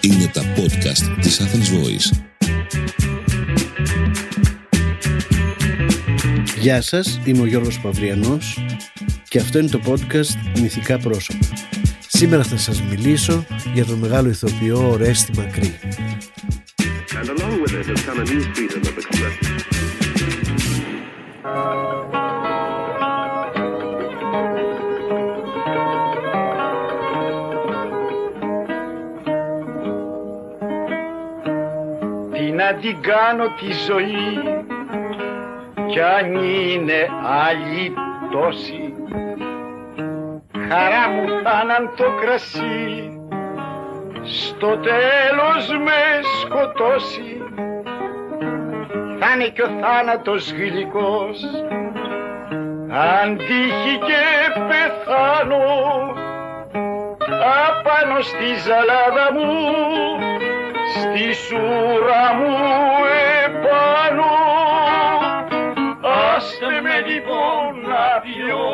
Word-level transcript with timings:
Είναι 0.00 0.26
τα 0.32 0.42
podcast 0.56 1.18
της 1.20 1.40
Athens 1.40 1.68
Voice. 1.74 2.18
Γεια 6.60 6.82
σας, 6.82 7.20
είμαι 7.24 7.40
ο 7.40 7.46
Γιώργος 7.46 7.80
Παυριανός 7.80 8.58
και 9.28 9.38
αυτό 9.38 9.58
είναι 9.58 9.68
το 9.68 9.80
podcast 9.86 10.58
Μυθικά 10.60 10.98
Πρόσωπα. 10.98 11.46
Σήμερα 12.08 12.42
θα 12.42 12.56
σας 12.56 12.82
μιλήσω 12.82 13.44
για 13.74 13.84
τον 13.84 13.98
μεγάλο 13.98 14.28
ηθοποιό 14.28 14.90
Ορέστη 14.90 15.32
Μακρύ. 15.36 15.78
and 17.20 17.30
along 17.30 17.60
with 17.62 17.74
it 17.74 17.86
has 17.86 18.00
come 18.02 18.20
a 18.20 18.24
new 18.24 18.44
την 32.80 33.00
κάνω 33.00 33.44
τη 33.44 33.72
ζωή. 33.86 34.56
Κι 35.86 36.00
αν 36.00 36.34
είναι 36.34 37.08
άλλη 37.22 37.94
τόση 38.30 38.94
χαρά 40.68 41.08
μου 41.08 41.26
θάναν 41.42 41.90
το 41.96 42.04
κρασί. 42.20 43.12
Στο 44.24 44.66
τέλος 44.66 45.68
με 45.84 46.00
σκοτώσει 46.40 47.42
θα 49.18 49.34
είναι 49.34 49.48
και 49.48 49.62
ο 49.62 49.68
θάνατος 49.80 50.52
γλυκός. 50.52 51.38
Αν 52.90 53.36
τύχει 53.36 53.98
και 54.06 54.22
πεθάνω 54.68 55.66
απάνω 57.68 58.20
στη 58.20 58.54
ζαλάδα 58.64 59.32
μου 59.32 60.27
στη 60.98 61.34
σούρα 61.34 62.34
μου 62.38 62.54
επάνω. 63.44 64.32
Άστε 66.34 66.80
με 66.82 66.96
λοιπόν 67.10 67.80
να 67.90 68.20
πιω. 68.20 68.66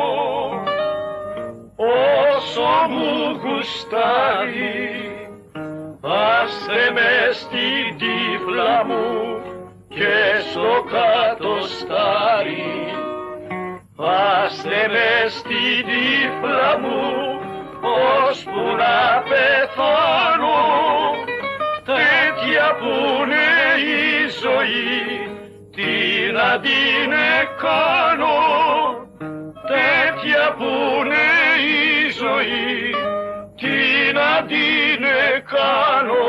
Όσο 1.75 2.87
μου 2.89 3.39
γουστάρει 3.41 5.15
άστε 6.05 6.91
με 6.93 7.31
στην 7.31 7.97
τύφλα 7.97 8.85
μου 8.85 9.41
και 9.89 10.41
στο 10.51 10.85
κάτω 10.91 11.55
στάρι. 11.67 12.93
Άστε 13.97 14.87
με 14.87 15.29
στην 15.29 15.85
τύφλα 15.85 16.79
μου 16.81 17.01
ώσπου 18.29 18.61
να 18.77 19.23
πεθάνω 19.29 20.55
τέτοια 22.75 22.87
που 22.87 23.23
είναι 23.23 23.45
η 23.81 24.29
ζωή 24.41 25.27
τι 25.75 26.31
να 26.33 26.59
την 26.59 27.11
κάνω 27.61 28.37
τέτοια 29.67 30.53
που 30.57 30.71
είναι 31.03 31.25
η 31.61 32.11
ζωή 32.11 32.95
τι 33.55 34.13
να 34.13 34.45
την 34.45 35.03
κάνω 35.45 36.23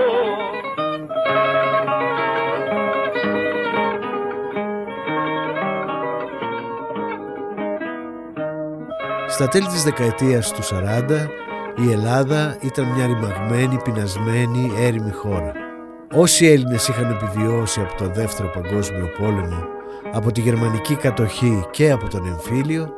Στα 9.29 9.49
τέλη 9.49 9.67
της 9.67 9.83
δεκαετίας 9.83 10.53
του 10.53 10.63
40 10.63 11.29
η 11.77 11.93
Ελλάδα 11.93 12.57
ήταν 12.61 12.85
μια 12.85 13.07
ρημαγμένη, 13.07 13.81
πεινασμένη, 13.85 14.73
έρημη 14.77 15.11
χώρα. 15.11 15.66
Όσοι 16.13 16.47
Έλληνες 16.47 16.89
είχαν 16.89 17.11
επιβιώσει 17.11 17.81
από 17.81 17.95
το 17.97 18.11
δεύτερο 18.11 18.49
παγκόσμιο 18.49 19.09
πόλεμο, 19.19 19.67
από 20.13 20.33
τη 20.33 20.41
γερμανική 20.41 20.95
κατοχή 20.95 21.65
και 21.71 21.91
από 21.91 22.09
τον 22.09 22.27
εμφύλιο, 22.27 22.89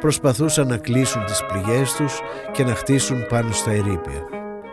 προσπαθούσαν 0.00 0.66
να 0.68 0.76
κλείσουν 0.76 1.24
τις 1.24 1.42
πληγές 1.44 1.92
τους 1.92 2.20
και 2.52 2.64
να 2.64 2.74
χτίσουν 2.74 3.26
πάνω 3.26 3.52
στα 3.52 3.70
ερήπια. 3.70 4.22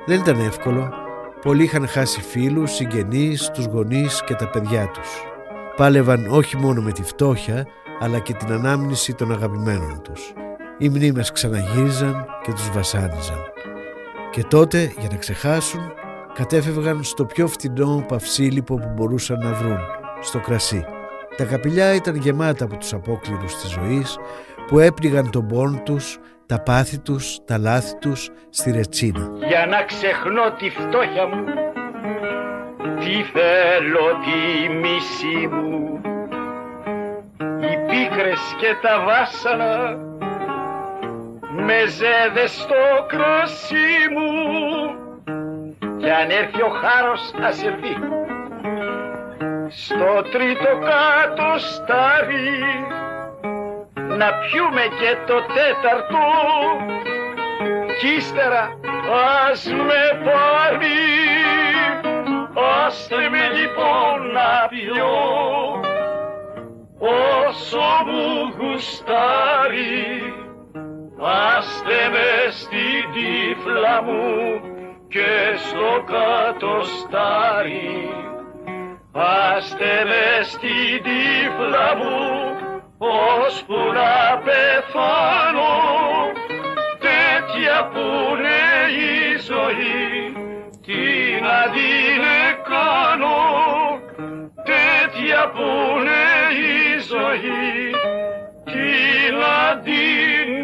Δεν 0.06 0.20
ήταν 0.20 0.40
εύκολο, 0.40 0.94
πολλοί 1.42 1.64
είχαν 1.64 1.88
χάσει 1.88 2.22
φίλους, 2.22 2.72
συγγενείς, 2.72 3.50
τους 3.54 3.66
γονείς 3.66 4.24
και 4.26 4.34
τα 4.34 4.50
παιδιά 4.50 4.88
τους. 4.88 5.10
Πάλευαν 5.76 6.28
όχι 6.30 6.58
μόνο 6.58 6.82
με 6.82 6.92
τη 6.92 7.04
φτώχεια, 7.04 7.68
αλλά 8.00 8.20
και 8.20 8.34
την 8.34 8.52
ανάμνηση 8.52 9.14
των 9.14 9.32
αγαπημένων 9.32 10.02
τους. 10.02 10.34
Οι 10.78 10.90
μνήμες 10.90 11.32
ξαναγύριζαν 11.32 12.26
και 12.44 12.52
τους 12.52 12.70
βασάνιζαν. 12.72 13.40
Και 14.32 14.44
τότε, 14.44 14.94
για 15.00 15.10
να 15.12 15.18
ξεχάσουν, 15.18 15.94
κατέφευγαν 16.34 17.04
στο 17.04 17.26
πιο 17.26 17.48
φτηνό 17.48 18.06
παυσίλιπο 18.08 18.76
που 18.76 18.92
μπορούσαν 18.96 19.40
να 19.40 19.54
βρουν, 19.54 19.80
στο 20.22 20.40
κρασί. 20.40 20.86
Τα 21.38 21.44
καπηλιά 21.44 21.94
ήταν 21.94 22.16
γεμάτα 22.16 22.64
από 22.66 22.78
τους 22.78 22.94
απόκληρους 22.94 23.56
της 23.56 23.70
ζωής 23.70 24.18
που 24.68 24.80
έπνιγαν 24.80 25.30
τον 25.32 25.48
πόνο 25.48 25.82
τους, 25.86 26.20
τα 26.46 26.60
πάθη 26.60 26.98
τους, 27.00 27.38
τα 27.46 27.58
λάθη 27.58 27.96
τους 27.96 28.30
στη 28.50 28.72
ρετσίνα. 28.72 29.30
για 29.48 29.66
να 29.66 29.84
ξεχνώ 29.84 30.52
τη 30.52 30.70
φτώχεια 30.70 31.28
μου 31.28 31.44
τι 33.00 33.24
θέλω 33.34 34.08
τη 34.26 34.70
μισή 34.74 35.48
μου 35.48 36.02
οι 37.40 37.78
πίκρες 37.88 38.40
και 38.60 38.76
τα 38.82 39.04
βάσανα 39.06 39.98
με 41.66 41.80
ζέδες 41.88 42.52
στο 42.52 43.06
κρασί 43.08 43.94
μου 44.14 45.01
κι 46.02 46.10
αν 46.10 46.30
έρθει 46.30 46.62
ο 46.62 46.70
χάρος 46.82 47.34
ας 47.42 47.64
έρθει 47.64 47.96
στο 49.70 50.22
τρίτο 50.32 50.72
κάτω 50.90 51.60
στάρι 51.60 52.60
να 54.22 54.34
πιούμε 54.34 54.82
και 55.00 55.18
το 55.28 55.38
τέταρτο. 55.56 56.26
Κι 58.00 58.08
ύστερα 58.18 58.80
ας 59.50 59.66
με 59.66 60.04
πάρει. 60.26 61.02
Άστε 62.86 63.30
με 63.30 63.44
λοιπόν 63.58 64.32
να 64.32 64.68
πιω. 64.70 65.16
Όσο 67.00 67.88
μου 68.06 68.54
γουστάρει 68.58 70.34
άστε 71.58 72.10
με 72.12 72.52
στην 72.52 73.04
τύφλα 73.14 74.02
μου 74.04 74.71
και 75.12 75.58
στο 75.68 76.04
κάτω 76.14 76.82
στάρι. 76.84 78.10
Άστε 79.12 79.94
με 80.10 80.44
στην 80.44 81.04
τύφλα 81.04 81.96
μου 81.96 82.20
ώσπου 82.98 83.80
να 83.94 84.38
πεθάνω. 84.46 85.74
Τέτοια 87.08 87.90
που 87.94 88.08
είναι 88.38 88.62
η 89.08 89.38
ζωή 89.50 90.34
τι 90.86 91.42
να 91.42 91.60
την 91.74 92.24
κάνω 92.72 93.40
τέτοια 94.72 95.52
που 95.54 95.70
είναι 96.00 96.24
η 96.68 97.00
ζωή 97.12 97.92
τι 98.66 99.32
να 99.42 99.82
την 99.82 100.64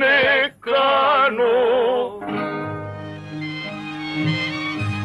κάνω 0.60 1.87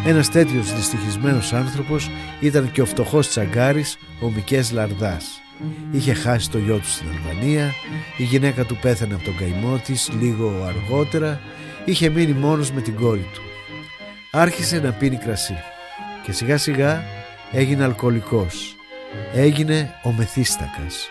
Ένας 0.06 0.30
τέτοιος 0.30 0.74
δυστυχισμένος 0.74 1.52
άνθρωπος 1.52 2.10
ήταν 2.40 2.72
και 2.72 2.82
ο 2.82 2.86
φτωχός 2.86 3.28
τσαγκάρης 3.28 3.98
ο 4.20 4.30
Μικές 4.30 4.72
Λαρδάς. 4.72 5.24
Είχε 5.92 6.12
χάσει 6.12 6.50
το 6.50 6.58
γιο 6.58 6.76
του 6.76 6.88
στην 6.88 7.08
Αλβανία, 7.08 7.72
η 8.16 8.22
γυναίκα 8.22 8.64
του 8.64 8.76
πέθανε 8.76 9.14
από 9.14 9.24
τον 9.24 9.36
καημό 9.36 9.78
της 9.84 10.10
λίγο 10.20 10.64
αργότερα, 10.66 11.40
είχε 11.84 12.08
μείνει 12.08 12.32
μόνος 12.32 12.72
με 12.72 12.80
την 12.80 12.94
κόρη 12.94 13.28
του. 13.34 13.42
Άρχισε 14.30 14.78
να 14.78 14.92
πίνει 14.92 15.16
κρασί 15.16 15.56
και 16.24 16.32
σιγά 16.32 16.58
σιγά 16.58 17.04
έγινε 17.52 17.84
αλκοολικός. 17.84 18.76
Έγινε 19.34 19.94
ο 20.02 20.12
Μεθύστακας, 20.12 21.08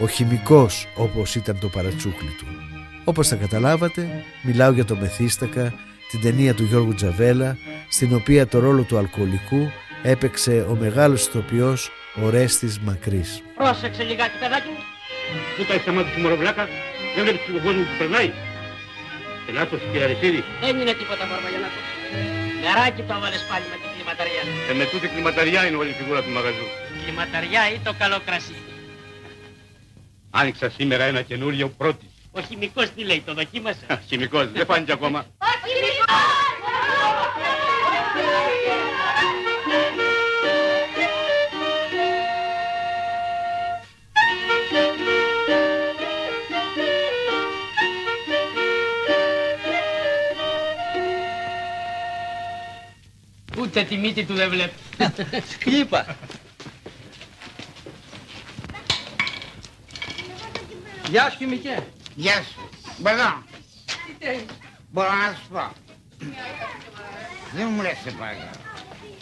ο 0.00 0.06
χημικός 0.06 0.88
όπως 0.96 1.34
ήταν 1.34 1.58
το 1.58 1.68
παρατσούκλι 1.68 2.34
του. 2.38 2.46
Όπως 3.04 3.28
θα 3.28 3.36
καταλάβατε, 3.36 4.24
μιλάω 4.42 4.72
για 4.72 4.84
το 4.84 4.96
Μεθύστακα, 4.96 5.74
την 6.10 6.20
ταινία 6.20 6.54
του 6.54 6.64
Γιώργου 6.64 6.94
Τζαβέλα, 6.94 7.56
στην 7.88 8.14
οποία 8.14 8.46
το 8.46 8.58
ρόλο 8.58 8.82
του 8.82 8.98
αλκοολικού 8.98 9.70
έπαιξε 10.02 10.66
ο 10.70 10.74
μεγάλος 10.74 11.26
ηθοποιός 11.26 11.90
Ορέστης 12.22 12.78
Μακρύς. 12.80 13.42
Πρόσεξε 13.54 14.02
λιγάκι, 14.02 14.38
παιδάκι 14.40 14.68
μου. 14.68 14.82
Πού 15.56 15.62
τα 15.64 15.72
έχεις 15.72 15.84
τα 15.84 15.92
μάτια 15.92 16.12
του 16.14 16.20
μωροπλάκα, 16.20 16.68
δεν 17.14 17.24
βλέπεις 17.24 17.40
τον 17.46 17.62
κόσμο 17.62 17.82
που 17.82 17.96
περνάει. 17.98 18.30
Ελάττως 19.48 19.80
κύριε 19.90 20.04
Αριστίδη, 20.04 20.40
Δεν 20.60 20.74
είναι 20.80 20.92
τίποτα 21.00 21.24
Μπαρμπαγιανάκο. 21.28 21.80
Νεράκι 22.62 23.02
το 23.08 23.12
έβαλες 23.18 23.42
πάλι 23.50 23.64
με 23.72 23.76
την 23.82 23.90
κλιματαριά. 23.94 24.42
ε, 24.70 24.72
με 24.80 24.84
τούτη 24.92 25.06
κλιματαριά 25.12 25.60
είναι 25.66 25.76
όλη 25.82 25.90
η 25.94 25.96
φιγούρα 26.00 26.20
του 26.24 26.32
μαγαζού. 26.36 26.66
Κλιματαριά 27.02 27.62
ή 27.74 27.78
το 27.86 27.92
καλό 28.02 28.18
κρασί. 28.26 28.56
Άνοιξα 30.40 30.66
σήμερα 30.78 31.04
ένα 31.04 31.22
καινούριο 31.30 31.68
πρώτη. 31.80 32.06
Ο 32.38 32.40
χημικός 32.48 32.86
τι 32.94 33.02
λέει, 33.04 33.22
το 33.26 33.32
δοκίμασε; 33.34 33.86
Χημικός, 34.08 34.46
δεν 34.52 34.64
φάνηκε 34.66 34.92
ακόμα. 34.92 35.20
Ούτε 53.76 53.84
τη 53.84 53.96
μύτη 53.96 54.24
του 54.24 54.34
δεν 54.34 54.50
βλέπει. 54.50 54.74
Σκύπα. 55.52 56.16
Γεια 61.10 61.30
σου 61.30 61.36
χημικέ. 61.36 61.86
Γεια 62.14 62.32
σου. 62.42 62.68
Μπορώ. 62.98 63.42
Μπορώ 64.92 65.08
να 65.08 65.34
σου 65.34 65.48
πω. 65.50 65.72
Δεν 67.54 67.68
μου 67.70 67.82
λες 67.82 67.96
σε 68.04 68.10
παρακαλώ. 68.10 68.50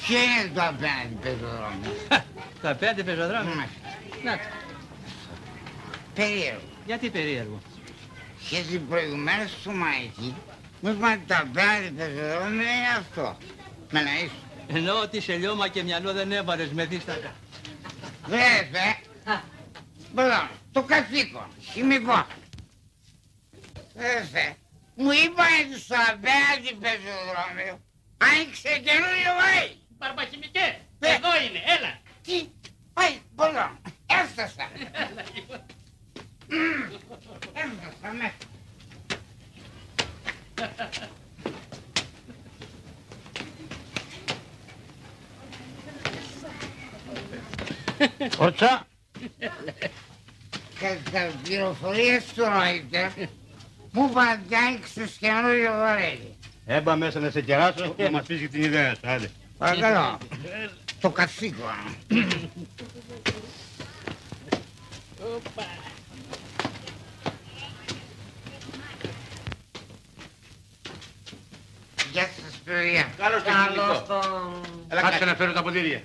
Ποιο 0.06 0.18
είναι 0.18 0.50
το 0.54 0.62
απέναντι 0.62 1.14
πεζοδρόμιο; 1.22 1.92
Το 2.62 2.68
απέναντι 2.68 3.02
πεζοδρόμιο. 3.02 3.54
Ναι. 3.54 3.68
Να 4.24 4.36
το. 4.36 4.44
Περίεργο. 6.14 6.68
Γιατί 6.86 7.10
περίεργο; 7.10 7.60
Γιατί 8.50 8.78
προηγουμένως 8.78 9.50
στο 9.60 9.70
Μαϊκή 9.70 10.34
μου 10.80 10.90
είπαν 10.90 11.12
ότι 11.12 11.22
το 11.26 11.34
απέναντι 11.34 11.90
πεζοδρόμιο 11.96 12.60
είναι 12.60 12.92
αυτό. 12.98 13.36
Με 13.90 14.00
να 14.02 14.14
είσαι. 14.14 14.43
Ενώ 14.66 15.00
ότι 15.00 15.20
σε 15.20 15.36
λιώμα 15.36 15.68
και 15.68 15.82
μυαλό 15.82 16.12
δεν 16.12 16.32
έβαλες 16.32 16.70
με 16.72 16.84
δίστακα. 16.84 17.34
Βέβαια. 18.26 18.96
Μπορώ. 20.12 20.48
Το 20.72 20.82
καθήκον. 20.82 21.46
Χημικό. 21.72 22.26
Βέβαια. 23.94 24.54
Μου 24.96 25.10
είπαν 25.10 25.46
ότι 25.70 25.80
στο 25.80 25.94
απέναντι 25.94 26.74
πεζοδρόμιο 26.80 27.80
άνοιξε 28.18 28.68
καινούριο 28.68 29.32
βάη. 29.40 29.76
Μπαρμπαχημικέ, 29.98 30.78
Ναι. 30.98 31.08
εδώ 31.08 31.28
είναι, 31.48 31.62
έλα. 31.78 31.98
Τι, 32.22 32.48
πάει, 32.92 33.18
μπορώ, 33.34 33.78
έφτασα. 34.06 34.70
Μμμ, 36.48 36.92
Έφτασα, 37.54 38.12
ναι. 38.12 38.32
Ότσα. 48.38 48.86
Κατά 50.80 51.30
πληροφορίες 51.42 52.24
του 52.24 52.42
Reuters, 52.42 53.26
μου 53.92 54.08
είπαν 54.10 54.40
ότι 54.44 54.54
άνοιξες 54.54 55.16
καινούριο 55.20 55.70
βαρέλι. 55.72 56.36
Έμπα 56.66 56.96
μέσα 56.96 57.20
να 57.20 57.30
σε 57.30 57.40
κεράσω 57.40 57.94
να 57.98 58.10
μας 58.10 58.26
πεις 58.26 58.40
και 58.40 58.48
την 58.48 58.62
ιδέα 58.62 58.94
σου. 58.94 59.00
Άντε. 59.04 59.30
Παρακαλώ, 59.58 60.18
το 61.00 61.10
καθήκον. 61.10 61.96
Γεια 72.12 72.22
σας 72.22 72.54
παιδιά. 72.64 73.08
Καλώς 73.16 73.42
το 73.42 73.50
Καλώς 73.50 73.96
χημικό. 73.96 74.20
τον... 74.88 75.00
Κάτσε 75.00 75.24
να 75.24 75.34
φέρω 75.34 75.52
τα 75.52 75.62
ποτήρια. 75.62 76.02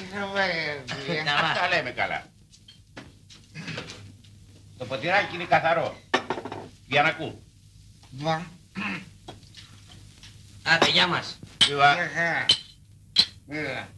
Τι 0.00 0.06
θα 0.16 0.26
βάλει, 0.26 0.52
παιδιά. 0.86 1.24
Τα 1.60 1.68
λέμε 1.68 1.90
καλά. 1.90 2.24
Το 4.78 4.84
ποτηράκι 4.84 5.34
είναι 5.34 5.44
καθαρό. 5.44 5.96
Γιανακού. 6.86 7.42
Μπα, 8.10 8.40
Άντε, 10.62 10.90
γεια 10.90 11.06
μας. 11.06 11.38
Ιβα. 11.70 11.94
γεια 11.94 12.10
χαρά. 12.14 12.46
Έλα. 13.48 13.88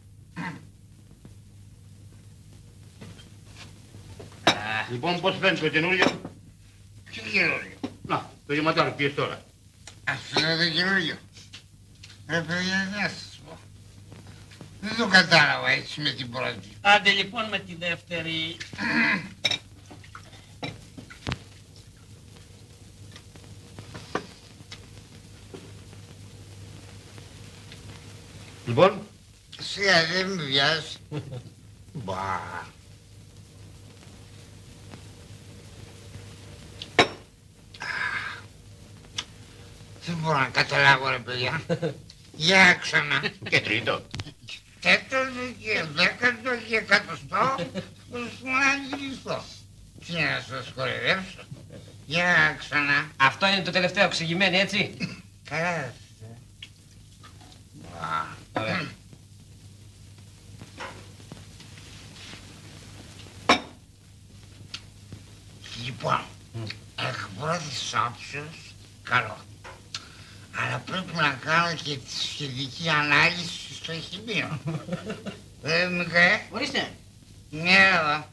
Λοιπόν, 4.91 5.21
πώς 5.21 5.37
φαίνεται 5.39 5.59
το 5.59 5.69
καινούριο; 5.69 6.21
Ποιο 7.11 7.23
καινούριο; 7.31 7.77
Να, 8.01 8.29
το 8.47 8.53
γεματάρι 8.53 8.91
πιες 8.91 9.13
τώρα. 9.13 9.43
Αυτό 10.03 10.39
είναι 10.39 10.55
το 10.55 10.69
καινούριο. 10.69 11.15
Ρε 12.27 12.41
παιδιά, 12.41 12.89
να 12.91 13.09
σας 13.09 13.32
πω. 13.32 13.32
Δεν 14.85 14.95
το 14.97 15.07
κατάλαβα 15.07 15.69
έτσι 15.69 16.01
με 16.01 16.09
την 16.11 16.29
πρώτη. 16.29 16.77
Άντε 16.81 17.11
λοιπόν 17.11 17.45
με 17.49 17.59
τη 17.59 17.75
δεύτερη. 17.75 18.57
Λοιπόν, 28.65 29.01
Σιγά 29.59 30.05
δεν 30.05 30.29
με 30.29 30.43
βιάζει. 30.43 30.97
Μπα. 31.93 32.39
Δεν 40.05 40.15
μπορώ 40.21 40.39
να 40.39 40.47
καταλάβω 40.47 41.09
ρε 41.09 41.19
παιδιά. 41.19 41.61
Για 42.35 42.73
ξανά. 42.73 43.23
και 43.49 43.59
τρίτο. 43.59 44.01
Τέταρτο 44.83 45.39
και 45.59 45.83
δέκατο 45.93 46.55
και 46.67 46.75
εκατοστό 46.75 47.55
προσπαθώ 48.09 48.43
να 48.43 48.95
αντιληφθώ. 48.95 49.43
Τι 50.05 50.13
να 50.13 50.43
σας 50.47 50.71
κορυδέψω. 50.75 51.39
Για 52.05 52.55
ξανά. 52.59 53.11
Αυτό 53.17 53.47
είναι 53.47 53.61
το 53.61 53.71
τελευταίο 53.71 54.05
εξηγημένο, 54.05 54.57
έτσι; 54.57 54.97
Καλά. 55.49 55.93
Μπα. 58.53 58.81
Λοιπόν, 65.85 66.21
εκ 66.95 67.17
πρώτης 67.39 67.93
όψεως, 68.07 68.73
καλό. 69.03 69.37
Αλλά 70.55 70.77
πρέπει 70.85 71.15
να 71.15 71.39
κάνω 71.45 71.75
και 71.75 71.95
τη 71.97 72.11
σχετική 72.31 72.89
ανάλυση 72.89 73.73
στο 73.81 73.93
χημείο. 73.93 74.59
Ε, 75.65 75.87
Μικαέ, 75.87 76.39
Ορίστε, 76.51 76.89
ναι, 77.49 77.71
εδώ. 77.71 78.27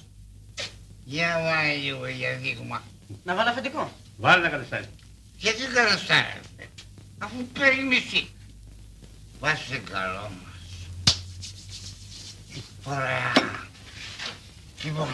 Για 1.04 1.38
βάλε 1.42 1.74
λίγο 1.74 2.06
για 2.08 2.36
δείγμα. 2.36 2.82
να 3.24 3.34
βάλω 3.34 3.50
αφεντικό. 3.50 3.92
Βάλε 4.16 4.42
να 4.42 4.48
καταστάσει. 4.48 4.88
Γιατί 5.36 5.62
καταστάρετε, 5.74 6.68
αφού 7.18 7.46
παίρνει 7.58 7.82
μισή. 7.82 8.28
Βάσε 9.40 9.82
καλό 9.90 10.30
μας. 10.44 10.60
Ωραία. 12.84 13.32
Λοιπόν, 14.82 15.08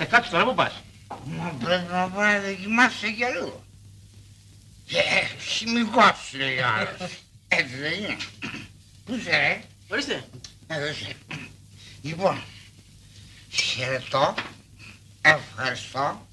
Ε, 0.00 0.04
κάτσε 0.04 0.30
τώρα, 0.30 0.44
πού 0.44 0.54
πας; 0.54 0.72
μα 1.24 1.48
πρέπει 1.64 1.92
να 1.92 2.08
πάει 2.08 2.34
να 2.34 2.40
δοκιμάσει 2.40 3.14
κι 3.14 3.24
αλλού. 3.24 3.62
Ε, 4.98 5.36
χημικός 5.48 6.30
λέει 6.32 6.58
ο 6.58 6.66
άλλος. 6.66 7.10
Έτσι 7.48 7.76
δεν 7.76 7.92
είναι. 7.92 8.16
Πού 9.04 9.14
είσαι 9.14 9.30
ρε; 9.30 9.62
Ορίστε. 9.88 10.24
Εδώ 10.66 10.86
είσαι. 10.86 11.12
Λοιπόν, 12.02 12.42
χαιρετώ, 13.50 14.34
ευχαριστώ 15.22 16.26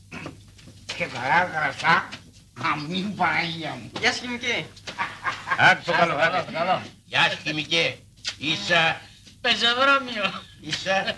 και 0.98 1.06
καλά 1.06 1.44
γραφτά. 1.44 2.10
Αμήν 2.74 3.16
Παναγία 3.16 3.70
μου. 3.72 3.92
Γεια 4.00 4.14
σου, 4.14 4.20
χημική. 4.22 4.66
Άκου 5.58 5.84
το 5.86 5.92
καλό, 5.92 6.16
Καλό, 6.16 6.38
άντε. 6.38 6.52
καλό. 6.52 6.82
Γεια 7.06 7.30
σου, 7.32 7.38
χημικέ. 7.44 7.98
Ίσα, 8.38 9.02
Πεζοδρόμιο. 9.42 10.44
ίσα. 10.62 11.16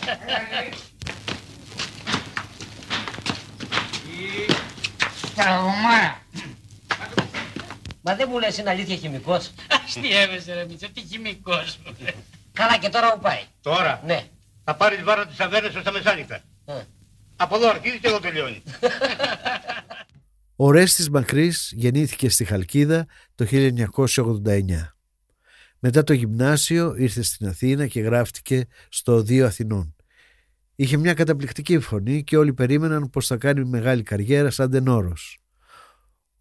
Στραβωμάρα. 5.32 6.20
Μα 8.02 8.14
δεν 8.14 8.26
μου 8.30 8.38
λες 8.38 8.58
είναι 8.58 8.70
αλήθεια 8.70 8.96
χημικός; 8.96 9.50
Αστείευεσαι 9.84 10.54
ρε 10.54 10.64
Μίτσο, 10.68 10.88
τι 10.94 11.00
χημικός 11.00 11.78
μου. 11.84 11.92
Καλά 12.52 12.78
και 12.78 12.88
τώρα 12.88 13.12
που 13.12 13.20
πάει; 13.20 13.42
Τώρα; 13.62 14.02
Ναι. 14.06 14.24
θα 14.64 14.74
πάρεις 14.76 15.02
βάρο 15.02 15.26
τις 15.26 15.40
αβέρες 15.40 15.74
ως 15.74 15.82
τα 15.82 15.92
μεσάνυχτα. 15.92 16.40
Ε. 16.64 16.82
Από 17.36 17.56
εδώ 17.56 17.68
αρχίζεις 17.68 17.98
και 18.00 18.08
εδώ 18.08 18.20
τελειώνει. 18.20 18.62
Ο 20.56 20.70
Ρέστης 20.70 21.10
Μακρύς 21.10 21.72
γεννήθηκε 21.74 22.28
στη 22.28 22.44
Χαλκίδα 22.44 23.06
το 23.34 23.46
1989. 23.50 24.94
Μετά 25.78 26.04
το 26.04 26.12
γυμνάσιο 26.12 26.94
ήρθε 26.96 27.22
στην 27.22 27.46
Αθήνα 27.48 27.86
και 27.86 28.00
γράφτηκε 28.00 28.66
στο 28.88 29.12
Οδείο 29.14 29.46
Αθηνών. 29.46 29.94
Είχε 30.76 30.96
μια 30.96 31.14
καταπληκτική 31.14 31.78
φωνή 31.78 32.24
και 32.24 32.36
όλοι 32.36 32.52
περίμεναν 32.52 33.10
πως 33.10 33.26
θα 33.26 33.36
κάνει 33.36 33.64
μεγάλη 33.64 34.02
καριέρα 34.02 34.50
σαν 34.50 34.70
τενόρος. 34.70 35.41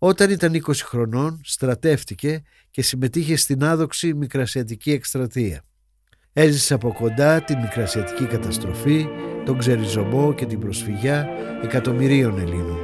Όταν 0.03 0.29
ήταν 0.29 0.51
20 0.53 0.71
χρονών 0.83 1.41
στρατεύτηκε 1.43 2.41
και 2.71 2.81
συμμετείχε 2.81 3.35
στην 3.35 3.63
άδοξη 3.63 4.13
Μικρασιατική 4.13 4.91
Εκστρατεία. 4.91 5.63
Έζησε 6.33 6.73
από 6.73 6.93
κοντά 6.93 7.41
την 7.41 7.57
Μικρασιατική 7.59 8.25
καταστροφή, 8.25 9.07
τον 9.45 9.57
ξεριζωμό 9.57 10.33
και 10.33 10.45
την 10.45 10.59
προσφυγιά 10.59 11.29
εκατομμυρίων 11.63 12.39
Ελλήνων. 12.39 12.79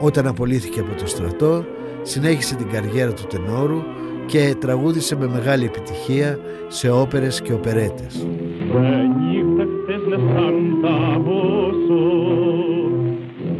Όταν 0.00 0.26
απολύθηκε 0.26 0.80
από 0.80 0.94
το 0.94 1.06
στρατό, 1.06 1.64
συνέχισε 2.02 2.54
την 2.54 2.68
καριέρα 2.68 3.12
του 3.12 3.26
τενόρου 3.26 3.82
και 4.26 4.56
τραγούδισε 4.60 5.16
με 5.16 5.26
μεγάλη 5.26 5.64
επιτυχία 5.64 6.38
σε 6.68 6.90
όπερες 6.90 7.40
και 7.40 7.52
οπερέτες. 7.52 8.26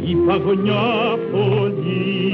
Η 0.09 0.15
παγωνιά 0.27 1.17
πολύ 1.31 2.33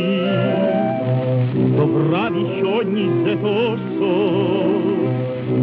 το 1.78 1.88
βράδυ 1.88 2.46
χιόνιζε 2.54 3.38
τόσο 3.42 4.14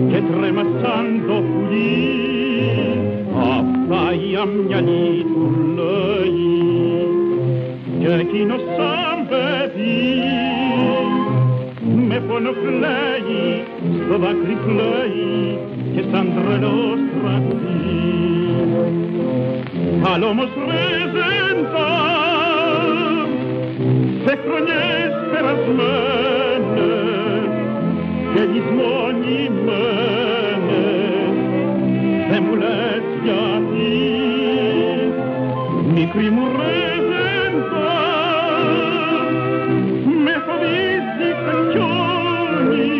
και 0.08 0.22
τρέμα 0.30 0.62
σαν 0.62 1.22
το 1.26 1.32
πουλί. 1.32 2.22
Αυτά 3.36 4.02
η 4.12 4.36
αμυαλή 4.36 5.22
του 5.22 5.54
λέει. 5.76 6.50
Και 8.00 8.08
εκείνος 8.20 8.60
σαν 8.76 9.18
παιδί 9.28 10.22
με 12.08 12.22
πόνο 12.28 12.50
κλαίει 12.50 13.62
στο 14.04 14.18
δάκρυ 14.18 14.56
κλαίει 14.66 15.58
και 15.94 16.02
σαν 16.10 16.26
τρελός 16.34 17.00
τραγουδί 17.22 17.72
αλλά 20.14 20.26
όμως 20.26 20.48
ρεζεντά 20.68 21.90
σε 24.24 24.38
χρονιές 24.44 25.12
περασμένες 25.32 27.02
και 28.34 28.42
λησμονημένες 28.52 29.92
δεν 32.30 32.42
μου 32.46 32.54
λες 32.56 33.04
γιατί 33.24 33.92
μικρή 35.94 36.30
μου 36.30 36.44
ρεζεντά 36.56 38.00
με 40.24 40.34
φοβίζει 40.46 41.30
χιόνι 41.70 42.90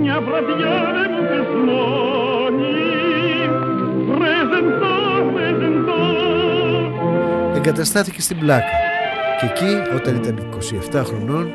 μια 0.00 0.20
βραδιά 0.20 1.05
Εγκαταστάθηκε 7.66 8.20
στην 8.20 8.38
Πλάκα 8.38 8.76
και 9.40 9.46
εκεί 9.46 9.94
όταν 9.94 10.16
ήταν 10.16 10.48
27 10.92 11.02
χρονών 11.04 11.50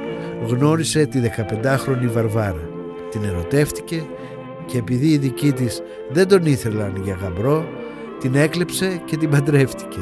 γνώρισε 0.47 1.05
τη 1.05 1.19
15χρονη 1.37 2.07
Βαρβάρα. 2.11 2.69
Την 3.11 3.23
ερωτεύτηκε 3.23 4.03
και 4.65 4.77
επειδή 4.77 5.07
οι 5.07 5.17
δικοί 5.17 5.51
της 5.51 5.81
δεν 6.09 6.27
τον 6.27 6.45
ήθελαν 6.45 7.01
για 7.03 7.17
γαμπρό 7.21 7.67
την 8.19 8.35
έκλεψε 8.35 9.01
και 9.05 9.17
την 9.17 9.29
παντρεύτηκε. 9.29 9.99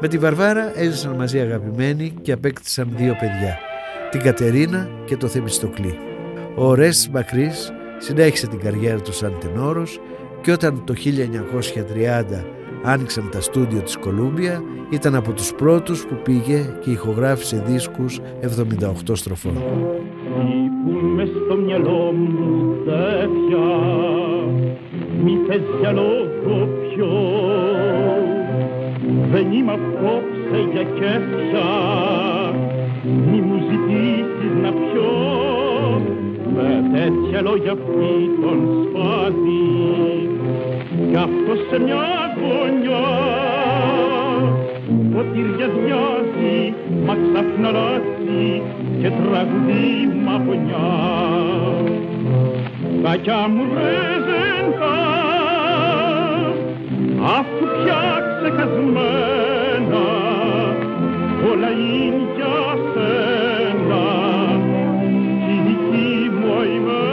Με 0.00 0.08
τη 0.08 0.18
Βαρβάρα 0.18 0.78
έζησαν 0.78 1.14
μαζί 1.16 1.40
αγαπημένοι 1.40 2.14
και 2.22 2.32
απέκτησαν 2.32 2.88
δύο 2.96 3.16
παιδιά, 3.20 3.58
την 4.10 4.20
Κατερίνα 4.20 4.88
και 5.04 5.16
το 5.16 5.26
Θεμιστοκλή. 5.26 5.98
Ο 6.56 6.64
Ορέστης 6.64 7.08
Μακρύς 7.08 7.72
συνέχισε 7.98 8.46
την 8.46 8.58
καριέρα 8.58 9.00
του 9.00 9.12
σαν 9.12 9.38
τενόρος 9.40 10.00
και 10.40 10.52
όταν 10.52 10.82
το 10.84 10.94
1930 10.94 12.44
άνοιξαν 12.82 13.28
τα 13.30 13.40
στούντιο 13.40 13.80
της 13.80 13.96
Κολούμπια 13.96 14.62
ήταν 14.90 15.14
από 15.14 15.32
τους 15.32 15.52
πρώτους 15.52 16.06
που 16.06 16.14
πήγε 16.22 16.76
και 16.80 16.90
ηχογράφησε 16.90 17.62
δίσκους 17.66 18.20
78 18.40 19.12
στροφών. 19.12 19.52
Λείπουν 20.38 21.26
στο 21.26 21.56
μυαλό 21.56 22.12
μου 22.12 22.74
τέτοια 22.84 23.66
Μη 25.24 25.38
θες 25.46 25.62
για 25.80 25.92
λόγο 25.92 26.68
πιο 26.88 27.10
Δεν 29.32 29.52
είμαι 29.52 29.72
απόψε 29.72 30.68
για 30.72 30.82
κέφια 30.82 31.68
Μη 33.04 33.40
μου 33.40 33.58
ζητήσεις 33.70 34.54
να 34.62 34.72
πιω 34.72 35.12
Με 36.54 36.90
τέτοια 36.92 37.42
λόγια 37.42 37.72
αυτή 37.72 38.30
τον 38.42 38.58
σπάζει 38.82 40.39
Κι 41.08 41.16
αυτός 41.16 41.58
σε 41.70 41.78
μια 41.78 42.04
γωνιά 42.40 43.06
ποτηριαδιάζει, 45.12 46.74
μα 47.06 47.14
ξαφνά 47.14 47.68
αλλάζει 47.68 48.62
και 49.00 49.10
τραγουδεί 49.10 49.88
μαχονιά. 50.24 50.90
Κακιά 53.02 53.48
μου 53.48 53.62
ρεζεντά, 53.74 54.98
αφού 57.36 57.64
πια 57.84 58.02
ξεχασμένα, 58.36 60.06
όλα 61.50 61.70
είναι 61.70 62.24
για 62.36 62.58
σένα, 62.92 64.04
κι 65.44 65.52
η 65.52 65.60
δική 65.66 66.30
μου 66.38 66.54
είμαι, 66.74 67.04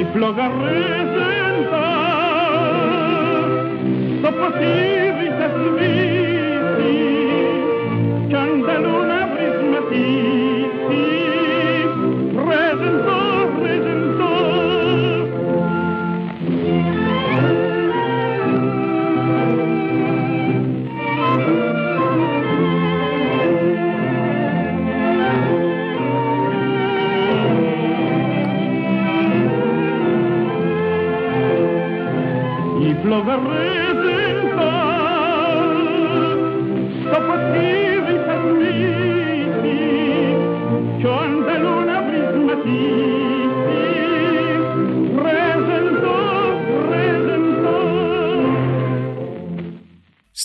η 0.00 0.06
φλόγα 0.12 0.48
στο 4.60 4.68
ποτήρι 4.68 5.28
θα 5.38 5.48
σβήσει 5.56 6.94
κι 8.28 8.34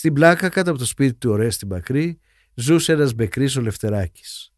Στην 0.06 0.18
πλάκα 0.18 0.48
κάτω 0.48 0.70
από 0.70 0.78
το 0.78 0.84
σπίτι 0.84 1.14
του 1.14 1.30
Ορέστη 1.30 1.66
Μακρύ 1.66 2.20
ζούσε 2.54 2.92
ένας 2.92 3.14
μπεκρής 3.14 3.56
ο 3.56 3.60
Λευτεράκης. 3.60 4.50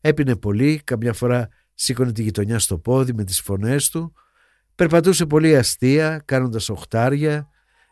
Έπινε 0.00 0.36
πολύ, 0.36 0.80
καμιά 0.84 1.12
φορά 1.12 1.48
σήκωνε 1.74 2.12
τη 2.12 2.22
γειτονιά 2.22 2.58
στο 2.58 2.78
πόδι 2.78 3.12
με 3.12 3.24
τις 3.24 3.40
φωνές 3.40 3.88
του, 3.88 4.12
περπατούσε 4.74 5.26
πολύ 5.26 5.56
αστεία 5.56 6.22
κάνοντας 6.24 6.68
οχτάρια, 6.68 7.46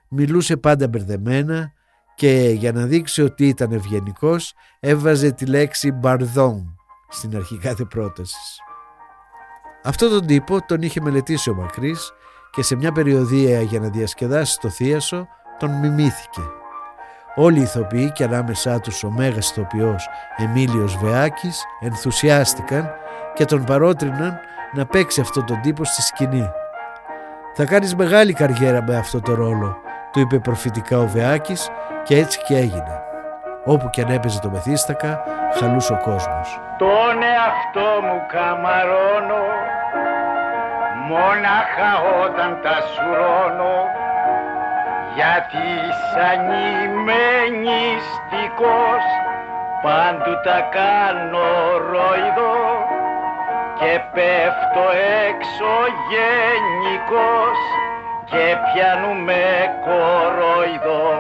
μιλούσε 0.08 0.56
πάντα 0.56 0.88
μπερδεμένα 0.88 1.72
και 2.16 2.54
για 2.56 2.72
να 2.72 2.86
δείξει 2.86 3.22
ότι 3.22 3.46
ήταν 3.48 3.72
ευγενικός 3.72 4.54
έβαζε 4.80 5.32
τη 5.32 5.46
λέξη 5.46 5.92
«μπαρδόν» 5.92 6.76
στην 7.08 7.36
αρχή 7.36 7.58
κάθε 7.58 7.84
πρότασης. 7.84 8.58
Αυτό 9.84 10.08
τον 10.08 10.26
τύπο 10.26 10.66
τον 10.66 10.82
είχε 10.82 11.00
μελετήσει 11.00 11.50
ο 11.50 11.54
Μακρύς 11.54 12.12
και 12.50 12.62
σε 12.62 12.74
μια 12.74 12.92
περιοδία 12.92 13.62
για 13.62 13.80
να 13.80 13.88
διασκεδάσει 13.88 14.58
το 14.60 14.70
θίασο 14.70 15.26
τον 15.58 15.70
μιμήθηκε. 15.70 16.40
Όλοι 17.40 17.59
οι 17.59 17.62
ηθοποιοί 17.62 18.11
και 18.11 18.25
ανάμεσά 18.25 18.80
τους 18.80 19.04
ο 19.04 19.11
μέγας 19.11 19.50
ηθοποιός 19.50 20.09
Εμίλιος 20.37 20.97
Βεάκης 20.97 21.64
ενθουσιάστηκαν 21.80 22.90
και 23.35 23.45
τον 23.45 23.64
παρότριναν 23.64 24.40
να 24.73 24.87
παίξει 24.87 25.21
αυτόν 25.21 25.47
τον 25.47 25.61
τύπο 25.61 25.85
στη 25.85 26.02
σκηνή. 26.02 26.50
«Θα 27.54 27.64
κάνεις 27.64 27.95
μεγάλη 27.95 28.33
καριέρα 28.33 28.83
με 28.83 28.97
αυτό 28.97 29.21
το 29.21 29.35
ρόλο», 29.35 29.78
του 30.12 30.21
είπε 30.21 30.38
προφητικά 30.38 30.99
ο 30.99 31.07
Βεάκης 31.07 31.71
και 32.02 32.16
έτσι 32.16 32.40
και 32.47 32.57
έγινε. 32.57 33.02
Όπου 33.64 33.90
και 33.90 34.02
αν 34.02 34.11
έπαιζε 34.11 34.40
το 34.40 34.50
μεθύστακα, 34.50 35.23
χαλούσε 35.59 35.92
ο 35.92 35.97
κόσμος. 35.97 36.61
Τον 36.78 37.23
εαυτό 37.23 38.07
μου 38.07 38.21
καμαρώνω 38.33 39.45
Μόναχα 41.09 41.90
όταν 42.25 42.61
τα 42.62 42.76
σουρώνω 42.92 44.07
Γιατί 45.18 45.70
σαν 46.12 46.40
είμαι 46.50 47.26
νηστικός 47.62 49.04
Πάντου 49.82 50.34
τα 50.44 50.60
κάνω 50.76 51.48
ρόιδο 51.90 52.58
Και 53.78 54.00
πέφτω 54.14 54.87
έξω 55.26 55.72
γενικός 56.10 57.58
Και 58.30 58.44
πιάνουμε 58.66 59.42
κορόιδο 59.84 61.10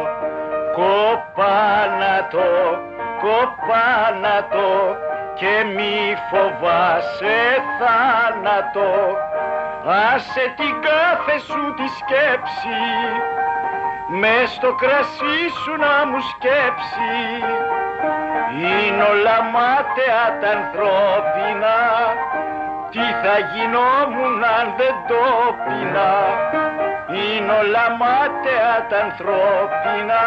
Κοπάνατο, 0.78 2.50
κοπάνατο 3.22 4.96
και 5.34 5.64
μη 5.74 6.16
φοβάσαι 6.30 7.38
θάνατο. 7.78 8.90
Άσε 10.12 10.54
την 10.56 10.74
κάθε 10.88 11.38
σου 11.46 11.74
τη 11.76 11.86
σκέψη 11.98 12.80
μες 14.08 14.50
στο 14.50 14.74
κρασί 14.74 15.40
σου 15.62 15.76
να 15.84 16.06
μου 16.06 16.20
σκέψει. 16.30 17.16
Είναι 18.60 19.02
όλα 19.02 19.38
μάταια 19.54 20.24
τα 20.40 20.48
ανθρώπινα. 20.58 21.78
Τι 22.90 23.04
θα 23.22 23.34
γινόμουν 23.52 24.44
αν 24.44 24.66
δεν 24.76 24.94
το 25.08 25.22
πεινά 25.64 26.16
είναι 27.12 27.52
όλα 27.52 27.84
μάταια 28.00 28.86
τα 28.88 28.98
ανθρώπινα. 29.06 30.24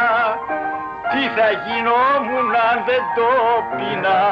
Τι 1.11 1.21
θα 1.35 1.49
γινόμουν 1.63 2.49
αν 2.69 2.77
δεν 2.85 3.03
το 3.15 3.29
πεινά 3.75 4.23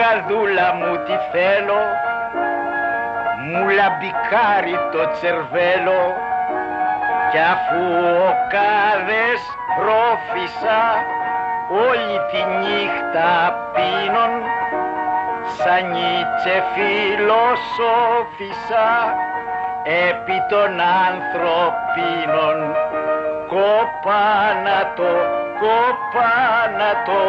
καρδούλα 0.00 0.68
μου 0.78 0.92
τι 1.04 1.16
θέλω. 1.32 1.82
Μου 3.48 3.62
λαμπικάρει 3.78 4.76
το 4.92 5.02
τσερβέλο. 5.12 6.02
Κι 7.30 7.42
αφού 7.54 7.82
ο 8.26 8.28
κάδες 8.54 9.40
πρόφησα 9.78 10.82
όλη 11.86 12.16
τη 12.30 12.40
νύχτα 12.60 13.32
πίνων. 13.74 14.32
Σαν 15.58 15.82
νίτσε 15.92 16.56
φιλοσόφησα 16.72 17.68
επί 20.08 20.38
των 20.50 20.70
ανθρωπίνων. 21.06 22.56
Κοπάνατο, 23.52 25.12
κοπάνατο 25.60 27.24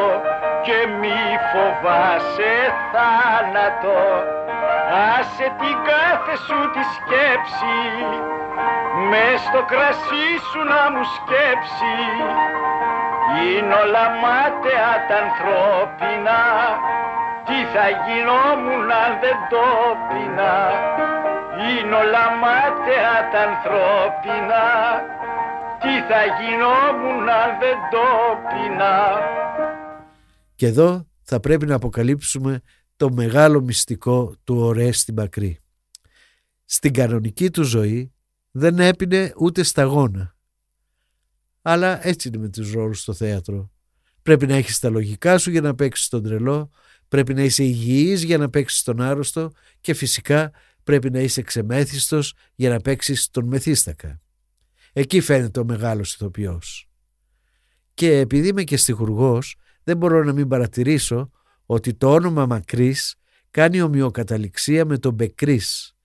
και 0.66 0.78
μη 1.00 1.22
φοβάσαι 1.51 2.56
θάνατο. 2.92 4.01
Άσε 5.18 5.48
την 5.60 5.78
κάθε 5.89 6.36
σου 6.46 6.60
τη 6.74 6.84
σκέψη 6.96 7.80
μες 9.10 9.39
στο 9.48 9.62
κρασί 9.72 10.28
σου 10.50 10.62
να 10.74 10.82
μου 10.92 11.04
σκέψει. 11.16 11.98
Είναι 13.39 13.74
όλα 13.84 14.06
μάταια 14.24 14.92
τα 15.08 15.16
ανθρώπινα 15.25 16.42
τι 17.48 17.60
θα 17.74 17.86
γινόμουν 18.06 18.92
αν 19.04 19.12
δεν 19.22 19.38
το 19.51 19.66
πεινά 20.08 20.60
είναι 21.68 21.96
όλα 21.96 22.25
μάταια 22.44 23.16
τα 23.32 23.42
ανθρώπινα 23.50 24.66
τι 25.82 25.94
θα 26.10 26.22
γινόμουν 26.38 27.30
αν 27.42 27.51
δεν 27.60 27.78
το 27.94 28.08
πεινά 28.50 29.00
και 30.60 30.66
εδώ 30.66 31.06
θα 31.24 31.39
πρέπει 31.39 31.66
να 31.66 31.75
αποκαλύψουμε 31.75 32.62
το 32.98 33.12
μεγάλο 33.12 33.62
μυστικό 33.62 34.36
του 34.44 34.58
Ορέστη 34.58 35.13
Μακρύ. 35.13 35.60
Στην 36.66 36.94
κανονική 36.94 37.50
του 37.50 37.63
ζωή 37.63 38.12
δεν 38.51 38.80
έπινε 38.80 39.34
ούτε 39.38 39.63
σταγόνα. 39.63 40.36
Αλλά 41.62 42.08
έτσι 42.08 42.28
είναι 42.28 42.38
με 42.38 42.50
τους 42.50 42.72
ρόλους 42.72 43.01
στο 43.01 43.13
θέατρο. 43.13 43.70
Πρέπει 44.24 44.48
να 44.48 44.56
έχεις 44.56 44.80
τα 44.80 44.89
λογικά 44.89 45.38
σου 45.38 45.51
για 45.51 45.62
να 45.62 45.75
παίξεις 45.75 46.08
τον 46.08 46.24
τρελό, 46.24 46.70
πρέπει 47.10 47.34
να 47.34 47.44
είσαι 47.44 47.63
υγιής 47.63 48.24
για 48.24 48.38
να 48.38 48.50
παίξεις 48.50 48.84
τον 48.84 49.01
άρρωστο 49.01 49.51
και 49.82 49.94
φυσικά 49.94 50.51
πρέπει 50.84 51.10
να 51.10 51.20
είσαι 51.20 51.42
ξεμέθιστος 51.42 52.34
για 52.56 52.70
να 52.70 52.80
παίξεις 52.80 53.30
τον 53.32 53.46
μεθύστακα. 53.46 54.20
Εκεί 54.94 55.22
φαίνεται 55.22 55.60
ο 55.60 55.66
μεγάλος 55.66 56.13
ηθοποιός. 56.13 56.88
Και 57.94 58.18
επειδή 58.18 58.48
είμαι 58.48 58.63
και 58.63 58.78
στιχουργός, 58.78 59.57
δεν 59.90 59.98
μπορώ 59.98 60.24
να 60.24 60.34
μην 60.34 60.48
παρατηρήσω 60.48 61.30
ότι 61.66 61.94
το 61.94 62.14
όνομα 62.14 62.46
Μακρύς 62.46 63.16
κάνει 63.52 63.82
ομοιοκαταληξία 63.82 64.86
με 64.86 64.98
τον 64.98 65.14
Μπεκρής. 65.14 65.96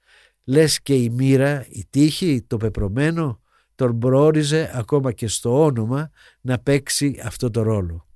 Λες 0.45 0.81
και 0.81 0.95
η 0.95 1.11
μοίρα, 1.11 1.67
η 1.69 1.87
τύχη, 1.91 2.45
το 2.47 2.57
πεπρωμένο 2.57 3.41
τον 3.75 3.99
προόριζε 3.99 4.71
ακόμα 4.75 5.13
και 5.13 5.29
στο 5.29 5.65
όνομα 5.65 6.11
να 6.41 6.59
παίξει 6.59 7.21
αυτό 7.25 7.51
το 7.51 7.63
ρόλο. 7.63 8.07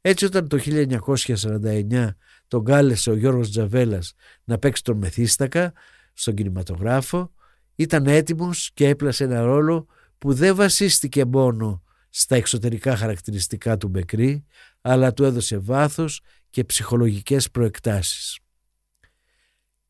Έτσι 0.00 0.24
όταν 0.24 0.48
το 0.48 0.58
1949 0.58 2.08
τον 2.48 2.64
κάλεσε 2.64 3.10
ο 3.10 3.14
Γιώργος 3.14 3.50
Τζαβέλας 3.50 4.14
να 4.44 4.58
παίξει 4.58 4.82
τον 4.82 4.96
Μεθύστακα 4.96 5.72
στον 6.14 6.34
κινηματογράφο 6.34 7.30
ήταν 7.76 8.06
έτοιμος 8.06 8.70
και 8.74 8.88
έπλασε 8.88 9.24
ένα 9.24 9.40
ρόλο 9.40 9.86
που 10.18 10.34
δεν 10.34 10.54
βασίστηκε 10.54 11.24
μόνο 11.24 11.82
στα 12.20 12.36
εξωτερικά 12.36 12.96
χαρακτηριστικά 12.96 13.76
του 13.76 13.88
Μπεκρή, 13.88 14.44
αλλά 14.80 15.12
του 15.12 15.24
έδωσε 15.24 15.58
βάθος 15.58 16.20
και 16.50 16.64
ψυχολογικές 16.64 17.50
προεκτάσεις. 17.50 18.38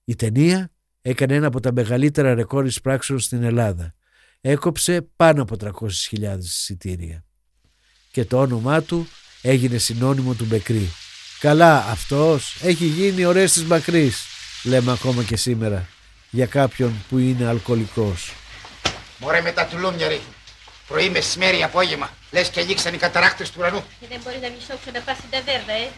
Η 0.05 0.15
ταινία 0.15 0.71
έκανε 1.03 1.35
ένα 1.35 1.47
από 1.47 1.61
τα 1.61 1.73
μεγαλύτερα 1.73 2.35
ρεκόρ 2.35 2.67
εισπράξεων 2.67 3.19
στην 3.19 3.43
Ελλάδα. 3.43 3.95
Έκοψε 4.41 5.01
πάνω 5.17 5.43
από 5.43 5.57
300.000 5.61 6.39
εισιτήρια. 6.39 7.25
Και 8.11 8.25
το 8.25 8.41
όνομά 8.41 8.83
του 8.83 9.09
έγινε 9.43 9.79
συνώνυμο 9.79 10.35
του 10.35 10.45
Μπεκρή. 10.45 10.91
Καλά 11.39 11.87
αυτός 11.87 12.59
έχει 12.63 12.87
γίνει 12.87 13.25
ωραίος 13.25 13.53
της 13.53 13.65
Μακρής, 13.65 14.25
λέμε 14.65 14.93
ακόμα 14.93 15.23
και 15.23 15.37
σήμερα, 15.37 15.89
για 16.31 16.47
κάποιον 16.47 17.05
που 17.09 17.19
είναι 17.19 17.47
αλκοολικός. 17.47 18.33
Μωρέ 19.19 19.41
με 19.41 19.53
τα 19.53 19.67
τουλούμια 19.67 20.09
ρε. 20.09 20.19
Πρωί, 20.89 21.11
μεσημέρι, 21.11 21.63
απόγευμα. 21.63 22.18
Λες 22.31 22.49
και 22.49 22.61
ανοίξαν 22.61 22.95
οι 22.95 22.99
καταράκτε 23.05 23.45
του 23.45 23.57
ουρανού. 23.59 23.85
Και 24.01 24.07
δεν 24.13 24.21
μπορείς 24.23 24.41
να 24.45 24.49
μισόξω 24.55 24.91
να 24.97 25.01
πας 25.07 25.17
στην 25.21 25.31
ταβέρνα, 25.35 25.75
ε. 25.83 25.89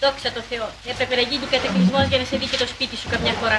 Δόξα 0.00 0.28
τω 0.36 0.42
Θεώ. 0.50 0.66
Έπρεπε 0.92 1.14
να 1.20 1.24
γίνει 1.30 1.46
κατακλυσμό 1.54 2.00
για 2.10 2.18
να 2.20 2.24
σε 2.30 2.36
δει 2.40 2.46
και 2.52 2.56
το 2.62 2.66
σπίτι 2.66 2.96
σου 3.00 3.08
καμιά 3.14 3.32
φορά. 3.40 3.58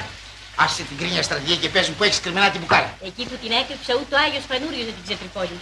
Άσε 0.64 0.82
την 0.90 0.96
κρίνια 1.00 1.22
στρατηγία 1.22 1.56
και 1.62 1.68
πες 1.74 1.88
μου 1.88 1.94
που 1.98 2.04
έχεις 2.04 2.20
κρυμμένα 2.20 2.50
την 2.50 2.60
μπουκάλα. 2.60 2.90
Εκεί 3.08 3.22
που 3.28 3.36
την 3.42 3.52
έκρυψα 3.60 3.92
ούτε 4.00 4.12
ο 4.16 4.18
Άγιος 4.24 4.44
Φανούριο 4.48 4.84
δεν 4.88 4.94
την 4.98 5.04
ξετρυπώνει. 5.06 5.58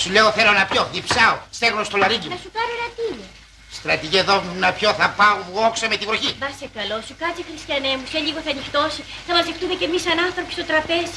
Σου 0.00 0.08
λέω 0.14 0.26
θέλω 0.36 0.52
να 0.60 0.64
πιω, 0.70 0.82
διψάω, 0.92 1.36
στέγνω 1.50 1.84
στο 1.84 1.96
λαρίγκι 2.02 2.26
μου. 2.28 2.34
Να 2.34 2.40
σου 2.44 2.50
πάρω 2.56 2.72
ένα 2.78 2.88
τίλιο. 2.96 3.26
Στρατηγέ 3.78 4.18
εδώ 4.18 4.34
να 4.64 4.72
πιω, 4.72 4.90
θα 5.00 5.08
πάω 5.18 5.36
όξω 5.66 5.88
με 5.88 5.96
τη 5.96 6.04
βροχή. 6.10 6.30
Βά 6.42 6.50
σε 6.60 6.68
καλό 6.76 6.96
σου, 7.06 7.14
κάτσε 7.22 7.42
χριστιανέ 7.48 7.92
μου, 7.98 8.06
σε 8.12 8.18
λίγο 8.26 8.38
θα 8.46 8.52
νυχτώσει. 8.58 9.02
Θα 9.26 9.32
μαζευτούμε 9.36 9.74
κι 9.74 9.84
εμείς 9.88 10.02
σαν 10.06 10.18
άνθρωποι 10.26 10.52
στο 10.56 10.64
τραπέζι. 10.70 11.16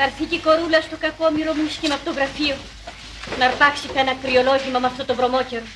Θα 0.00 0.06
έρθει 0.06 0.24
και 0.30 0.38
η 0.40 0.44
κορούλα 0.48 0.80
στο 0.80 0.96
κακόμοιρο 1.04 1.52
μου 1.58 1.68
σχήμα 1.76 1.94
από 1.94 2.04
το 2.08 2.12
γραφείο. 2.18 2.56
Να 3.38 3.44
αρπάξει 3.50 3.86
κανένα 3.94 4.14
κρυολόγημα 4.22 4.78
με 4.78 4.86
αυτό 4.86 5.02
το 5.04 5.14
βρωμόκερο. 5.18 5.66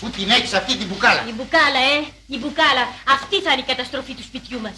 Πού 0.00 0.06
την 0.16 0.30
έχεις 0.36 0.52
αυτή 0.60 0.72
την 0.80 0.86
μπουκάλα; 0.88 1.20
Η 1.32 1.32
μπουκάλα, 1.36 1.80
ε, 1.94 1.98
η 2.34 2.36
μπουκάλα. 2.40 2.84
Αυτή 3.16 3.36
θα 3.44 3.50
είναι 3.52 3.64
η 3.66 3.68
καταστροφή 3.72 4.12
του 4.18 4.22
σπιτιού 4.28 4.60
μας. 4.60 4.76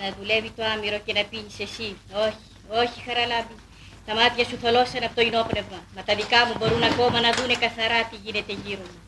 Να 0.00 0.06
δουλεύει 0.18 0.50
το 0.56 0.62
άμυρο 0.72 0.98
και 1.06 1.12
να 1.18 1.22
πίνεις 1.30 1.56
εσύ. 1.66 1.88
Όχι, 2.26 2.44
όχι 2.82 2.96
χαραλάμπη. 3.06 3.56
Τα 4.06 4.14
μάτια 4.18 4.44
σου 4.48 4.56
θολώσαν 4.62 5.02
από 5.06 5.14
το 5.18 5.22
ινόπνευμα. 5.28 5.80
Μα 5.94 6.02
τα 6.08 6.14
δικά 6.20 6.40
μου 6.46 6.54
μπορούν 6.58 6.82
ακόμα 6.92 7.18
να 7.26 7.30
δούνε 7.36 7.54
καθαρά 7.64 8.00
τι 8.10 8.16
γίνεται 8.24 8.52
γύρω 8.64 8.84
μου. 8.92 9.00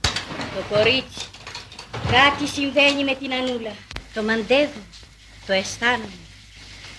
Το 0.54 0.60
κορίτσι. 0.72 1.24
Κάτι 2.16 2.44
συμβαίνει 2.56 3.02
με 3.08 3.14
την 3.20 3.30
Ανούλα. 3.38 3.74
Το 4.14 4.20
μαντεύω. 4.28 4.82
Το 5.46 5.52
αισθάνομαι. 5.60 6.18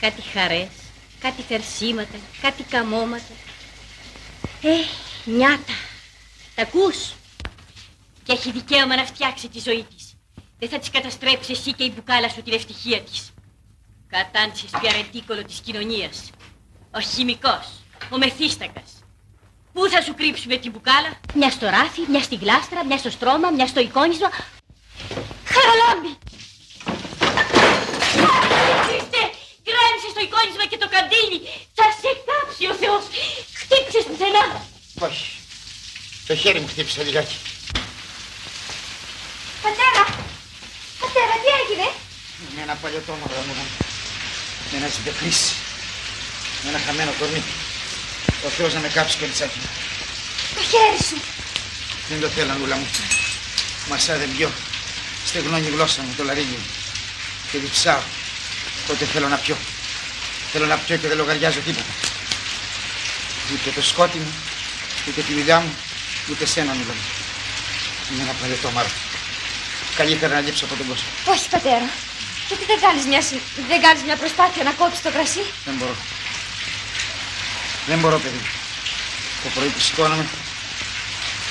Κάτι 0.04 0.22
χαρές 0.34 0.77
κάτι 1.20 1.42
θερσίματα, 1.42 2.18
κάτι 2.42 2.64
καμώματα. 2.64 3.34
Ε, 4.62 4.76
νιάτα, 5.26 5.74
τα 6.56 6.62
ακούς; 6.62 7.14
Και 8.24 8.34
έχει 8.34 8.52
δικαίωμα 8.52 8.96
να 8.96 9.06
φτιάξει 9.06 9.50
τη 9.50 9.60
ζωή 9.60 9.86
της. 9.96 10.14
Δεν 10.60 10.70
θα 10.70 10.80
της 10.80 10.90
καταστρέψει 10.90 11.52
εσύ 11.52 11.74
και 11.74 11.84
η 11.84 11.92
μπουκάλα 11.96 12.30
σου 12.30 12.42
την 12.42 12.54
ευτυχία 12.54 13.02
της. 13.02 13.32
Κατάντησες 14.08 14.70
πια 14.70 14.92
ρετίκολο 14.92 15.44
της 15.44 15.60
κοινωνίας. 15.60 16.30
Ο 16.92 17.00
χημικός, 17.00 17.68
ο 18.10 18.18
μεθύστακας. 18.18 18.92
Πού 19.74 19.90
θα 19.90 20.02
σου 20.02 20.14
κρύψουμε 20.14 20.58
την 20.58 20.72
μπουκάλα; 20.72 21.20
Μια 21.34 21.50
στο 21.50 21.70
ράφι, 21.70 22.02
μια 22.10 22.24
στη 22.24 22.36
γλάστρα, 22.36 22.86
μια 22.86 22.98
στο 22.98 23.10
στρώμα, 23.10 23.50
μια 23.50 23.68
στο 23.68 23.80
εικόνισμα. 23.80 24.30
Χαραλάμπη! 25.44 26.18
Γκρέμισε 29.98 30.18
το 30.18 30.24
εικόνισμα 30.28 30.66
και 30.72 30.80
το 30.84 30.88
καντήλι. 30.96 31.40
Θα 31.78 31.86
σε 32.02 32.10
κάψει 32.28 32.64
ο 32.72 32.74
Θεός. 32.82 33.04
Χτύπησες 33.60 34.04
πουθενά. 34.08 34.46
Όχι. 35.08 35.28
Το 36.28 36.34
χέρι 36.42 36.60
μου 36.62 36.70
χτύπησε 36.74 37.04
λιγάκι. 37.08 37.38
Πατέρα, 39.64 40.04
πατέρα, 41.02 41.34
τι 41.42 41.50
έγινε; 41.60 41.88
Με 42.56 42.62
ένα 42.66 42.76
παλιωτό 42.82 43.14
μου. 43.20 43.28
Με 44.70 44.76
ένα 44.80 44.88
συμπεκρίσι. 44.94 45.54
Με 46.64 46.70
ένα 46.72 46.80
χαμένο 46.86 47.12
κορμί. 47.20 47.42
Ο 48.48 48.50
Θεός 48.56 48.74
να 48.74 48.80
με 48.80 48.90
κάψει 48.96 49.18
και 49.18 49.28
τσάκι. 49.34 49.62
Το 50.56 50.62
χέρι 50.72 51.02
σου. 51.08 51.18
Δεν 52.10 52.20
το 52.22 52.28
θέλω, 52.36 52.52
Ανούλα 52.52 52.76
μου. 52.76 52.88
Μασά 53.90 54.18
δεν 54.18 54.30
πιω. 54.36 54.50
Στεγνώνει 55.26 55.68
η 55.68 55.70
γλώσσα 55.76 56.02
μου, 56.02 56.14
το 56.18 56.24
λαρίνι 56.24 56.58
μου. 56.62 56.70
Και 57.52 57.58
διψάω. 57.58 58.02
Τότε 58.88 59.06
θέλω 59.06 59.28
να 59.28 59.38
πιω. 59.38 59.58
Θέλω 60.52 60.66
να 60.66 60.78
πιω 60.78 60.98
και 60.98 61.08
δεν 61.08 61.18
λογαριάζω 61.18 61.60
τίποτα. 61.60 61.92
Ούτε 63.54 63.70
το 63.76 63.82
σκότι 63.82 64.18
μου, 64.18 64.34
ούτε 65.08 65.22
τη 65.22 65.34
δουλειά 65.34 65.60
μου, 65.60 65.76
ούτε 66.30 66.46
σένα, 66.46 66.72
Ανούλα 66.72 66.94
μου. 66.94 67.06
Είναι 68.14 68.22
ένα 68.22 68.32
παλαιό 68.42 68.72
μάρο. 68.74 68.90
Καλύτερα 69.96 70.34
να 70.34 70.40
λείψω 70.42 70.66
από 70.66 70.76
τον 70.76 70.88
κόσμο. 70.88 71.08
Όχι, 71.26 71.50
πατέρα. 71.50 71.90
Γιατί 72.48 72.64
δεν 72.66 72.80
κάνεις 72.80 73.06
μια, 73.06 73.22
συ- 73.22 73.42
δεν 73.70 73.82
κάνεις 73.82 74.02
μια 74.04 74.16
προσπάθεια 74.16 74.64
να 74.64 74.72
κόψεις 74.72 75.02
το 75.02 75.10
κρασί; 75.12 75.44
Δεν 75.66 75.76
μπορώ. 75.78 75.96
Δεν 77.88 78.00
μπορώ, 78.00 78.18
παιδί. 78.20 78.42
Το 79.44 79.50
πρωί 79.56 79.68
που 79.68 79.80
σηκώνομαι, 79.80 80.26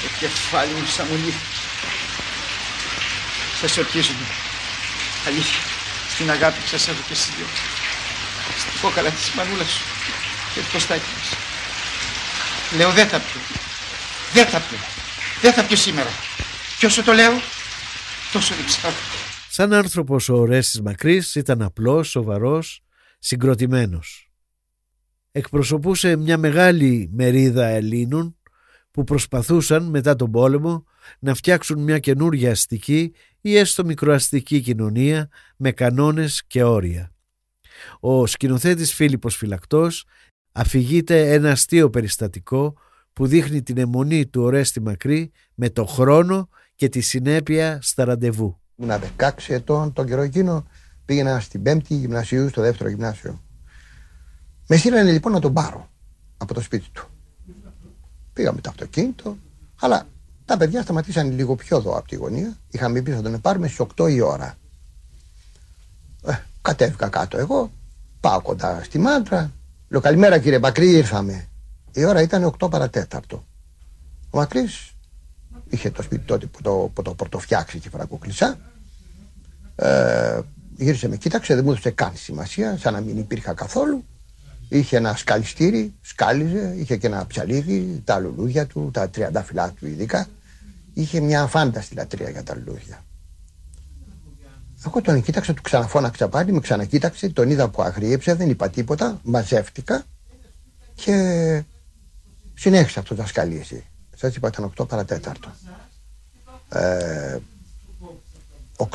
το 0.02 0.09
κεφάλι 0.20 0.72
μου 0.72 0.87
σαν 0.96 1.06
μουλί. 1.11 1.35
Σας 3.61 3.76
ορκίζομαι. 3.76 4.26
Αλήθεια. 5.26 5.61
Στην 6.14 6.30
αγάπη 6.30 6.59
που 6.61 6.68
σας 6.68 6.88
έχω 6.88 6.98
και 7.06 7.12
εσείς 7.12 7.30
δυο. 7.37 7.46
Στην 8.59 8.80
κόκαλα 8.80 9.11
της 9.11 9.30
μανούλας 9.37 9.70
σου 9.70 9.85
και 10.54 10.61
το 10.61 10.66
κοστάκι 10.72 11.11
μας. 11.14 11.28
Λέω 12.76 12.90
δεν 12.92 13.09
θα 13.09 13.18
πιω. 13.18 13.40
Δεν 14.32 14.46
θα 14.46 14.59
πιω. 14.59 14.78
Δεν 15.40 15.52
θα 15.52 15.64
πιω 15.64 15.76
σήμερα. 15.76 16.11
Και 16.78 16.87
όσο 16.87 17.02
το 17.02 17.12
λέω, 17.12 17.32
τόσο 18.32 18.54
διψάω. 18.54 18.90
Σαν 19.50 19.72
άνθρωπος 19.72 20.28
ο 20.28 20.35
Ορέστης 20.35 20.80
Μακρύς 20.80 21.35
ήταν 21.35 21.62
απλός, 21.62 22.09
σοβαρός, 22.09 22.82
συγκροτημένος. 23.18 24.30
Εκπροσωπούσε 25.32 26.16
μια 26.16 26.38
μεγάλη 26.38 27.11
μερίδα 27.12 27.66
Ελλήνων 27.66 28.37
που 28.90 29.04
προσπαθούσαν 29.04 29.85
μετά 29.85 30.16
τον 30.16 30.30
πόλεμο 30.30 30.85
να 31.18 31.35
φτιάξουν 31.35 31.82
μια 31.82 31.98
καινούργια 31.98 32.50
αστική 32.50 33.12
ή 33.40 33.56
έστω 33.56 33.85
μικροαστική 33.85 34.61
κοινωνία 34.61 35.28
με 35.56 35.72
κανόνες 35.72 36.42
και 36.46 36.62
όρια. 36.62 37.11
Ο 38.00 38.26
σκηνοθέτης 38.26 38.94
Φίλιππος 38.94 39.36
Φυλακτός 39.36 40.04
αφηγείται 40.52 41.32
ένα 41.32 41.50
αστείο 41.50 41.90
περιστατικό 41.90 42.74
που 43.12 43.26
δείχνει 43.26 43.62
την 43.62 43.78
αιμονή 43.78 44.26
του 44.26 44.42
Ορέστη 44.42 44.80
Μακρύ 44.80 45.32
με 45.54 45.70
το 45.70 45.84
χρόνο 45.86 46.48
και 46.74 46.88
τη 46.88 47.00
συνέπεια 47.00 47.78
στα 47.82 48.04
ραντεβού. 48.04 48.56
Ήμουν 48.76 49.00
16 49.18 49.30
ετών, 49.48 49.92
τον 49.92 50.06
καιρό 50.06 50.22
εκείνο 50.22 50.66
πήγαινα 51.06 51.40
στην 51.40 51.62
πέμπτη 51.62 51.94
γυμνασίου, 51.94 52.48
στο 52.48 52.60
δεύτερο 52.60 52.88
γυμνάσιο. 52.88 53.40
Με 54.66 54.76
στείλανε 54.76 55.12
λοιπόν 55.12 55.32
να 55.32 55.40
τον 55.40 55.52
πάρω 55.52 55.88
από 56.38 56.54
το 56.54 56.60
σπίτι 56.60 56.86
του. 56.92 57.06
Πήγα 58.32 58.52
με 58.52 58.60
το 58.60 58.70
αυτοκίνητο, 58.70 59.36
αλλά 59.80 60.06
τα 60.44 60.56
παιδιά 60.56 60.82
σταματήσαν 60.82 61.32
λίγο 61.32 61.54
πιο 61.54 61.76
εδώ 61.76 61.98
από 61.98 62.08
τη 62.08 62.16
γωνία. 62.16 62.56
Είχαμε 62.70 63.00
πει 63.00 63.10
θα 63.10 63.22
τον 63.22 63.40
πάρουμε 63.40 63.68
στι 63.68 63.86
8 63.96 64.10
η 64.10 64.20
ώρα. 64.20 64.56
Ε, 66.26 66.34
κατέβηκα 66.66 67.09
κάτω 67.09 67.38
εγώ, 67.38 67.70
πάω 68.20 68.40
κοντά 68.40 68.81
στη 68.85 68.98
μάντρα. 68.98 69.50
Λέω 69.88 70.00
καλημέρα 70.00 70.38
κύριε 70.38 70.59
Μακρύ, 70.59 70.90
ήρθαμε. 70.90 71.46
Η 71.92 72.05
ώρα 72.05 72.22
ήταν 72.22 72.55
8 72.59 72.70
παρατέταρτο. 72.70 73.44
Ο 74.31 74.38
Μακρύς 74.38 74.92
είχε 75.68 75.90
το 75.90 76.02
σπίτι 76.02 76.24
τότε 76.24 76.46
που 76.46 76.62
το, 76.62 76.90
που 76.94 77.02
το 77.02 77.14
πρωτοφτιάξει 77.14 77.79
και 77.79 77.88
φραγκοκλεισά. 77.88 78.59
Ε, 79.76 80.40
γύρισε 80.76 81.09
με 81.09 81.16
κοίταξε, 81.16 81.55
δεν 81.55 81.64
μου 81.64 81.70
έδωσε 81.70 81.90
καν 81.90 82.12
σημασία, 82.14 82.79
σαν 82.79 82.92
να 82.92 83.00
μην 83.00 83.18
υπήρχα 83.18 83.52
καθόλου. 83.52 84.05
Είχε 84.68 84.96
ένα 84.96 85.16
σκαλιστήρι, 85.16 85.92
σκάλιζε, 86.02 86.74
είχε 86.79 86.96
και 86.96 87.07
ένα 87.07 87.26
ψαλίδι, 87.26 88.02
τα 88.05 88.18
λουλούδια 88.18 88.66
του, 88.66 88.90
τα 88.92 89.09
τριαντάφυλλά 89.09 89.70
του 89.70 89.87
ειδικά. 89.87 90.29
Είχε 90.94 91.20
μια 91.20 91.46
φάνταστη 91.46 91.94
λατρεία 91.94 92.31
για 92.31 92.42
τα 92.42 92.55
λουλούδια. 92.55 93.05
Εγώ 94.87 95.01
τον 95.01 95.22
κοίταξα, 95.22 95.55
του 95.55 95.62
ξαναφώναξα 95.62 96.29
πάλι, 96.29 96.53
με 96.53 96.61
ξανακοίταξε, 96.61 97.29
τον 97.29 97.51
είδα 97.51 97.68
που 97.68 97.83
αγρίεψε, 97.83 98.35
δεν 98.35 98.51
είπα 98.51 98.68
τίποτα, 98.68 99.20
μαζεύτηκα 99.22 100.05
και 100.94 101.62
συνέχισα 102.55 103.01
αυτό 103.01 103.14
το 103.14 103.20
δασκαλίζει. 103.22 103.85
Σας 104.16 104.37
είπα 104.37 104.49
ήταν 104.49 104.72
8 104.79 104.88
παρατέταρτο. 104.88 105.51
Ε, 106.68 107.38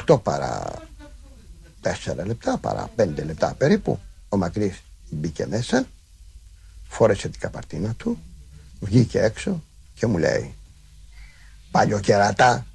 8 0.08 0.22
παρά 0.24 0.74
4 1.82 2.26
λεπτά, 2.26 2.58
παρά 2.58 2.90
5 2.98 3.26
λεπτά 3.26 3.54
περίπου, 3.54 4.00
ο 4.30 4.38
Μακρύς 4.38 4.82
μπήκε 5.10 5.46
μέσα, 5.46 5.86
φόρεσε 6.88 7.30
την 7.30 7.40
καπαρτίνα 7.40 7.94
του, 7.94 8.18
βγήκε 8.80 9.22
έξω 9.22 9.64
και 9.96 10.06
μου 10.06 10.18
λέει 10.18 10.54
«Παλιοκερατά, 11.72 12.66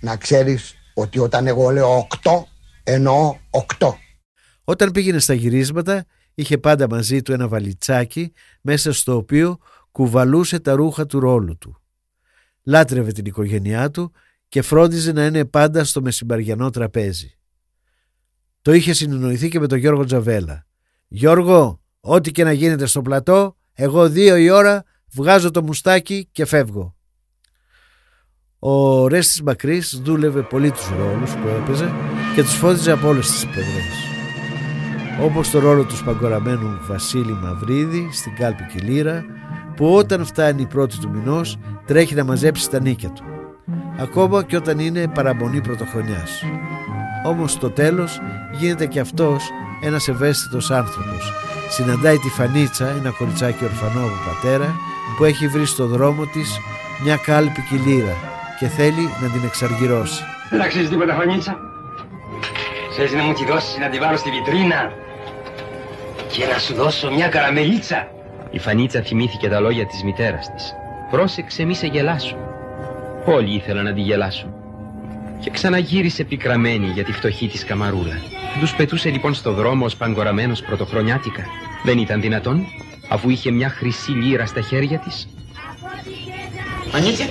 να 0.00 0.16
ξέρεις 0.16 0.74
ότι 0.94 1.18
όταν 1.18 1.46
εγώ 1.46 1.70
λέω 1.70 2.06
8, 2.22 2.42
εννοώ 2.84 3.36
8». 3.78 3.92
Όταν 4.64 4.90
πήγαινε 4.90 5.18
στα 5.18 5.34
γυρίσματα 5.34 6.06
είχε 6.34 6.58
πάντα 6.58 6.88
μαζί 6.88 7.22
του 7.22 7.32
ένα 7.32 7.48
βαλιτσάκι 7.48 8.32
μέσα 8.60 8.92
στο 8.92 9.16
οποίο 9.16 9.58
κουβαλούσε 9.92 10.60
τα 10.60 10.74
ρούχα 10.74 11.06
του 11.06 11.20
ρόλου 11.20 11.58
του. 11.58 11.76
Λάτρευε 12.64 13.12
την 13.12 13.24
οικογένειά 13.24 13.90
του 13.90 14.12
και 14.48 14.62
φρόντιζε 14.62 15.12
να 15.12 15.24
είναι 15.24 15.44
πάντα 15.44 15.84
στο 15.84 16.00
μεσημβαριανό 16.00 16.70
τραπέζι. 16.70 17.34
Το 18.62 18.72
είχε 18.72 18.92
συνεννοηθεί 18.92 19.48
και 19.48 19.60
με 19.60 19.66
τον 19.66 19.78
Γιώργο 19.78 20.04
Τζαβέλα. 20.04 20.66
«Γιώργο, 21.08 21.80
ό,τι 22.00 22.30
και 22.30 22.44
να 22.44 22.52
γίνεται 22.52 22.86
στο 22.86 23.02
πλατό, 23.02 23.56
εγώ 23.74 24.08
δύο 24.08 24.36
η 24.36 24.50
ώρα 24.50 24.84
βγάζω 25.12 25.50
το 25.50 25.62
μουστάκι 25.62 26.28
και 26.32 26.44
φεύγω». 26.44 26.94
Ο 28.58 29.06
Ρέστης 29.06 29.42
Μακρύς 29.42 30.00
δούλευε 30.02 30.42
πολύ 30.42 30.70
τους 30.70 30.88
ρόλους 30.88 31.30
που 31.30 31.48
έπαιζε 31.48 31.92
και 32.34 32.42
τους 32.42 32.54
φώτιζε 32.54 32.92
από 32.92 33.08
όλες 33.08 33.30
τις 33.30 33.46
πλευρές. 33.46 34.08
Όπως 35.22 35.50
το 35.50 35.58
ρόλο 35.58 35.84
του 35.84 35.96
σπαγκοραμένου 35.96 36.78
Βασίλη 36.88 37.32
Μαυρίδη 37.42 38.08
στην 38.12 38.34
κάλπη 38.36 38.62
Κιλίρα 38.62 39.24
που 39.76 39.94
όταν 39.94 40.24
φτάνει 40.24 40.62
η 40.62 40.66
πρώτη 40.66 40.98
του 40.98 41.10
μηνός 41.10 41.58
τρέχει 41.86 42.14
να 42.14 42.24
μαζέψει 42.24 42.70
τα 42.70 42.80
νίκια 42.80 43.08
του. 43.10 43.22
Ακόμα 43.98 44.42
και 44.44 44.56
όταν 44.56 44.78
είναι 44.78 45.08
παραμονή 45.08 45.60
πρωτοχρονιάς. 45.60 46.44
Όμως 47.24 47.52
στο 47.52 47.70
τέλος 47.70 48.20
γίνεται 48.58 48.86
και 48.86 49.00
αυτός 49.00 49.48
ένας 49.82 50.08
ευαίσθητος 50.08 50.70
άνθρωπος. 50.70 51.32
Συναντάει 51.68 52.18
τη 52.18 52.28
Φανίτσα, 52.28 52.88
ένα 52.88 53.10
κοριτσάκι 53.10 53.64
ορφανό 53.64 54.00
από 54.00 54.16
πατέρα 54.26 54.74
που 55.16 55.24
έχει 55.24 55.48
βρει 55.48 55.66
στο 55.66 55.86
δρόμο 55.86 56.26
της 56.26 56.58
μια 57.04 57.16
κάλπη 57.16 57.60
κυλήρα 57.68 58.16
και 58.58 58.66
θέλει 58.66 59.08
να 59.22 59.28
την 59.28 59.40
εξαργυρώσει. 59.44 60.22
Δεν 60.50 60.60
αξίζει 60.60 60.88
τίποτα 60.88 61.14
φανίτσα. 61.14 61.71
Θες 62.94 63.12
να 63.12 63.22
μου 63.22 63.32
τη 63.32 63.44
δώσεις 63.44 63.78
να 63.78 63.88
τη 63.88 63.98
βάλω 63.98 64.16
στη 64.16 64.30
βιτρίνα 64.30 64.92
και 66.32 66.44
να 66.52 66.58
σου 66.58 66.74
δώσω 66.74 67.10
μια 67.10 67.28
καραμελίτσα. 67.28 68.10
Η 68.50 68.58
Φανίτσα 68.58 69.02
θυμήθηκε 69.02 69.48
τα 69.48 69.60
λόγια 69.60 69.86
της 69.86 70.02
μητέρας 70.02 70.52
της. 70.54 70.74
Πρόσεξε 71.10 71.64
μη 71.64 71.74
σε 71.74 71.86
γελάσω. 71.86 72.36
Όλοι 73.24 73.54
ήθελαν 73.54 73.84
να 73.84 73.92
τη 73.92 74.00
γελάσουν. 74.00 74.54
Και 75.40 75.50
ξαναγύρισε 75.50 76.24
πικραμένη 76.24 76.86
για 76.86 77.04
τη 77.04 77.12
φτωχή 77.12 77.48
της 77.48 77.64
καμαρούλα. 77.64 78.20
Τους 78.60 78.74
πετούσε 78.74 79.10
λοιπόν 79.10 79.34
στο 79.34 79.52
δρόμο 79.52 79.84
ως 79.84 79.96
παγκοραμένος 79.96 80.62
πρωτοχρονιάτικα. 80.62 81.44
Δεν 81.84 81.98
ήταν 81.98 82.20
δυνατόν, 82.20 82.66
αφού 83.08 83.30
είχε 83.30 83.50
μια 83.50 83.68
χρυσή 83.68 84.10
λίρα 84.10 84.46
στα 84.46 84.60
χέρια 84.60 84.98
της. 84.98 85.28
Φανίτσα. 86.90 87.24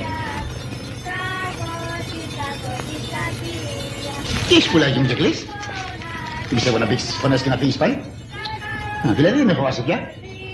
Τι 4.51 4.57
έχεις 4.57 4.71
πουλάκι 4.71 4.99
μου 4.99 5.07
και 5.07 5.13
κλείς. 5.21 5.37
Τι 6.47 6.53
πιστεύω 6.55 6.77
να 6.77 6.87
πεις 6.87 7.05
τις 7.05 7.15
φωνές 7.15 7.41
και 7.41 7.49
να 7.49 7.57
φύγεις 7.57 7.77
πάλι; 7.77 7.93
Α, 9.07 9.13
δηλαδή 9.19 9.37
δεν 9.37 9.45
με 9.45 9.53
φοβάσαι 9.53 9.81
πια; 9.87 9.97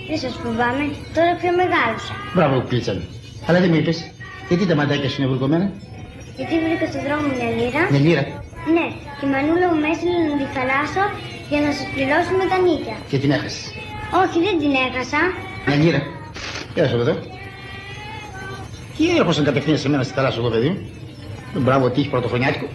Δεν 0.08 0.18
σας 0.24 0.34
φοβάμαι, 0.42 0.84
τώρα 1.16 1.32
πιο 1.40 1.50
μεγάλωσα. 1.60 2.12
Μπράβο 2.34 2.54
κλίτσα 2.68 2.92
μου. 2.96 3.04
Αλλά 3.46 3.58
δεν 3.62 3.68
μου 3.70 3.78
είπες. 3.80 3.98
Γιατί 4.48 4.66
τα 4.66 4.74
μαντάκια 4.78 5.08
σου 5.10 5.16
είναι 5.20 5.30
βουλκωμένα; 5.32 5.66
Γιατί 6.36 6.54
βρήκα 6.64 6.86
στον 6.90 7.02
δρόμο 7.06 7.26
μια 7.36 7.48
λίρα. 7.58 7.82
Με 7.94 7.98
λίρα; 8.06 8.22
Ναι, 8.76 8.86
και 9.18 9.24
η 9.28 9.30
μανούλα 9.34 9.66
μου 9.70 9.78
με 9.82 9.88
έστειλε 9.92 10.18
να 10.30 10.36
τη 10.40 10.46
χαλάσω 10.54 11.02
για 11.50 11.60
να 11.64 11.70
σας 11.76 11.86
πληρώσουμε 11.94 12.44
τα 12.52 12.58
νίκια. 12.66 12.96
Και 13.10 13.18
την 13.22 13.30
έχασες; 13.36 13.64
Όχι, 14.22 14.38
δεν 14.46 14.54
την 14.62 14.72
έχασα. 14.86 15.20
Μια 15.66 15.76
λίρα. 15.82 16.00
Κοίταξε 16.72 16.94
εδώ. 17.06 17.14
Τι 18.94 19.02
έρχος 19.18 19.36
να 19.40 19.44
κατευθύνεις 19.48 19.80
σε 19.82 19.88
μένα 19.92 20.02
στη 20.06 20.12
θαλάσσα 20.16 20.38
εγώ 20.42 20.50
παιδί; 20.54 20.70
Μου. 21.52 21.60
Μπράβο, 21.66 21.84
τι 21.92 21.98
έχεις 22.00 22.10
πρωτοχρονιάτικο. 22.14 22.68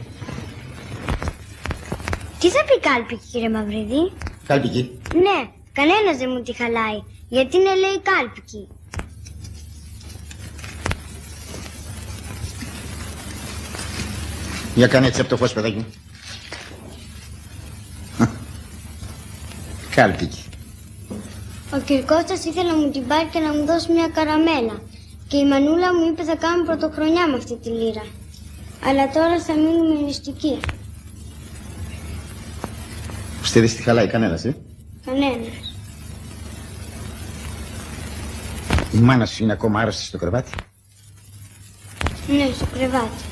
Τι 2.44 2.50
θα 2.50 2.64
πει 2.64 2.80
κάλπικη, 2.80 3.28
κύριε 3.32 3.50
Μαυρίδη; 3.50 4.12
Κάλπικη. 4.48 5.00
Ναι, 5.14 5.50
κανένας 5.74 6.18
δεν 6.18 6.30
μου 6.30 6.42
τη 6.42 6.54
χαλάει. 6.54 7.04
Γιατί 7.30 7.58
είναι 7.58 7.76
λέει 7.76 8.02
κάλπικη. 8.02 8.68
Για 14.76 14.88
κάνε 14.88 15.08
έτσι 15.08 15.22
από 15.22 15.30
το 15.30 15.38
φως 15.38 15.54
παιδάκι 15.54 15.76
μου. 15.76 15.86
Κάλπικη. 19.96 20.44
Ο 21.74 21.80
Κυρκώστας 21.86 22.46
ήθελε 22.46 22.70
να 22.70 22.76
μου 22.76 22.92
την 22.92 23.08
πάρει 23.08 23.30
και 23.32 23.40
να 23.40 23.54
μου 23.54 23.66
δώσει 23.66 23.92
μια 23.92 24.08
καραμέλα. 24.08 24.82
Και 25.28 25.38
η 25.38 25.46
μανούλα 25.46 25.94
μου 25.94 26.08
είπε 26.12 26.24
θα 26.24 26.36
κάνουμε 26.36 26.66
πρωτοχρονιά 26.66 27.28
με 27.28 27.36
αυτή 27.36 27.56
τη 27.56 27.70
λύρα. 27.70 28.06
Αλλά 28.86 29.10
τώρα 29.10 29.40
θα 29.40 29.54
μείνουμε 29.54 30.02
νηστικοί. 30.02 30.60
Στη 33.44 33.60
δεν 33.60 33.70
στη 33.70 33.82
χαλάει 33.82 34.08
κανένας, 34.08 34.46
ε. 34.46 34.56
Κανένας. 35.06 35.76
Η 38.92 38.98
μάνα 38.98 39.26
σου 39.26 39.44
είναι 39.44 39.54
ακόμα 39.54 39.80
άρρωστη 39.80 40.04
στο 40.04 40.18
κρεβάτι. 40.18 40.52
Ναι, 42.28 42.50
στο 42.56 42.66
κρεβάτι. 42.66 43.24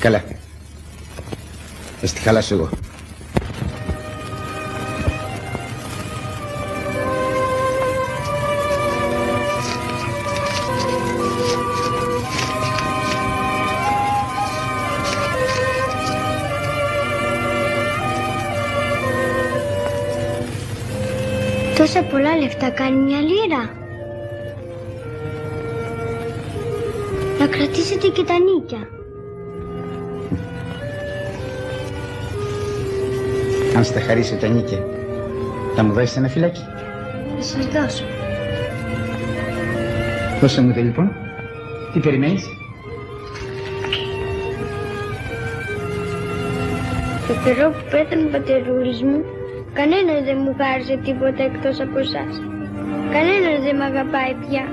Καλά. 0.00 0.24
Θα 2.00 2.06
στη 2.06 2.20
χαλάσω 2.20 2.54
εγώ. 2.54 2.68
Πολλά 22.18 22.36
λεφτά 22.36 22.70
κάνει 22.70 22.96
μια 22.96 23.20
λίρα. 23.20 23.70
Να 27.38 27.46
κρατήσετε 27.46 28.08
και 28.08 28.22
τα 28.24 28.34
νίκια. 28.38 28.88
Αν 33.76 33.84
στα 33.84 34.00
χαρίσω 34.00 34.34
τα 34.34 34.46
νίκια, 34.46 34.78
θα 35.74 35.82
μου 35.82 35.92
δώσεις 35.92 36.16
ένα 36.16 36.28
φυλάκι. 36.28 36.60
Θα 37.36 37.42
σας 37.42 37.66
δώσω. 37.66 38.04
Δώσε 40.40 40.60
μου 40.60 40.72
το 40.72 40.80
λοιπόν. 40.80 41.12
Τι 41.92 42.00
περιμένεις; 42.00 42.44
Το 47.26 47.34
καιρό 47.44 47.70
που 47.70 47.82
πέθανε 47.90 48.24
ο 48.24 48.28
πατερούλης 48.30 49.02
μου, 49.02 49.24
κανένας 49.78 50.20
δεν 50.28 50.38
μου 50.44 50.52
χάρισε 50.60 50.96
τίποτα 51.06 51.42
εκτός 51.50 51.76
από 51.84 51.98
εσάς. 52.04 52.32
Κανένας 53.14 53.58
δεν 53.64 53.74
με 53.78 53.84
αγαπάει 53.92 54.32
πια. 54.42 54.64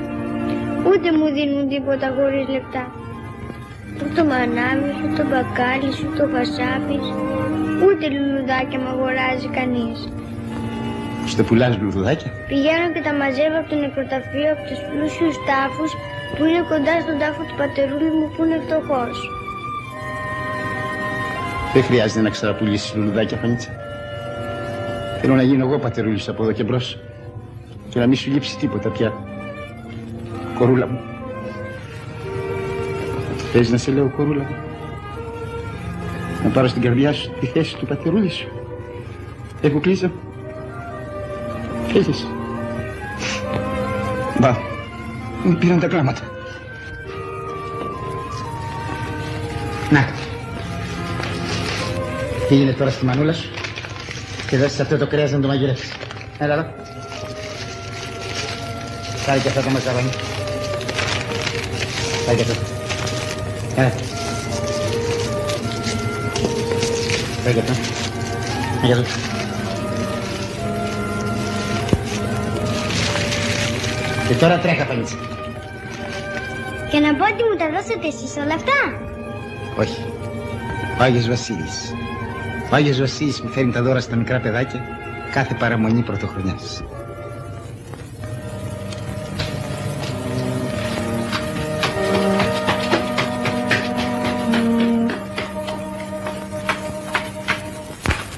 Ούτε 0.88 1.08
μου 1.18 1.28
δίνουν 1.36 1.64
τίποτα 1.74 2.08
χωρίς 2.18 2.46
λεπτά. 2.56 2.84
Ούτε 3.96 4.14
το 4.18 4.24
μανάβι 4.32 4.90
σου, 4.98 5.08
το 5.18 5.24
μπακάλι 5.30 5.92
σου, 5.98 6.08
το 6.18 6.24
χασάπι 6.34 6.98
σου, 7.08 7.18
ούτε 7.86 8.06
λουλουδάκια 8.16 8.80
μ' 8.84 8.90
αγοράζει 8.94 9.50
κανείς. 9.58 10.00
Στο 11.32 11.42
πουλάς 11.48 11.74
λουλουδάκια; 11.82 12.30
Πηγαίνω 12.50 12.88
και 12.94 13.02
τα 13.08 13.14
μαζεύω 13.20 13.58
από 13.62 13.70
το 13.72 13.78
νεκροταφείο 13.84 14.50
από 14.54 14.64
τους 14.70 14.80
πλούσιους 14.90 15.36
τάφους 15.48 15.92
που 16.36 16.42
είναι 16.48 16.62
κοντά 16.72 16.96
στον 17.04 17.16
τάφο 17.22 17.42
του 17.48 17.56
πατερούλη 17.62 18.12
μου 18.18 18.28
που 18.34 18.42
είναι 18.44 18.60
φτωχός. 18.66 19.18
Δεν 21.74 21.84
χρειάζεται 21.88 22.22
να 22.26 22.32
ξαναπουλήσεις 22.36 22.90
λουλουδάκια, 22.96 23.38
Φανίτσα. 23.42 23.72
Θέλω 25.26 25.38
να 25.38 25.44
γίνω 25.44 25.66
εγώ 25.66 25.80
πατερούλης 25.80 26.28
από 26.28 26.44
εδώ 26.44 26.52
και 26.52 26.64
μπρος. 26.64 26.98
Και 27.90 28.00
να 28.00 28.08
μην 28.08 28.18
σου 28.18 28.32
λείψει 28.32 28.58
τίποτα 28.58 28.90
πια. 28.90 29.14
Κορούλα 30.58 30.88
μου. 30.88 31.00
Θες 33.52 33.70
να 33.70 33.78
σε 33.78 33.92
λέω 33.92 34.14
κορούλα 34.16 34.44
μου. 34.44 34.56
Να 36.44 36.50
πάρω 36.50 36.68
στην 36.68 36.82
καρδιά 36.82 37.14
σου 37.14 37.32
τη 37.40 37.46
θέση 37.46 37.78
του 37.78 37.86
πατερούλη 37.86 38.30
σου. 38.30 38.48
Έχω 39.62 39.80
κλείσω. 39.80 40.12
Θέλεις. 41.88 42.28
Μπα. 44.40 44.56
Μου 45.44 45.56
πήραν 45.60 45.80
τα 45.80 45.88
κλάματα. 45.88 46.22
Να. 49.90 50.06
Πήγαινε 52.50 52.72
τώρα 52.72 52.90
στη 52.90 53.06
μανούλα 53.06 53.34
σου; 53.34 53.55
Και 54.50 54.58
δώσεις 54.58 54.80
αυτό 54.80 54.98
το 54.98 55.08
κρέας 55.08 55.32
να 55.32 55.40
το 55.40 55.48
μαγειρέψεις. 55.48 55.92
Έλα 56.38 56.54
εδώ. 56.54 56.66
Πάρε 59.26 59.40
και 59.40 59.48
αυτό 59.48 59.62
το 59.62 59.70
μακαρόνι. 59.70 60.10
Πάρε 62.26 62.38
και 62.38 62.42
αυτό. 62.42 62.56
Έλα. 63.76 63.92
Πάρε 67.44 67.54
και 67.54 67.60
αυτό. 67.60 67.74
Πάρε 68.82 68.88
και 68.88 68.94
αυτό. 68.94 69.04
Και 74.28 74.34
τώρα 74.34 74.58
τρέχα, 74.60 74.86
Πανίτσα. 74.86 75.16
Και 76.92 77.00
να 77.00 77.16
πω 77.16 77.24
ότι 77.24 77.44
μου 77.50 77.56
τα 77.58 77.68
δώσατε 77.70 78.08
εσείς 78.08 78.36
όλα 78.44 78.54
αυτά; 78.54 78.78
Όχι. 79.78 80.06
Ο 81.00 81.04
Άγιος 81.04 81.28
Βασίλης. 81.28 81.94
Ο 82.72 82.76
Άγιος 82.76 83.00
Βασίλης 83.00 83.42
μου 83.42 83.50
φέρνει 83.50 83.72
τα 83.72 83.82
δώρα 83.82 84.00
στα 84.00 84.16
μικρά 84.16 84.40
παιδάκια 84.40 84.82
κάθε 85.32 85.54
παραμονή 85.54 86.02
πρωτοχρονιάς. 86.02 86.84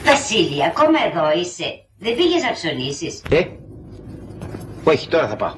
Βασίλη, 0.05 0.65
ακόμα 0.65 0.99
εδώ 1.07 1.39
είσαι. 1.39 1.81
Δεν 1.99 2.15
πήγες 2.15 2.43
να 2.43 2.51
ψωνίσεις; 2.51 3.21
Ε, 3.29 3.41
όχι, 4.83 5.07
τώρα 5.07 5.27
θα 5.27 5.35
πάω. 5.35 5.53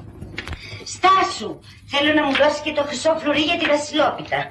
Στάσου! 0.84 1.58
Θέλω 1.92 2.12
να 2.14 2.24
μου 2.24 2.32
δώσεις 2.36 2.60
και 2.60 2.72
το 2.72 2.82
χρυσό 2.82 3.16
φλουρί 3.18 3.40
για 3.40 3.58
τη 3.58 3.66
Βασιλόπιτα. 3.66 4.50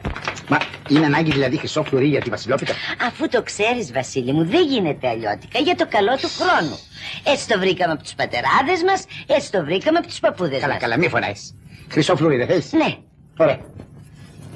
Μα 0.89 0.97
είναι 0.97 1.05
ανάγκη 1.05 1.31
δηλαδή 1.31 1.57
χρυσό 1.57 1.83
φλουρί 1.83 2.07
για 2.07 2.21
τη 2.21 2.29
Βασιλόπιτα; 2.29 2.73
Αφού 3.07 3.27
το 3.29 3.43
ξέρεις, 3.43 3.91
Βασίλη 3.91 4.33
μου, 4.33 4.45
δεν 4.45 4.67
γίνεται 4.67 5.07
αλλιώτικα 5.07 5.59
για 5.59 5.75
το 5.75 5.85
καλό 5.89 6.15
του 6.21 6.29
χρόνου. 6.39 6.77
Έτσι 7.23 7.47
το 7.47 7.59
βρήκαμε 7.59 7.93
από 7.93 8.03
τους 8.03 8.13
πατεράδες 8.13 8.83
μας, 8.85 9.03
έτσι 9.27 9.51
το 9.51 9.63
βρήκαμε 9.65 9.97
από 9.97 10.07
τους 10.07 10.19
παππούδες 10.19 10.59
Καλά, 10.59 10.73
μας. 10.73 10.81
καλά, 10.81 10.97
μη 10.97 11.09
φωνάεις. 11.09 11.55
Χρυσό 11.91 12.15
φλουρί 12.15 12.37
δεν 12.37 12.47
θέλεις; 12.47 12.71
Ναι. 12.71 12.95
Ωραία. 13.37 13.59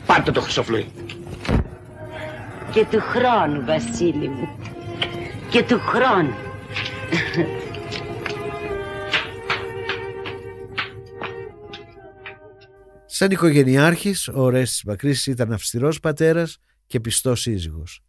Πάρτε 0.06 0.32
το 0.32 0.42
χρυσό 0.42 0.64
φλουρί. 0.64 0.88
Και 2.72 2.86
του 2.92 3.00
χρόνου, 3.02 3.66
Βασίλη 3.66 4.28
μου. 4.30 4.50
Και 5.50 5.64
του 5.64 5.80
χρόνου. 5.80 6.34
Σαν 13.16 13.32
οικογενειάρχης, 13.32 14.28
ο 14.28 14.42
Ορέστης 14.42 14.84
Μακρύς 14.84 15.26
ήταν 15.26 15.54
αυστηρός 15.54 16.00
πατέρας 16.00 16.58
και 16.88 17.00
πιστός 17.00 17.42
σύζυγος. 17.42 18.02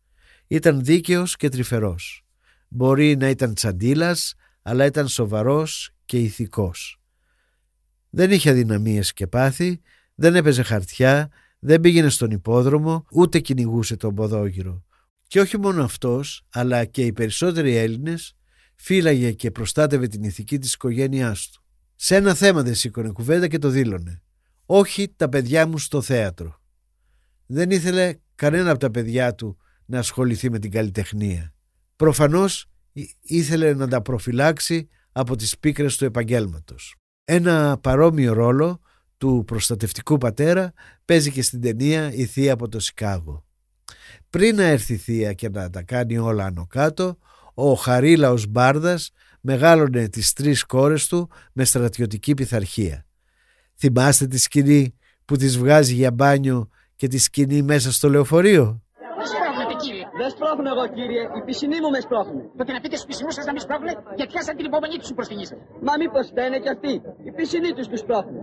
Ήταν 0.46 0.84
δίκαιος 0.84 1.36
και 1.36 1.48
τρυφερός. 1.48 2.24
Μπορεί 2.68 3.16
να 3.16 3.28
ήταν 3.28 3.54
τσαντίλας, 3.54 4.34
αλλά 4.62 4.84
ήταν 4.84 5.08
σοβαρός 5.08 5.90
και 6.04 6.18
ηθικός. 6.18 7.00
Δεν 8.10 8.30
είχε 8.30 8.50
αδυναμίες 8.50 9.12
και 9.12 9.26
πάθη, 9.26 9.80
δεν 10.14 10.34
έπαιζε 10.34 10.62
χαρτιά, 10.62 11.30
δεν 11.58 11.80
πήγαινε 11.80 12.08
στον 12.08 12.30
υπόδρομο, 12.30 13.06
ούτε 13.10 13.38
κυνηγούσε 13.38 13.96
τον 13.96 14.14
ποδόγυρο. 14.14 14.84
Και 15.26 15.40
όχι 15.40 15.58
μόνο 15.58 15.84
αυτός, 15.84 16.44
αλλά 16.50 16.84
και 16.84 17.02
οι 17.02 17.12
περισσότεροι 17.12 17.76
Έλληνες, 17.76 18.34
φύλαγε 18.76 19.32
και 19.32 19.50
προστάτευε 19.50 20.06
την 20.06 20.22
ηθική 20.22 20.58
της 20.58 20.72
οικογένειάς 20.72 21.48
του. 21.48 21.62
Σε 21.96 22.16
ένα 22.16 22.34
θέμα 22.34 22.62
δεν 22.62 22.74
σήκωνε 22.74 23.10
κουβέντα 23.10 23.48
και 23.48 23.58
το 23.58 23.68
δήλωνε. 23.68 24.23
Όχι 24.66 25.12
τα 25.16 25.28
παιδιά 25.28 25.66
μου 25.66 25.78
στο 25.78 26.02
θέατρο. 26.02 26.60
Δεν 27.46 27.70
ήθελε 27.70 28.14
κανένα 28.34 28.70
από 28.70 28.78
τα 28.78 28.90
παιδιά 28.90 29.34
του 29.34 29.56
να 29.86 29.98
ασχοληθεί 29.98 30.50
με 30.50 30.58
την 30.58 30.70
καλλιτεχνία. 30.70 31.52
Προφανώς 31.96 32.66
ή- 32.92 33.16
ήθελε 33.22 33.74
να 33.74 33.88
τα 33.88 34.02
προφυλάξει 34.02 34.88
από 35.12 35.36
τις 35.36 35.58
πίκρες 35.58 35.96
του 35.96 36.04
επαγγέλματος. 36.04 36.94
Ένα 37.24 37.78
παρόμοιο 37.78 38.32
ρόλο 38.32 38.80
του 39.18 39.42
προστατευτικού 39.46 40.18
πατέρα 40.18 40.72
παίζει 41.04 41.30
και 41.30 41.42
στην 41.42 41.60
ταινία 41.60 42.12
«Η 42.12 42.26
Θεία 42.26 42.52
από 42.52 42.68
το 42.68 42.80
Σικάγο». 42.80 43.44
Πριν 44.30 44.56
να 44.56 44.64
έρθει 44.64 44.92
η 44.92 44.96
Θεία 44.96 45.32
και 45.32 45.48
να 45.48 45.70
τα 45.70 45.82
κάνει 45.82 46.18
όλα 46.18 46.44
άνω 46.44 46.66
κάτω, 46.66 47.18
ο 47.54 47.74
Χαρίλαος 47.74 48.46
Μπάρδας 48.46 49.10
μεγάλωνε 49.40 50.08
τις 50.08 50.32
τρεις 50.32 50.64
κόρες 50.64 51.06
του 51.06 51.30
με 51.52 51.64
στρατιωτική 51.64 52.34
πειθαρχία. 52.34 53.03
Θυμάστε 53.76 54.26
τη 54.26 54.38
σκηνή 54.38 54.94
που 55.24 55.36
τις 55.36 55.58
βγάζει 55.58 55.94
για 55.94 56.10
μπάνιο 56.10 56.68
και 56.96 57.08
τη 57.08 57.18
σκηνή 57.18 57.62
μέσα 57.62 57.92
στο 57.92 58.08
λεωφορείο; 58.08 58.64
Δεν 59.18 59.26
σπρώχνετε, 59.32 59.74
κύριε; 59.82 60.04
Δεν 60.20 60.30
σπρώχνω 60.34 60.68
εγώ, 60.74 60.84
κύριε. 60.96 61.22
Οι 61.36 61.40
πισινοί 61.46 61.78
μου 61.82 61.90
με 61.94 62.00
σπρώχνουν. 62.06 62.42
Τότε 62.58 62.70
να 62.72 62.80
πείτε 62.82 62.96
στους 62.98 63.08
πισινούς 63.10 63.34
σας 63.34 63.44
να 63.48 63.52
μην 63.54 63.62
σπρώχνουν, 63.66 63.90
γιατί 64.16 64.30
πιάσαν 64.32 64.54
την 64.58 64.66
υπομονή 64.70 64.96
τους 65.02 65.12
προ 65.16 65.24
την 65.30 65.38
ύστα. 65.44 65.56
Μα 65.86 65.92
μήπως 66.00 66.24
φταίνε 66.30 66.58
κι 66.64 66.70
αυτοί. 66.74 66.92
Οι 67.26 67.30
πισινοί 67.36 67.70
τους 67.76 67.86
τους 67.90 68.00
σπρώχνουν. 68.04 68.42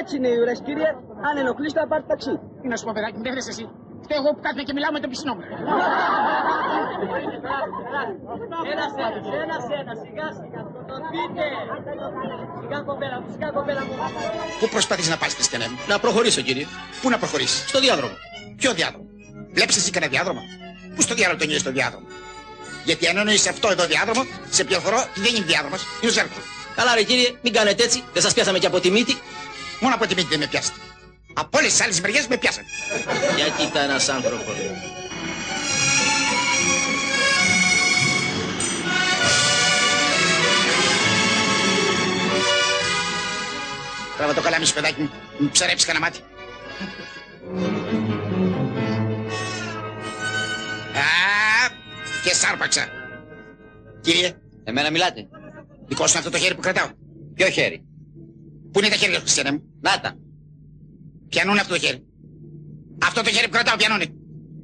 Έτσι 0.00 0.12
είναι 0.16 0.28
οι 0.32 0.36
ουρές, 0.40 0.58
κύριε. 0.66 0.90
Αν 1.28 1.34
ενοχλείς, 1.42 1.72
θα 1.76 1.82
πάρεις 1.90 2.06
ταξί. 2.12 2.34
Τι 2.60 2.66
να 2.70 2.76
σου 2.78 2.84
πω, 2.86 2.92
παιδάκι, 2.96 3.16
μου, 3.18 3.24
δεν 3.26 3.34
θες 3.36 3.48
εσύ. 3.52 3.64
Φταίω 4.04 4.18
εγώ 4.22 4.30
που 4.34 4.40
κάθομαι 4.44 4.64
και 4.68 4.74
μιλάω 4.76 4.92
με 4.96 5.00
τον 5.04 5.10
πισινό 5.12 5.32
μου. 5.36 5.44
Ένας, 8.74 8.92
ένας, 9.04 9.24
ένας, 9.44 9.62
ένας, 9.80 9.96
σιγά 10.04 10.26
σιγά, 10.38 10.60
σκοτωθείτε. 10.70 11.44
Σιγά 12.62 12.78
κοπέλα 12.88 13.16
μου, 13.20 13.28
σιγά 13.34 13.48
κοπέλα 13.56 13.82
μου. 13.86 13.94
Πού 14.60 14.66
προσπαθείς 14.74 15.08
να 15.12 15.16
πας, 15.16 15.32
Χριστιανέ 15.34 15.66
μου. 15.70 15.78
Να 15.88 15.98
προχωρήσω, 16.04 16.40
κύριε. 16.40 16.66
Πού 17.00 17.08
να 17.10 17.18
προχωρήσεις; 17.18 17.64
Στο 17.68 17.78
διάδρομο. 17.80 18.14
Ποιο 18.60 18.72
διάδρομο; 18.78 19.06
Βλέπεις 19.56 19.76
εσύ 19.76 19.90
κανένα 19.90 20.12
διάδρομο; 20.14 20.42
Πού 20.94 21.02
στο 21.02 21.14
διάλογο 21.14 21.38
τον 21.38 21.62
το 21.62 21.72
διάδρομο; 21.78 22.06
Γιατί 22.84 23.08
αν 23.08 23.16
εννοείς 23.16 23.48
αυτό 23.48 23.66
εδώ 23.74 23.84
διάδρομο, 23.86 24.22
σε 24.50 24.64
πληροφορώ 24.64 24.98
ότι 25.10 25.20
δεν 25.20 25.34
είναι 25.34 25.44
διάδρομος, 25.44 25.82
είναι 26.00 26.10
ο 26.10 26.14
Ζέρκος. 26.14 26.44
Καλά 26.76 26.94
ρε 26.94 27.02
κύριε, 27.02 27.28
μην 27.42 27.52
κάνετε 27.52 27.82
έτσι. 27.84 28.04
Δεν 28.12 28.22
σας 28.22 28.32
πιάσαμε 28.34 28.58
και 28.58 28.66
από 28.66 28.80
τη 28.80 28.90
μύτη. 28.90 29.14
Μόνο 29.80 29.94
από 29.94 30.06
τη 30.06 30.14
μύτη 30.14 30.28
δεν 30.28 30.38
με 30.38 30.46
πιάσετε. 30.46 30.78
Από 31.32 31.58
όλες 31.58 31.70
τις 31.70 31.80
άλλες 31.80 32.00
μεριές 32.00 32.26
με 32.26 32.36
πιάσατε. 32.36 32.66
Για 33.36 33.48
κοίτα 33.48 33.80
ένας 33.80 34.08
άνθρωπος. 34.08 34.54
Τράβα 44.16 44.34
το 44.34 44.40
καλάμι 44.40 44.64
σου 44.66 44.74
παιδάκι 44.74 45.00
μου, 45.00 45.10
μου 45.38 45.48
ψαρέψει 45.52 45.86
κανένα 45.86 46.04
μάτι. 46.04 46.18
Α, 50.98 51.70
και 52.24 52.34
σάρπαξα. 52.34 52.88
Κύριε. 54.00 54.36
Εμένα 54.64 54.90
μιλάτε. 54.90 55.26
Δικό 55.88 56.06
σου 56.06 56.10
είναι 56.10 56.18
αυτό 56.18 56.30
το 56.30 56.38
χέρι 56.38 56.54
που 56.54 56.60
κρατάω. 56.60 56.88
Ποιο 57.34 57.48
χέρι; 57.48 57.82
Πού 58.72 58.78
είναι 58.78 58.88
τα 58.88 58.96
χέρια 58.96 59.14
σου, 59.14 59.20
Χριστιανέ 59.20 59.52
μου; 59.52 59.62
Να 59.80 60.00
τα. 60.00 60.16
Πιανούν 61.32 61.58
αυτό 61.58 61.74
το 61.74 61.80
χέρι. 61.80 62.02
Αυτό 63.02 63.22
το 63.22 63.30
χέρι 63.30 63.46
που 63.46 63.52
κρατάω 63.52 63.76
πιανούνε. 63.76 64.06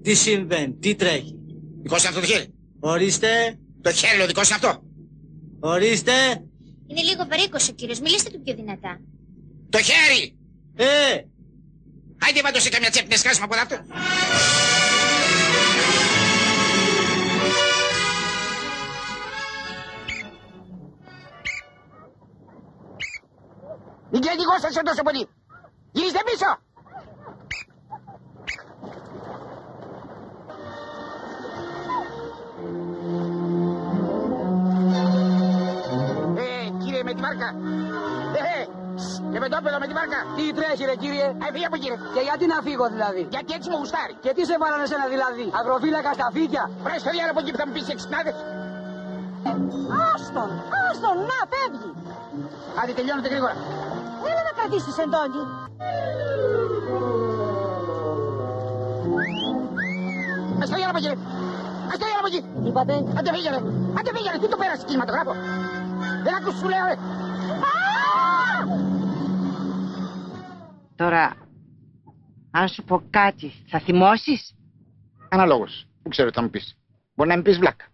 Τι 0.02 0.14
συμβαίνει, 0.14 0.72
τι 0.81 0.94
τρέχει; 0.94 1.35
Δικό 1.83 1.98
σου 1.98 2.07
είναι 2.07 2.16
αυτό 2.16 2.20
το 2.20 2.26
χέρι. 2.33 2.54
Ορίστε. 2.81 3.59
Το 3.83 3.92
χέρι, 3.92 4.16
λέω, 4.16 4.26
δικό 4.26 4.44
σου 4.44 4.54
είναι 4.54 4.66
αυτό. 4.66 4.83
Ορίστε. 5.61 6.12
Είναι 6.87 7.02
λίγο 7.02 7.26
περίκος 7.26 7.68
ο 7.68 7.72
κύριος, 7.72 8.00
μιλήστε 8.00 8.31
του 8.31 8.40
πιο 8.44 8.54
δυνατά. 8.54 9.00
Το 9.70 9.78
χέρι! 9.78 10.35
Ε! 10.76 10.87
Άιντε 12.18 12.40
πάντως 12.42 12.62
σε 12.62 12.68
καμιά 12.68 12.90
τσέπη 12.90 13.09
να 13.09 13.16
σκάσουμε 13.16 13.44
από 13.44 13.54
αυτό. 13.54 13.76
Μην 24.11 24.20
κυνηγόσαστε 24.20 24.83
τόσο 24.83 25.02
πολύ. 25.02 25.26
Γυρίστε 25.92 26.20
πίσω. 26.24 26.51
Ε, 36.37 36.85
κύριε 36.85 37.03
με 37.03 37.12
τη 37.14 37.20
μάρκα. 37.20 37.48
Ε, 38.38 38.61
ε, 38.61 38.66
και 39.33 39.38
με 39.38 39.48
το 39.48 39.57
όπεδο 39.61 39.79
με 39.79 39.87
τη 39.87 39.94
μάρκα. 39.94 40.18
Τι 40.37 40.53
τρέχει 40.53 40.85
ρε 40.85 40.94
κύριε; 40.94 41.24
Ε, 41.24 41.53
φύγε 41.53 41.66
από 41.66 41.77
εκεί 41.77 41.88
ρε. 41.88 41.96
Και 42.14 42.20
γιατί 42.29 42.46
να 42.46 42.61
φύγω 42.66 42.88
δηλαδή; 42.88 43.27
Γιατί 43.31 43.53
έτσι 43.55 43.70
μου 43.70 43.77
γουστάρει. 43.77 44.14
Και 44.20 44.33
τι 44.35 44.44
σε 44.44 44.57
βάλανε 44.61 44.87
σένα 44.87 45.07
δηλαδή; 45.14 45.44
Αγροφύλακα 45.61 46.12
στα 46.12 46.29
φύκια; 46.35 46.70
Πρέσαι 46.85 47.05
το 47.05 47.11
διάλογο 47.11 47.38
εκεί 47.42 47.51
που 47.53 47.61
θα 47.62 47.66
μου 47.66 47.72
πεις 47.72 47.88
εξυπνάδες. 47.88 48.37
Άστον, 50.12 50.51
άστον, 50.88 51.16
να 51.31 51.38
φεύγει. 51.53 51.90
Άντε 52.81 52.92
τελειώνετε 52.92 53.29
γρήγορα. 53.29 53.57
Έλα 54.31 54.42
να 54.48 54.53
κρατήσεις 54.59 54.96
εντόνι. 55.05 55.67
Ας 60.62 60.68
το 60.70 60.76
διάλογο 60.76 60.96
εκεί 60.96 61.06
ρε. 61.06 61.16
Ας 61.90 61.98
το 61.98 62.04
διάλογο 62.06 62.26
εκεί. 62.26 62.68
Είπατε. 62.68 62.94
Άντε 63.18 63.32
φύγε 63.34 63.50
ρε. 63.50 63.56
Άντε 63.98 64.10
φύγε 64.14 64.30
ρε. 64.30 64.38
Τι 64.38 64.48
το 64.48 64.56
πέρασε 64.56 64.84
κινηματογράφο; 64.86 65.32
Δεν 66.24 66.34
ακούς 66.34 66.58
σου 66.58 66.68
λέω 66.68 66.86
ρε. 66.86 66.94
Τώρα, 70.96 71.36
αν 72.50 72.68
σου 72.68 72.84
πω 72.84 73.02
κάτι, 73.10 73.52
θα 73.68 73.78
θυμώσεις; 73.78 74.54
Αναλόγως. 75.28 75.86
Πού 76.02 76.08
ξέρω 76.08 76.28
τι 76.28 76.34
θα 76.34 76.42
μου 76.42 76.50
πεις. 76.50 76.76
Μπορεί 77.14 77.28
να 77.28 77.34
μην 77.34 77.44
πεις 77.44 77.58
βλάκα. 77.58 77.84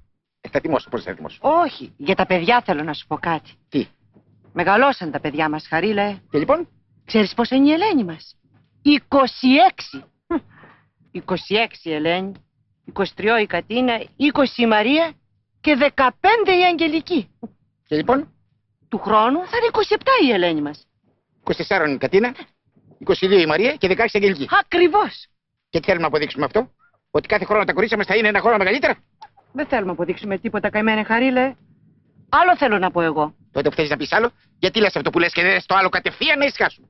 Ε, 0.41 0.49
θα 0.49 0.61
θυμώσω. 0.61 0.89
Πώς 0.89 1.03
θα 1.03 1.15
θυμώσω. 1.15 1.39
Όχι, 1.41 1.93
για 1.97 2.15
τα 2.15 2.27
παιδιά 2.27 2.63
θέλω 2.65 2.83
να 2.83 2.93
σου 2.93 3.07
πω 3.07 3.17
κάτι. 3.17 3.51
Τι; 3.69 3.87
Μεγαλώσαν 4.53 5.11
τα 5.11 5.21
παιδιά 5.21 5.49
μας, 5.49 5.67
Χαρίλε. 5.69 6.19
Και 6.31 6.39
λοιπόν; 6.39 6.69
Ξέρεις 7.05 7.35
πόσο 7.35 7.55
είναι 7.55 7.69
η 7.69 7.73
Ελένη 7.73 8.05
μας; 8.05 8.37
26. 8.83 10.05
26 11.13 11.21
η 11.83 11.93
Ελένη. 11.93 12.33
23 12.93 13.41
η 13.43 13.47
Κατίνα. 13.47 13.99
20 14.17 14.63
η 14.63 14.67
Μαρία. 14.67 15.13
Και 15.61 15.77
15 15.79 16.53
η 16.61 16.65
Αγγελική. 16.65 17.31
Και 17.87 17.97
λοιπόν; 17.97 18.29
Του 18.89 18.99
χρόνου 18.99 19.39
θα 19.39 19.57
είναι 19.57 19.97
27 19.99 20.27
η 20.27 20.31
Ελένη 20.31 20.63
μας. 20.63 20.87
24 21.45 21.89
η 21.95 21.97
Κατίνα. 21.97 22.35
22 23.07 23.41
η 23.41 23.47
Μαρία 23.47 23.75
και 23.75 23.89
16 23.89 23.97
η 23.99 24.11
Αγγελική. 24.13 24.49
Ακριβώς. 24.61 25.27
Και 25.71 25.79
τι 25.81 25.85
θέλουμε 25.87 26.03
να 26.03 26.09
αποδείξουμε 26.09 26.45
αυτό; 26.45 26.71
Ότι 27.11 27.29
κάθε 27.29 27.45
χρόνο 27.45 27.65
τα 27.65 27.73
κορίτσια 27.73 27.97
μας 27.97 28.07
θα 28.07 28.17
είναι 28.17 28.29
ένα 28.29 28.41
χρόνο 28.41 28.57
μεγαλύτερα; 28.57 28.97
Δεν 29.53 29.67
θέλουμε 29.67 29.87
να 29.87 29.93
αποδείξουμε 29.93 30.39
τίποτα 30.39 30.71
καημένε 30.71 31.05
Χαρίλε. 31.05 31.55
Άλλο 32.29 32.57
θέλω 32.57 32.79
να 32.79 32.91
πω 32.91 33.01
εγώ. 33.01 33.35
Τότε 33.53 33.69
που 33.69 33.75
θέλεις 33.75 33.91
να 33.91 33.97
πεις 33.97 34.13
άλλο, 34.13 34.31
γιατί 34.59 34.81
λες 34.81 34.97
αυτό 34.97 35.11
που 35.11 35.19
λες 35.19 35.33
και 35.33 35.43
δεν 35.43 35.53
λες 35.53 35.67
το 35.67 35.75
άλλο 35.75 35.89
κατευθείαν 35.89 36.39
να 36.39 36.45
ησυχάσουμε. 36.45 36.87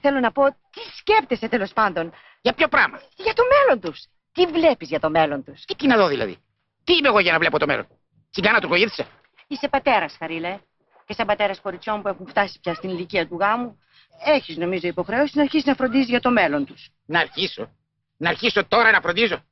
Θέλω 0.00 0.20
να 0.20 0.32
πω 0.32 0.42
τι 0.50 0.80
σκέπτεσαι 0.96 1.48
τέλος 1.48 1.72
πάντων; 1.72 2.12
Για 2.40 2.52
ποιο 2.52 2.68
πράγμα; 2.68 3.00
Για 3.16 3.32
το 3.32 3.42
μέλλον 3.52 3.80
τους. 3.80 4.04
Τι 4.32 4.46
βλέπεις 4.46 4.88
για 4.88 5.00
το 5.00 5.10
μέλλον 5.10 5.44
τους; 5.44 5.64
Και 5.64 5.74
τι 5.74 5.86
να 5.86 5.96
δω 5.96 6.06
δηλαδή; 6.06 6.36
Τι 6.84 6.92
είμαι 6.92 7.08
εγώ 7.08 7.18
για 7.20 7.32
να 7.32 7.38
βλέπω 7.38 7.58
το 7.58 7.66
μέλλον; 7.66 7.86
Τσιγκάνα 8.30 8.60
του 8.60 8.68
κογίδησε. 8.68 9.06
Είσαι 9.46 9.68
πατέρας, 9.68 10.16
Χαρίλε. 10.18 10.58
Και 11.06 11.12
σαν 11.12 11.26
πατέρας 11.26 11.60
κοριτσιών 11.60 12.02
που 12.02 12.08
έχουν 12.08 12.26
φτάσει 12.28 12.60
πια 12.60 12.74
στην 12.74 12.90
ηλικία 12.90 13.28
του 13.28 13.36
γάμου, 13.36 13.78
έχεις 14.24 14.56
νομίζω 14.56 14.88
υποχρέωση 14.88 15.36
να 15.36 15.42
αρχίσεις 15.42 15.66
να 15.66 15.74
φροντίζεις 15.74 16.08
για 16.08 16.20
το 16.20 16.30
μέλλον 16.30 16.66
τους. 16.66 16.88
Να 17.06 17.20
αρχίσω. 17.20 17.70
Να 18.16 18.28
αρχίσω 18.28 18.64
τώρα 18.66 18.90
να 18.90 19.00
φροντίζω. 19.00 19.44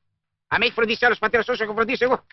Αν 0.47 0.61
έχεις 0.61 0.73
φροντίσει 0.73 1.05
άλλος 1.05 1.19
πατέρας 1.19 1.47
όσο 1.47 1.63
έχω 1.63 1.73
φροντίσει 1.73 2.03
εγώ. 2.03 2.25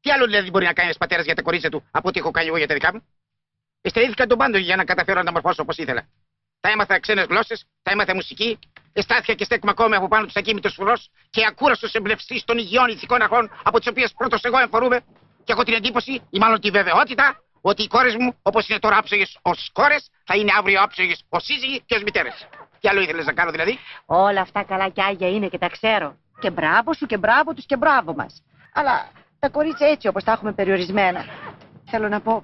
Τι 0.00 0.10
άλλο 0.10 0.26
δηλαδή 0.26 0.50
μπορεί 0.50 0.64
να 0.64 0.72
κάνει 0.72 0.86
ένας 0.86 0.98
πατέρας 0.98 1.24
για 1.24 1.34
τα 1.34 1.42
κορίτσια 1.42 1.70
του 1.70 1.88
από 1.90 2.08
ό,τι 2.08 2.18
έχω 2.18 2.30
κάνει 2.30 2.46
εγώ 2.48 2.56
για 2.56 2.66
τα 2.66 2.74
δικά 2.74 2.92
μου; 2.94 3.06
Εστερήθηκα 3.80 4.26
τον 4.26 4.38
πάντο 4.38 4.58
για 4.58 4.76
να 4.76 4.84
καταφέρω 4.84 5.18
να 5.18 5.24
τα 5.24 5.32
μορφώσω 5.32 5.62
όπως 5.62 5.76
ήθελα. 5.76 6.08
Τα 6.66 6.72
έμαθα 6.72 7.00
ξένες 7.00 7.26
γλώσσες, 7.26 7.66
τα 7.82 7.90
έμαθα 7.90 8.14
μουσική, 8.14 8.58
εστάθηκα 8.92 9.34
και 9.34 9.44
στέκουμε 9.44 9.70
ακόμη 9.70 9.94
από 9.94 10.08
πάνω 10.08 10.26
του 10.26 10.32
ακίμητος 10.34 10.74
φρουρό 10.74 10.92
και 11.30 11.44
ακούραστος 11.48 11.92
εμπνευστής 11.94 12.44
των 12.44 12.58
υγιών 12.58 12.88
ηθικών 12.88 13.22
αρχών 13.22 13.50
από 13.62 13.78
τις 13.78 13.88
οποίες 13.88 14.12
πρώτος 14.16 14.42
εγώ 14.42 14.58
εμφορούμε 14.58 15.00
και 15.44 15.52
έχω 15.52 15.62
την 15.62 15.74
εντύπωση, 15.74 16.12
ή 16.30 16.38
μάλλον 16.38 16.60
τη 16.60 16.70
βεβαιότητα, 16.70 17.42
ότι 17.60 17.82
οι 17.82 17.86
κόρες 17.86 18.16
μου, 18.16 18.34
όπως 18.42 18.68
είναι 18.68 18.78
τώρα 18.78 18.96
άψογες 18.96 19.38
ως 19.42 19.70
κόρες, 19.72 20.10
θα 20.24 20.36
είναι 20.36 20.52
αύριο 20.58 20.82
άψογες 20.82 21.24
ως 21.28 21.44
σύζυγοι 21.44 21.82
και 21.86 21.94
ως 21.94 22.02
μητέρες. 22.02 22.48
Τι 22.80 22.88
άλλο 22.88 23.00
ήθελες 23.00 23.24
να 23.24 23.32
κάνω 23.32 23.50
δηλαδή; 23.50 23.78
Όλα 24.06 24.40
αυτά 24.40 24.62
καλά 24.62 24.88
κι 24.88 25.02
άγια 25.02 25.28
είναι 25.28 25.48
και 25.48 25.58
τα 25.58 25.68
ξέρω. 25.68 26.16
Και 26.40 26.50
μπράβο 26.50 26.92
σου 26.94 27.06
και 27.06 27.16
μπράβο 27.16 27.54
τους 27.54 27.66
και 27.66 27.76
μπράβο 27.76 28.14
μας. 28.14 28.42
Αλλά 28.72 29.10
τα 29.38 29.48
κορίτσια 29.48 29.88
έτσι 29.88 30.08
όπως 30.08 30.24
τα 30.24 30.32
έχουμε 30.32 30.52
περιορισμένα. 30.52 31.24
Θέλω 31.90 32.08
να 32.08 32.20
πω, 32.20 32.42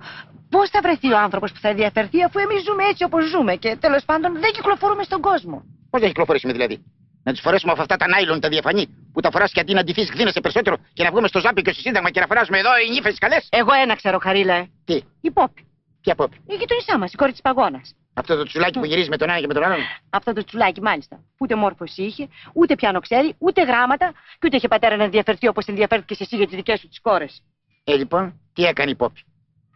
πώς 0.55 0.67
θα 0.71 0.81
βρεθεί 0.83 1.13
ο 1.13 1.19
άνθρωπος 1.19 1.53
που 1.53 1.61
θα 1.65 1.69
ενδιαφερθεί 1.69 2.23
αφού 2.23 2.39
εμείς 2.39 2.63
ζούμε 2.67 2.85
έτσι 2.91 3.03
όπως 3.05 3.23
ζούμε 3.33 3.53
και 3.57 3.77
τέλος 3.81 4.05
πάντων 4.05 4.31
δεν 4.41 4.53
κυκλοφορούμε 4.53 5.03
στον 5.03 5.21
κόσμο. 5.21 5.57
Πώς 5.91 6.01
δεν 6.01 6.09
κυκλοφορήσουμε 6.09 6.53
δηλαδή; 6.53 6.77
Να 7.25 7.33
τους 7.33 7.41
φορέσουμε 7.41 7.73
από 7.73 7.81
αυτά 7.81 7.97
τα 7.97 8.07
νάιλον 8.09 8.41
τα 8.41 8.49
διαφανή 8.49 8.85
που 9.13 9.21
τα 9.21 9.31
φοράς 9.31 9.53
και 9.53 9.61
αντί 9.61 9.75
να 9.75 9.83
ντυθείς 9.85 10.11
γδίνεσαι 10.11 10.41
περισσότερο 10.41 10.77
και 10.93 11.03
να 11.03 11.11
βγούμε 11.11 11.29
στο 11.29 11.41
ζάπι 11.41 11.63
και 11.63 11.73
στο 11.73 11.81
σύνταγμα 11.81 12.11
και 12.11 12.21
να 12.21 12.27
φοράσουμε 12.27 12.59
εδώ 12.59 12.71
οι 12.87 12.91
νύφες 12.91 13.19
καλές. 13.19 13.49
Εγώ 13.51 13.73
ένα 13.83 13.95
ξέρω, 13.97 14.19
Χαρίλα. 14.19 14.69
Τι; 14.85 15.01
Η 15.21 15.31
Πόπη. 15.31 15.67
Ποια 16.01 16.15
Πόπη; 16.15 16.37
Η 16.47 16.55
γειτονισά 16.55 16.99
μας, 16.99 17.13
η 17.13 17.17
κόρη 17.17 17.33
της 17.33 17.41
Παγώνας. 17.41 17.95
Αυτό 18.15 18.37
το 18.37 18.45
τσουλάκι 18.45 18.79
που 18.79 18.85
γυρίζει 18.85 19.09
με 19.09 19.17
τον 19.17 19.29
ένα 19.29 19.41
και 19.41 19.47
με 19.47 19.55
τον 19.55 19.63
άλλον; 19.63 19.79
Αυτό 20.11 20.33
το 20.33 20.45
τσουλάκι, 20.45 20.81
μάλιστα. 20.81 21.21
Ούτε 21.39 21.55
μόρφωση 21.55 22.03
είχε, 22.03 22.29
ούτε 22.55 22.75
πιάνο 22.75 23.01
ξέρει, 23.01 23.35
ούτε 23.39 23.63
γράμματα 23.63 24.13
και 24.39 24.47
ούτε 24.47 24.57
είχε 24.57 24.69
πατέρα 24.69 24.97
να 24.97 25.05
ενδιαφερθεί 25.05 25.49
όπως 25.49 25.67
ενδιαφέρθηκε 25.67 26.17
εσύ 26.19 26.37
για 26.37 26.47
τις 26.47 26.57
δικές 26.57 26.81
σου 26.81 26.89
τις 26.89 27.01
κόρες. 27.01 27.43
Ε, 27.85 27.95
λοιπόν, 27.97 28.41
τι 28.53 28.65
έκανε 28.65 28.91
η 28.91 28.95
Πόπη; 28.95 29.21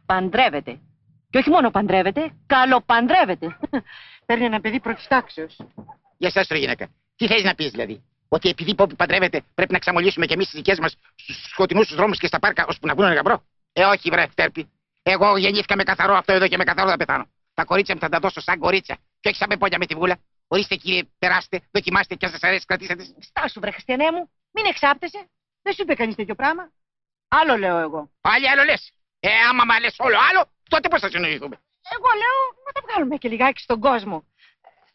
Παντρεύεται. 0.06 0.80
Και 1.30 1.38
όχι 1.38 1.50
μόνο 1.50 1.70
παντρεύεται, 1.70 2.32
καλοπαντρεύεται. 2.46 3.58
Παίρνει 4.26 4.44
ένα 4.44 4.60
παιδί 4.60 4.80
πρώτης 4.80 5.06
τάξεως. 5.06 5.56
Για 6.16 6.32
εσά, 6.34 6.46
ρε 6.50 6.58
γυναίκα. 6.58 6.88
Τι 7.16 7.26
θέλει 7.26 7.44
να 7.44 7.54
πεις 7.54 7.70
δηλαδή; 7.70 8.02
Ότι 8.28 8.48
επειδή 8.48 8.70
η 8.70 8.74
Πόπη 8.74 8.94
παντρεύεται 8.94 9.42
πρέπει 9.54 9.72
να 9.72 9.78
ξαμολύσουμε 9.78 10.26
κι 10.26 10.32
εμείς 10.32 10.46
τις 10.46 10.54
δικές 10.54 10.78
μας 10.78 10.96
στους 11.14 11.48
σκοτεινούς 11.50 11.86
τους 11.86 11.96
δρόμους 11.96 12.18
και 12.18 12.26
στα 12.26 12.38
πάρκα 12.38 12.66
ώσπου 12.68 12.86
να 12.86 12.94
βγουν 12.94 13.12
γαμπρό; 13.12 13.42
Ε, 13.72 13.84
όχι, 13.84 14.10
βρε, 14.10 14.26
τέρπι. 14.34 14.70
Εγώ 15.02 15.36
γεννήθηκα 15.36 15.76
με 15.76 15.82
καθαρό 15.82 16.14
αυτό 16.14 16.32
εδώ 16.32 16.48
και 16.48 16.56
με 16.56 16.64
καθαρό 16.64 16.90
θα 16.90 16.96
πεθάνω. 16.96 17.26
Τα 17.54 17.64
κορίτσια 17.64 17.94
μου 17.94 18.00
θα 18.00 18.08
τα 18.08 18.18
δώσω 18.18 18.40
σαν 18.40 18.58
κορίτσια 18.58 18.96
και 19.20 19.28
όχι 19.28 19.36
σαν 19.36 19.48
πεπόνια 19.48 19.78
με 19.78 19.86
τη 19.86 19.94
βούλα. 19.94 20.18
Ορίστε 20.48 20.74
κύριε, 20.74 21.02
περάστε, 21.18 21.60
δοκιμάστε 21.70 22.14
και 22.14 22.26
αν 22.26 22.32
σας 22.32 22.42
αρέσει, 22.42 22.64
κρατήσατε. 22.64 23.04
Στάσου, 23.18 23.60
βρε 23.60 23.70
Χριστιανέ 23.70 24.10
μου, 24.12 24.30
μην 24.52 24.64
εξάπτεσαι. 24.66 25.28
Δεν 25.62 25.74
σου 25.74 25.82
είπε 25.82 25.94
κανείς 25.94 26.14
τέτοιο 26.14 26.34
πράγμα. 26.34 26.72
Άλλο 27.28 27.56
λέω 27.56 27.78
εγώ. 27.78 28.10
Πάλι 28.20 28.48
άλλο 28.50 28.64
λες. 28.64 28.92
Ε, 29.28 29.30
άμα 29.50 29.64
μα 29.64 29.80
λε 29.80 29.88
όλο 29.96 30.18
άλλο, 30.28 30.42
τότε 30.68 30.88
πώς 30.88 31.00
θα 31.00 31.08
συνοηθούμε; 31.08 31.56
Εγώ 31.94 32.08
λέω 32.22 32.38
να 32.66 32.72
τα 32.76 32.80
βγάλουμε 32.86 33.16
και 33.16 33.28
λιγάκι 33.28 33.60
στον 33.62 33.80
κόσμο. 33.80 34.16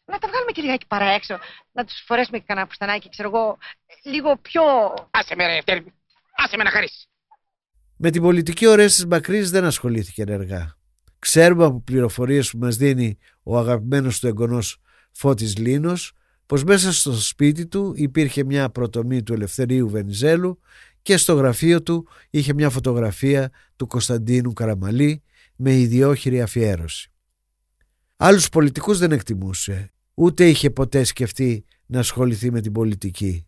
Να 0.04 0.18
τα 0.18 0.28
βγάλουμε 0.28 0.52
και 0.52 0.62
λιγάκι 0.62 0.86
παρά 0.86 1.04
έξω. 1.04 1.38
Να 1.72 1.84
τους 1.84 2.02
φορέσουμε 2.06 2.38
και 2.38 2.44
κανένα 2.46 2.66
φουστανάκι, 2.66 3.08
ξέρω 3.08 3.28
εγώ, 3.28 3.58
λίγο 4.02 4.36
πιο. 4.36 4.62
Άσε 5.10 5.34
με, 5.34 5.46
ρε, 5.46 5.58
τέρπι. 5.64 5.92
Άσε 6.36 6.56
με 6.56 6.62
να 6.62 6.70
χαρίσεις. 6.70 7.06
Με 7.96 8.10
την 8.10 8.22
πολιτική 8.22 8.66
ο 8.66 8.74
Ρέστης 8.74 9.06
Μακρύς 9.06 9.50
δεν 9.50 9.64
ασχολήθηκε 9.64 10.22
ενεργά. 10.22 10.76
Ξέρουμε 11.18 11.64
από 11.64 11.82
πληροφορίες 11.84 12.50
που 12.50 12.58
μας 12.58 12.76
δίνει 12.76 13.18
ο 13.42 13.58
αγαπημένος 13.58 14.20
του 14.20 14.26
εγγονός 14.26 14.78
Φώτης 15.12 15.56
Λίνος 15.56 16.12
πως 16.46 16.64
μέσα 16.64 16.92
στο 16.92 17.12
σπίτι 17.12 17.66
του 17.66 17.92
υπήρχε 17.96 18.44
μια 18.44 18.70
προτομή 18.70 19.22
του 19.22 19.32
Ελευθερίου 19.32 19.88
Βενιζέλου 19.88 20.58
και 21.02 21.16
στο 21.16 21.34
γραφείο 21.34 21.82
του 21.82 22.08
είχε 22.30 22.54
μια 22.54 22.70
φωτογραφία 22.70 23.50
του 23.76 23.86
Κωνσταντίνου 23.86 24.52
Καραμαλή 24.52 25.22
με 25.56 25.74
ιδιόχειρη 25.78 26.42
αφιέρωση. 26.42 27.10
Άλλους 28.16 28.48
πολιτικούς 28.48 28.98
δεν 28.98 29.12
εκτιμούσε, 29.12 29.90
ούτε 30.14 30.48
είχε 30.48 30.70
ποτέ 30.70 31.04
σκεφτεί 31.04 31.64
να 31.86 31.98
ασχοληθεί 31.98 32.50
με 32.50 32.60
την 32.60 32.72
πολιτική. 32.72 33.46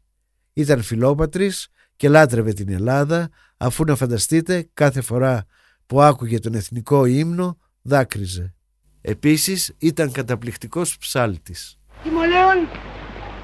Ήταν 0.53 0.83
φιλόπατρης 0.83 1.69
και 1.97 2.09
λάτρευε 2.09 2.53
την 2.53 2.69
Ελλάδα, 2.69 3.31
αφού 3.57 3.85
να 3.85 3.97
φανταστείτε 3.97 4.69
κάθε 4.75 5.01
φορά 5.01 5.47
που 5.87 6.03
άκουγε 6.03 6.39
τον 6.39 6.55
εθνικό 6.55 7.05
ύμνο 7.05 7.59
δάκρυζε. 7.83 8.55
Επίσης 9.01 9.75
ήταν 9.79 10.11
καταπληκτικός 10.13 10.99
ψάλτης. 10.99 11.79
Τιμολέον, 12.03 12.69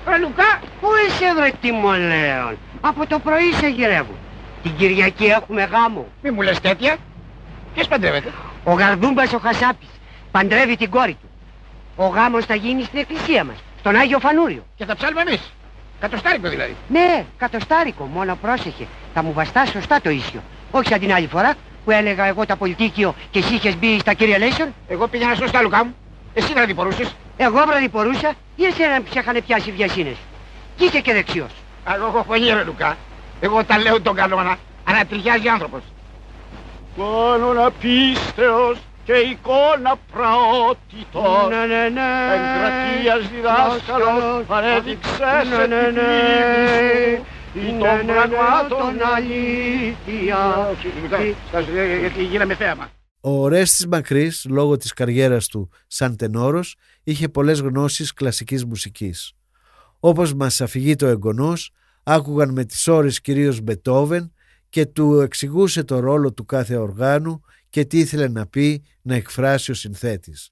ρε 0.08 0.18
Λουκά, 0.18 0.61
πού 0.80 0.88
είσαι 1.06 1.34
βρε 1.34 1.50
Τιμολέον; 1.61 2.58
Από 2.81 3.07
το 3.07 3.18
πρωί 3.18 3.53
σε 3.53 3.68
γυρεύω. 3.68 4.14
Την 4.62 4.76
Κυριακή 4.76 5.24
έχουμε 5.24 5.62
γάμο. 5.62 6.07
Μη 6.22 6.31
μου 6.31 6.41
λες 6.43 6.61
τέτοια. 6.61 6.97
Ποιος 7.74 7.89
παντρεύεται; 7.89 8.33
Ο 8.64 8.72
Γαρδούμπας 8.72 9.33
ο 9.33 9.39
Χασάπης 9.39 9.89
παντρεύει 10.31 10.76
την 10.76 10.91
κόρη 10.91 11.16
του. 11.20 11.28
Ο 11.97 12.07
γάμος 12.07 12.45
θα 12.45 12.55
γίνει 12.55 12.83
στην 12.83 12.99
εκκλησία 12.99 13.45
μας, 13.45 13.57
στον 13.78 13.97
Άγιο 13.97 14.18
Φανούριος. 14.18 14.62
Και 14.76 14.85
θα 14.85 14.97
ψάλουμε 14.97 15.20
εμείς. 15.20 15.53
Κατοστάρικο 16.01 16.49
δηλαδή. 16.49 16.76
Ναι, 16.89 17.24
κατοστάρικο, 17.37 18.05
μόνο 18.05 18.39
πρόσεχε. 18.43 18.87
Θα 19.14 19.22
μου 19.22 19.33
βαστά 19.33 19.66
σωστά 19.66 20.01
το 20.01 20.11
ίσιο. 20.11 20.41
Όχι 20.70 20.89
σαν 20.89 21.01
την 21.01 21.12
άλλη 21.12 21.26
φορά 21.26 21.55
που 21.85 21.91
έλεγα 21.91 22.24
εγώ 22.24 22.47
τα 22.47 22.57
πολιτίκιο 22.57 23.14
και 23.31 23.39
εσύ 23.39 23.55
είχες 23.55 23.76
μπει 23.76 23.99
στα 23.99 24.12
κύρια 24.12 24.39
Λέισον. 24.39 24.74
Εγώ 24.89 25.07
πήγαινα 25.09 25.35
σωστά, 25.35 25.62
Λουκά 25.62 25.85
μου. 25.85 25.95
Εσύ 26.35 26.53
βραδιπορούσες. 26.53 27.14
Εγώ 27.37 27.64
βραδιπορούσα 27.66 28.33
ή 28.57 28.64
εσένα 28.64 29.01
που 29.01 29.12
σε 29.12 29.18
είχαν 29.18 29.37
πιάσει 29.47 29.70
βιασύνες. 29.72 30.16
Κι 30.76 30.85
είσαι 30.85 31.01
και 31.01 31.12
δεξιός. 31.12 31.51
Εγώ 31.95 32.07
έχω 32.07 32.24
φωνή 32.28 32.51
ρε 32.53 32.64
Λουκά. 32.64 32.97
Εγώ 33.41 33.64
τα 33.64 33.78
λέω 33.78 34.01
τον 34.01 34.14
κανόνα. 34.14 34.57
Ανατριχιάζει 34.85 35.49
άνθρωπος. 35.49 35.81
Κάνον 36.97 37.59
απίστεως 37.64 38.78
και 39.05 39.12
εικόνα 39.12 39.95
πραότητος 40.12 41.49
Ναι, 41.49 41.57
ναι, 41.57 41.89
ναι. 41.89 42.11
Εγκρατείας 42.35 43.31
διδάσκαλος 43.31 44.45
παρέδειξε 44.47 45.11
Ναι, 45.49 45.55
σε 45.57 45.66
ναι, 45.66 45.85
την 45.85 45.95
ναι. 45.95 46.01
μνήμη 46.01 47.24
ή 47.55 47.72
Ναι, 47.72 47.78
των 47.78 47.97
ναι, 47.97 48.03
ναι, 48.03 48.12
πραγμάτων 48.12 48.78
τον 48.78 49.07
αλήθεια. 49.14 50.70
Γιατί 52.01 52.22
γίναμε 52.24 52.55
θέαμα. 52.55 52.89
Ο 53.20 53.49
Ρέστης 53.49 53.87
Μακρύς, 53.87 54.47
λόγω 54.49 54.76
της 54.76 54.93
καριέρας 54.93 55.47
του 55.47 55.70
σαν 55.87 56.16
τενόρος, 56.16 56.76
είχε 57.05 57.28
πολλές 57.28 57.61
γνώσεις 57.61 58.12
κλασικής 58.12 58.64
μουσικής. 58.64 59.33
Όπως 60.01 60.34
μας 60.34 60.61
αφηγεί 60.61 60.96
το 60.96 61.07
εγγονός, 61.07 61.72
άκουγαν 62.03 62.53
με 62.53 62.64
τις 62.64 62.86
ώρες 62.86 63.20
κυρίως 63.20 63.61
Μπετόβεν 63.61 64.32
και 64.68 64.86
του 64.86 65.20
εξηγούσε 65.20 65.84
το 65.84 65.98
ρόλο 65.98 66.32
του 66.32 66.44
κάθε 66.44 66.76
οργάνου 66.76 67.40
και 67.70 67.84
τι 67.84 67.98
ήθελε 67.98 68.28
να 68.28 68.46
πει 68.46 68.84
να 69.03 69.14
εκφράσει 69.14 69.70
ο 69.70 69.74
συνθέτης. 69.74 70.51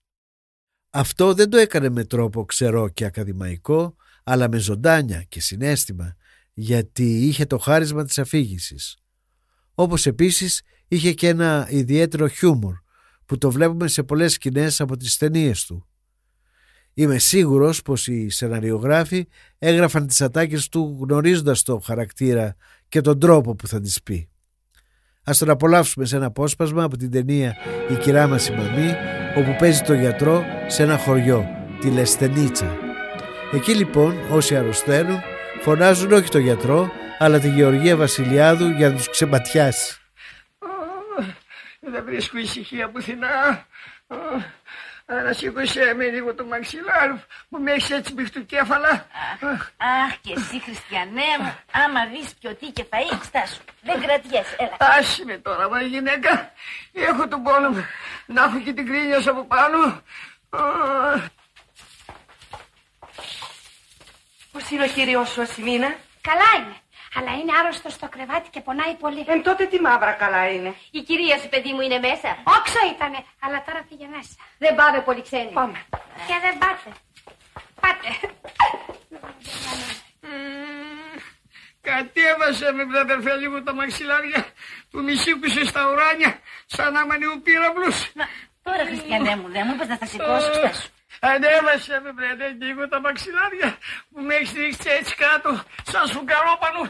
Αυτό 0.90 1.34
δεν 1.34 1.50
το 1.50 1.56
έκανε 1.56 1.88
με 1.88 2.04
τρόπο 2.04 2.44
ξερό 2.44 2.88
και 2.88 3.04
ακαδημαϊκό, 3.04 3.94
αλλά 4.24 4.48
με 4.48 4.58
ζωντάνια 4.58 5.22
και 5.22 5.40
συνέστημα, 5.40 6.16
γιατί 6.54 7.26
είχε 7.26 7.46
το 7.46 7.58
χάρισμα 7.58 8.04
της 8.04 8.18
αφήγησης. 8.18 8.96
Όπως 9.74 10.06
επίσης 10.06 10.62
είχε 10.88 11.12
και 11.12 11.28
ένα 11.28 11.66
ιδιαίτερο 11.70 12.28
χιούμορ 12.28 12.74
που 13.26 13.38
το 13.38 13.50
βλέπουμε 13.50 13.88
σε 13.88 14.02
πολλές 14.02 14.32
σκηνές 14.32 14.80
από 14.80 14.96
τις 14.96 15.16
ταινίες 15.16 15.64
του. 15.64 15.86
Είμαι 16.98 17.18
σίγουρος 17.18 17.82
πως 17.82 18.06
οι 18.06 18.28
σεναριογράφοι 18.28 19.28
έγραφαν 19.58 20.06
τις 20.06 20.20
ατάκες 20.20 20.68
του 20.68 20.98
γνωρίζοντας 21.00 21.62
το 21.62 21.78
χαρακτήρα 21.78 22.56
και 22.88 23.00
τον 23.00 23.20
τρόπο 23.20 23.54
που 23.54 23.66
θα 23.66 23.80
τις 23.80 24.02
πει. 24.02 24.28
Ας 25.24 25.38
τον 25.38 25.50
απολαύσουμε 25.50 26.04
σε 26.04 26.16
ένα 26.16 26.26
απόσπασμα 26.26 26.82
από 26.82 26.96
την 26.96 27.10
ταινία 27.10 27.56
«Η 27.90 27.94
κυρά 27.94 28.26
μας 28.26 28.48
η 28.48 28.52
μαμή» 28.52 28.94
όπου 29.36 29.56
παίζει 29.58 29.82
το 29.82 29.94
γιατρό 29.94 30.44
σε 30.66 30.82
ένα 30.82 30.98
χωριό, 30.98 31.48
τη 31.80 31.90
Λεστενίτσα. 31.90 32.76
Εκεί 33.52 33.74
λοιπόν 33.74 34.14
όσοι 34.30 34.56
αρρωσταίνουν 34.56 35.20
φωνάζουν 35.60 36.12
όχι 36.12 36.28
τον 36.28 36.40
γιατρό 36.40 36.90
αλλά 37.18 37.38
τη 37.38 37.48
Γεωργία 37.48 37.96
Βασιλιάδου 37.96 38.68
για 38.68 38.88
να 38.88 38.96
τους 38.96 39.10
ξεματιάσει. 39.10 40.00
Δεν 41.80 42.04
βρίσκω 42.04 42.38
ησυχία 42.38 42.90
πουθενά. 42.90 43.66
Ανασήκωσέ 45.10 45.94
με 45.96 46.04
λίγο 46.04 46.34
το 46.34 46.44
μαξιλάρι 46.44 47.22
που 47.48 47.58
με 47.58 47.72
έχεις 47.72 47.90
έτσι 47.90 48.12
μπιχτοκέφαλα. 48.12 49.06
Αχ, 49.76 50.18
και 50.20 50.32
εσύ 50.36 50.60
Χριστιανέ 50.60 51.22
μου, 51.40 51.54
άμα 51.72 52.06
δεις 52.06 52.34
ποιο 52.40 52.54
τι 52.54 52.66
και 52.66 52.84
φαΐ, 52.90 53.18
στάσου. 53.22 53.62
Δεν 53.82 54.00
κρατιέσαι, 54.02 54.56
έλα. 54.58 54.76
Άσε 54.78 55.24
με 55.24 55.38
τώρα, 55.38 55.68
μα 55.68 55.80
γυναίκα. 55.82 56.52
Έχω 56.92 57.28
τον 57.28 57.42
πόνο 57.42 57.68
μου. 57.68 57.84
Να 58.26 58.42
έχω 58.42 58.58
και 58.60 58.72
την 58.72 58.86
κρίνια 58.86 59.20
σου 59.20 59.30
από 59.30 59.44
πάνω. 59.44 59.78
Α, 60.50 60.60
Πώς 64.52 64.70
είναι 64.70 64.84
ο 64.84 64.88
κύριος 64.88 65.28
σου, 65.28 65.42
Ασημίνα; 65.42 65.94
Καλά 66.20 66.44
είναι. 66.56 66.76
Αλλά 67.18 67.32
είναι 67.38 67.52
άρρωστος 67.58 67.92
στο 67.92 68.08
κρεβάτι 68.08 68.48
και 68.50 68.60
πονάει 68.60 68.94
πολύ. 68.94 69.24
Εν 69.26 69.42
τότε 69.42 69.66
τι 69.66 69.80
μαύρα 69.80 70.12
καλά 70.12 70.50
είναι. 70.52 70.74
Η 70.90 71.00
κυρία 71.00 71.38
σου, 71.38 71.48
παιδί 71.48 71.72
μου, 71.72 71.80
είναι 71.80 71.98
μέσα. 71.98 72.28
Όξο 72.56 72.80
ήτανε, 72.94 73.18
αλλά 73.44 73.58
τώρα 73.66 73.80
πήγε 73.88 74.06
μέσα. 74.16 74.34
Δεν 74.58 74.74
πάμε 74.74 75.00
πολύ 75.00 75.22
ξένοι. 75.22 75.52
Πάμε. 75.52 75.78
Και 76.28 76.36
δεν 76.44 76.54
πάτε. 76.62 76.88
Πάτε. 77.82 78.08
Κατέβασε 81.80 82.72
με 82.72 82.84
βραδερφέ 82.84 83.34
λίγο 83.36 83.62
τα 83.62 83.74
μαξιλάρια 83.74 84.46
που 84.90 84.98
μη 84.98 85.14
σήκωσε 85.14 85.64
στα 85.64 85.90
ουράνια 85.90 86.38
σαν 86.66 86.92
να 86.92 87.14
είναι 87.14 87.26
ο 87.26 87.40
πύραυλος. 87.44 88.12
Τώρα, 88.62 88.84
Χριστιανέ 88.86 89.36
μου, 89.36 89.48
δεν 89.48 89.62
μου 89.66 89.74
είπες 89.74 89.88
να 89.88 89.96
θα 89.96 90.06
σηκώσω, 90.06 90.52
στάσου. 90.52 90.88
Ανέβασε 91.20 92.00
με 92.04 92.10
βρε 92.16 92.30
λίγο 92.62 92.88
τα 92.88 93.00
μαξιλάρια 93.00 93.68
που 94.12 94.20
με 94.26 94.34
έχεις 94.34 94.52
ρίξει 94.52 94.88
έτσι 94.98 95.14
κάτω 95.24 95.50
σαν 95.90 96.06
σφουγγαρόπανο. 96.06 96.82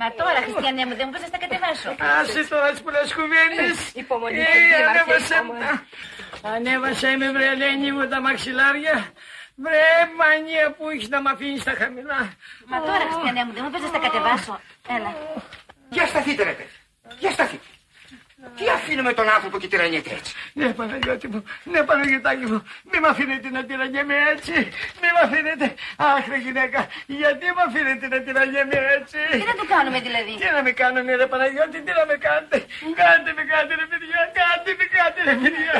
Μα 0.00 0.06
τώρα, 0.20 0.38
Χριστιανέ 0.46 0.84
μου, 0.86 0.94
δεν 0.98 1.04
μου 1.06 1.10
είπες 1.12 1.20
να 1.20 1.26
στα 1.32 1.38
κατεβάσω. 1.44 1.88
Άσε 2.20 2.40
τώρα 2.52 2.70
τις 2.70 2.80
πολλές 2.86 3.08
κουβέντες. 3.18 3.76
Υπομονή, 4.02 4.38
Ε, 4.40 4.44
Δήμαρχε, 4.44 4.84
ανέβασε 4.88 5.34
υπομονή. 5.34 5.80
Ανέβασε 6.54 7.16
με 7.16 7.26
βρε 7.34 7.46
Ελένη 7.54 7.92
μου 7.92 8.08
τα 8.08 8.20
μαξιλάρια. 8.20 8.96
Βρε 9.64 9.86
μανία 10.20 10.66
που 10.76 10.88
έχεις 10.92 11.08
να 11.08 11.20
μ' 11.22 11.26
αφήνεις 11.28 11.60
στα 11.60 11.74
χαμηλά. 11.80 12.20
Μα 12.70 12.76
τώρα, 12.80 13.02
Χριστιανέ 13.10 13.44
μου, 13.44 13.52
δεν 13.52 13.62
μου 13.64 13.68
είπες 13.70 13.80
να 13.80 13.88
στα 13.88 13.98
κατεβάσω. 13.98 14.60
Έλα. 14.96 15.10
Για 15.88 16.06
σταθείτε 16.06 16.42
ρε 16.50 16.54
παιδί. 16.58 16.74
Για 17.18 17.30
σταθείτε. 17.30 17.66
Τι 18.86 18.92
αφήνουμε 18.92 19.12
τον 19.20 19.28
άνθρωπο 19.36 19.56
και 19.62 19.68
τυραννιέται 19.72 20.12
έτσι. 20.18 20.32
Ναι, 20.58 20.68
Παναγιώτη 20.78 21.26
μου, 21.32 21.40
ναι, 21.72 21.80
Παναγιωτάκη 21.88 22.46
μου, 22.50 22.58
μη 22.90 22.98
μ' 23.02 23.08
αφήνετε 23.12 23.48
να 23.56 23.60
τυραννιέμαι 23.68 24.16
έτσι. 24.32 24.54
Μη 25.00 25.08
μ' 25.14 25.22
αφήνετε. 25.26 25.66
Αχ, 26.10 26.24
ρε 26.32 26.38
γυναίκα, 26.46 26.80
γιατί 27.20 27.44
μ' 27.56 27.62
αφήνετε 27.66 28.06
να 28.12 28.18
τυραννιέμαι 28.24 28.78
έτσι; 28.96 29.18
Τι 29.40 29.46
να 29.50 29.54
του 29.58 29.66
κάνουμε 29.74 29.98
δηλαδή; 30.06 30.32
Τι 30.42 30.48
να 30.56 30.60
με 30.66 30.72
κάνουμε, 30.82 31.10
ρε 31.20 31.26
Παναγιώτη, 31.32 31.78
τι 31.86 31.92
να 31.98 32.04
με 32.10 32.16
κάνετε; 32.26 32.56
Κάντε 33.00 33.30
με, 33.38 33.42
κάντε 33.52 33.72
ρε 33.80 33.86
παιδιά, 33.90 34.20
κάντε 34.38 34.70
με, 34.78 34.84
κάντε 34.96 35.20
ρε 35.28 35.34
παιδιά. 35.42 35.74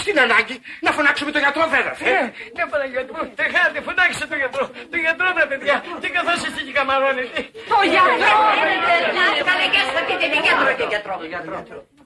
Στην 0.00 0.16
ανάγκη 0.24 0.56
να 0.86 0.90
φωνάξουμε 0.96 1.30
τον 1.34 1.40
γιατρό, 1.44 1.64
βέβαια. 1.76 1.94
Ναι, 2.06 2.20
ναι, 2.56 2.64
Παναγιώτη 2.72 3.10
μου, 3.14 3.22
τεχάτε, 3.40 3.78
φωνάξτε 3.86 4.24
τον 4.32 4.38
γιατρό. 4.42 4.64
Τον 4.92 5.00
γιατρό, 5.04 5.26
ρε 5.40 5.46
παιδιά, 5.50 5.76
και 6.02 6.08
καθώς 6.16 6.38
εσείς 6.48 6.62
και 6.66 6.74
καμαρώνετε. 6.78 7.38
Το 7.72 7.78
γιατρό! 7.92 8.38
Καλέ 9.50 9.66
και 9.74 9.80
θα 9.96 10.02
πείτε 10.06 10.26
τι 10.32 10.38
γιατρό 10.92 11.97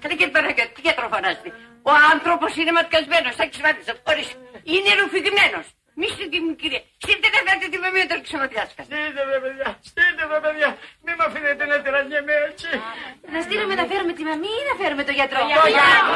και 0.00 0.08
γιατρό. 0.08 0.08
Καλέ 0.08 0.14
και 0.20 0.26
Παναγιώτη, 0.34 0.72
τι 0.76 0.80
γιατρό 0.86 1.06
φωνάζετε; 1.14 1.48
Ο 1.90 1.92
άνθρωπος 2.12 2.50
είναι 2.60 2.72
ματιασμένος, 2.78 3.34
θα 3.40 3.44
ξεμάτισα. 3.52 3.92
Ορίστε, 4.10 4.36
είναι 4.72 4.90
ρουφηγμένος. 5.00 5.66
Μη 5.98 6.06
στείλτε 6.14 6.38
μου 6.44 6.54
κύριε, 6.60 6.80
στείλτε 7.02 7.28
να 7.34 7.40
φέρετε 7.46 7.66
τη 7.72 7.78
μαμία 7.84 8.04
του 8.10 8.16
ξεματιάσκα. 8.26 8.82
Στείλτε 8.88 9.22
με, 9.30 9.36
παιδιά, 9.44 9.68
στείλτε 9.88 10.24
με, 10.30 10.36
παιδιά. 10.44 10.68
Μη 11.04 11.12
μ' 11.18 11.24
αφήνετε 11.26 11.64
να 11.70 11.76
τυραννιέμαι 11.82 12.34
έτσι. 12.48 12.70
Να 13.34 13.40
στείλουμε 13.46 13.74
να 13.80 13.84
φέρουμε 13.90 14.12
τη 14.18 14.22
μαμή 14.30 14.52
ή 14.60 14.62
να 14.70 14.74
φέρουμε 14.80 15.02
το 15.08 15.12
γιατρό; 15.18 15.40
Το 15.40 15.68
γιατρό. 15.76 16.06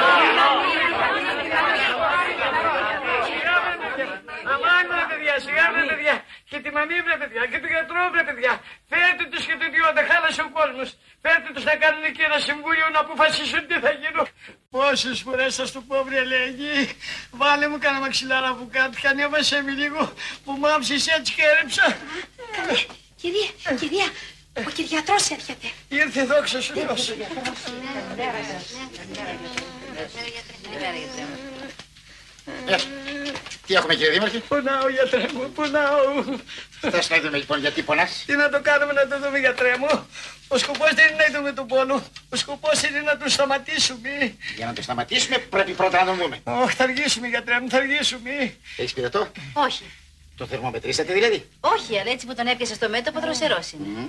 Σιγά 4.41 4.57
βρε 4.59 4.70
παιδιά, 4.70 4.72
αμάν 4.72 4.84
βρε 4.93 5.05
παιδιά, 5.11 5.34
σιγά 5.45 5.64
βρε 5.72 5.82
παιδιά. 5.91 6.14
Και 6.51 6.59
τη 6.64 6.68
μαμή 6.76 6.97
βρε 7.07 7.16
παιδιά, 7.20 7.43
και 7.51 7.59
τον 7.62 7.70
γιατρό 7.74 8.03
βρε 8.12 8.22
παιδιά. 8.28 8.53
Φέρτε 8.91 9.24
τους 9.32 9.43
και 9.49 9.57
τον 9.61 9.70
Ιωάννη, 9.78 10.03
χάλασε 10.11 10.43
ο 10.49 10.51
κόσμος. 10.59 10.88
Φέρτε 11.22 11.49
τους 11.55 11.64
να 11.70 11.74
κάνουν 11.82 12.05
και 12.16 12.22
ένα 12.28 12.38
συμβούλιο 12.49 12.86
να 12.95 13.01
αποφασίσουν 13.05 13.62
τι 13.68 13.76
θα 13.84 13.93
γίνουν. 14.01 14.26
Πόσες 14.76 15.16
φορές 15.26 15.51
θα 15.59 15.64
σου 15.70 15.80
πω 15.88 15.97
βρε 16.09 16.22
λέγει, 16.34 16.72
βάλε 17.41 17.66
μου 17.70 17.78
κανένα 17.84 18.01
μαξιλάρα 18.05 18.49
από 18.55 18.64
κάτω 18.76 18.95
και 19.01 19.09
ανέβασε 19.12 19.57
με 19.66 19.72
λίγο 19.82 20.01
που 20.45 20.53
μ' 20.61 20.66
άψεις 20.74 21.03
έτσι 21.16 21.30
και 21.36 21.45
έρεψα. 21.53 21.84
Κυρία, 23.22 23.51
κυρία, 23.80 24.09
Ο 24.68 24.70
κυριατρός 24.76 25.24
έρχεται. 25.36 25.68
Ήρθε 25.88 26.22
δόξα 26.24 26.59
σου 26.64 26.72
Θεός. 26.74 27.03
Ε, 32.66 32.76
τι 33.66 33.74
έχουμε 33.74 33.95
κύριε 33.95 34.11
Δήμαρχε; 34.11 34.38
Πονάω 34.38 34.88
γιατρέ 34.88 35.26
μου, 35.34 35.51
πονάω. 35.55 36.24
Θες 36.80 37.11
να 37.11 37.20
δούμε 37.20 37.38
λοιπόν 37.38 37.61
γιατί 37.61 37.82
πονάς. 37.82 38.22
Τι 38.26 38.36
να 38.36 38.49
το 38.49 38.61
κάνουμε 38.61 38.93
να 38.93 39.09
το 39.09 39.20
δούμε 39.20 39.38
γιατρέ 39.38 39.76
μου. 39.76 40.07
Ο 40.49 40.59
σκοπός 40.59 40.91
δεν 40.95 41.12
είναι 41.12 41.26
να 41.30 41.38
δούμε 41.38 41.53
τον 41.53 41.66
πόνο. 41.66 42.05
Ο 42.28 42.36
σκοπός 42.36 42.82
είναι 42.82 43.01
να 43.01 43.16
τον 43.16 43.28
σταματήσουμε. 43.28 44.36
Για 44.57 44.66
να 44.66 44.72
το 44.72 44.82
σταματήσουμε 44.82 45.38
πρέπει 45.38 45.72
πρώτα 45.72 45.99
να 45.99 46.07
τον 46.07 46.16
δούμε. 46.16 46.41
Όχι, 46.45 46.74
θα 46.76 46.84
αργήσουμε 46.84 47.26
γιατρέ 47.28 47.61
μου, 47.61 47.68
θα 47.68 47.76
αργήσουμε. 47.76 48.57
Έχεις 48.76 48.93
πειρετό. 48.93 49.28
Όχι. 49.53 49.84
Το 50.36 50.47
θερμομετρήσατε 50.47 51.12
δηλαδή; 51.12 51.49
Όχι, 51.61 51.99
αλλά 51.99 52.11
έτσι 52.11 52.26
που 52.26 52.34
τον 52.34 52.47
έπιασε 52.47 52.74
στο 52.74 52.88
μέτωπο 52.88 53.20
δροσερός 53.20 53.72
είναι. 53.72 54.09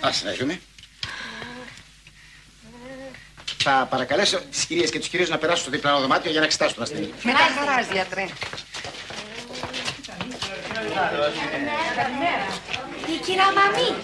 Ας 0.00 0.22
να 0.22 0.34
δούμε. 0.34 0.60
Θα 3.66 3.86
παρακαλέσω 3.90 4.40
τις 4.50 4.64
κυρίες 4.64 4.90
και 4.90 4.98
τους 4.98 5.08
κυρίους 5.08 5.28
να 5.28 5.38
περάσουν 5.38 5.62
στο 5.62 5.70
διπλανό 5.70 6.00
δωμάτιο 6.00 6.30
για 6.30 6.40
να 6.40 6.46
εξετάσουν 6.46 6.74
τον 6.74 6.82
ασθενή. 6.82 7.12
Με 7.22 7.32
τα 7.32 7.38
χαράς, 7.38 7.86
γιατρέ. 7.92 8.26
Η 13.14 13.18
κυρία 13.24 13.52
Μαμή. 13.52 13.94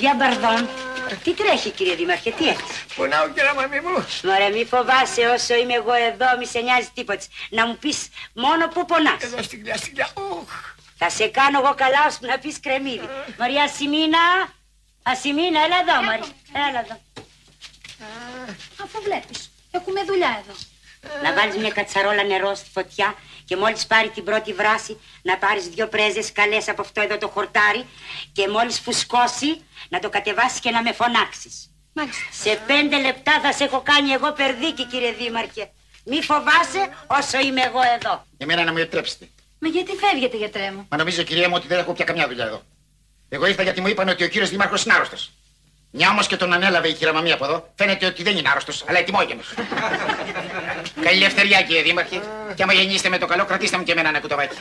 Για 0.00 0.14
μπαρδόν. 0.18 0.68
Τι 1.24 1.32
τρέχει 1.34 1.70
κύριε 1.70 1.94
Δήμαρχε, 1.94 2.30
τι 2.30 2.48
έχεις; 2.48 2.84
Πονάω 2.96 3.28
κυρία 3.28 3.54
Μαμή 3.54 3.80
μου. 3.80 4.06
Μωρέ 4.22 4.48
μη 4.48 4.64
φοβάσαι 4.64 5.26
όσο 5.34 5.54
είμαι 5.54 5.74
εγώ 5.74 5.92
εδώ, 5.92 6.26
μη 6.38 6.46
σε 6.46 6.58
νοιάζει 6.60 6.88
τίποτα. 6.94 7.24
Να 7.50 7.66
μου 7.66 7.76
πεις 7.76 8.08
μόνο 8.32 8.68
που 8.68 8.84
πονάς. 8.84 9.22
Εδώ 9.22 9.42
στην 9.42 9.58
κοιλιά, 9.58 9.76
στην 9.76 9.92
κοιλιά. 9.92 10.08
Θα 10.96 11.10
σε 11.10 11.26
κάνω 11.26 11.58
εγώ 11.58 11.74
καλά 11.74 12.06
ώσπου 12.08 12.26
να 12.26 12.38
πεις 12.38 12.60
κρεμμύδι. 12.60 13.08
Μαρία 13.38 13.68
Σιμίνα, 13.68 14.18
Ασημίνα, 15.02 15.60
έλα 15.64 15.76
εδώ 15.80 16.02
Μαρία. 16.02 16.32
Έλα 16.68 16.80
εδώ. 16.84 17.00
Αφού 18.82 19.02
βλέπεις, 19.02 19.50
έχουμε 19.70 20.04
δουλειά 20.04 20.42
εδώ. 20.44 20.54
Να 21.22 21.34
βάλεις 21.34 21.56
μια 21.56 21.70
κατσαρόλα 21.70 22.22
νερό 22.22 22.54
στη 22.54 22.68
φωτιά 22.72 23.14
και 23.44 23.56
μόλις 23.56 23.86
πάρει 23.86 24.08
την 24.08 24.24
πρώτη 24.24 24.52
βράση 24.52 25.00
να 25.22 25.38
πάρεις 25.38 25.68
δυο 25.68 25.88
πρέζες 25.88 26.32
καλές 26.32 26.68
από 26.68 26.82
αυτό 26.82 27.00
εδώ 27.00 27.18
το 27.18 27.28
χορτάρι 27.28 27.86
και 28.32 28.48
μόλις 28.48 28.80
φουσκώσει 28.80 29.64
να 29.88 29.98
το 29.98 30.08
κατεβάσεις 30.08 30.60
και 30.60 30.70
να 30.70 30.82
με 30.82 30.92
φωνάξεις. 30.92 31.70
Μάλιστα. 31.92 32.22
Σε 32.32 32.60
πέντε 32.66 33.00
λεπτά 33.00 33.40
θα 33.40 33.52
σε 33.52 33.64
έχω 33.64 33.80
κάνει 33.80 34.10
εγώ 34.10 34.32
περδίκη 34.32 34.86
κύριε 34.86 35.12
Δήμαρχε. 35.12 35.70
Μη 36.04 36.22
φοβάσαι 36.22 36.88
όσο 37.06 37.40
είμαι 37.40 37.60
εγώ 37.60 37.80
εδώ. 37.96 38.26
Εμένα 38.38 38.64
να 38.64 38.72
μου 38.72 38.78
επιτρέψετε. 38.78 39.28
Μα 39.58 39.68
γιατί 39.68 39.92
φεύγετε, 39.96 40.36
γιατρέ 40.36 40.70
μου; 40.70 40.86
Μα 40.88 40.96
νομίζω 40.96 41.22
κυρία 41.22 41.48
μου 41.48 41.54
ότι 41.56 41.66
δεν 41.66 41.78
έχω 41.78 41.92
πια 41.92 42.04
καμιά 42.04 42.26
δουλειά 42.28 42.44
εδώ. 42.44 42.62
Εγώ 43.32 43.46
ήρθα 43.46 43.62
γιατί 43.62 43.80
μου 43.80 43.88
είπαν 43.88 44.08
ότι 44.08 44.24
ο 44.24 44.28
κύριος 44.28 44.50
Δήμαρχος 44.50 44.84
είναι 44.84 44.94
άρρωστος. 44.94 45.30
Μια 45.90 46.08
όμως 46.10 46.26
και 46.26 46.36
τον 46.36 46.52
ανέλαβε 46.52 46.88
η 46.88 46.92
κυρία 46.92 47.12
Μαμία 47.12 47.34
από 47.34 47.44
εδώ, 47.44 47.72
φαίνεται 47.76 48.06
ότι 48.06 48.22
δεν 48.22 48.36
είναι 48.36 48.48
άρρωστος, 48.48 48.84
αλλά 48.86 48.98
ετοιμόγενος. 48.98 49.54
Καλή 51.04 51.16
ελευθεριά 51.16 51.62
κύριε 51.62 51.82
Δήμαρχε. 51.82 52.20
Και 52.54 52.62
άμα 52.62 52.72
γεννήσετε 52.72 53.08
με 53.08 53.18
το 53.18 53.26
καλό, 53.26 53.44
κρατήστε 53.44 53.76
μου 53.76 53.82
και 53.82 53.92
εμένα 53.92 54.08
ένα 54.08 54.20
κουταβάκι. 54.20 54.56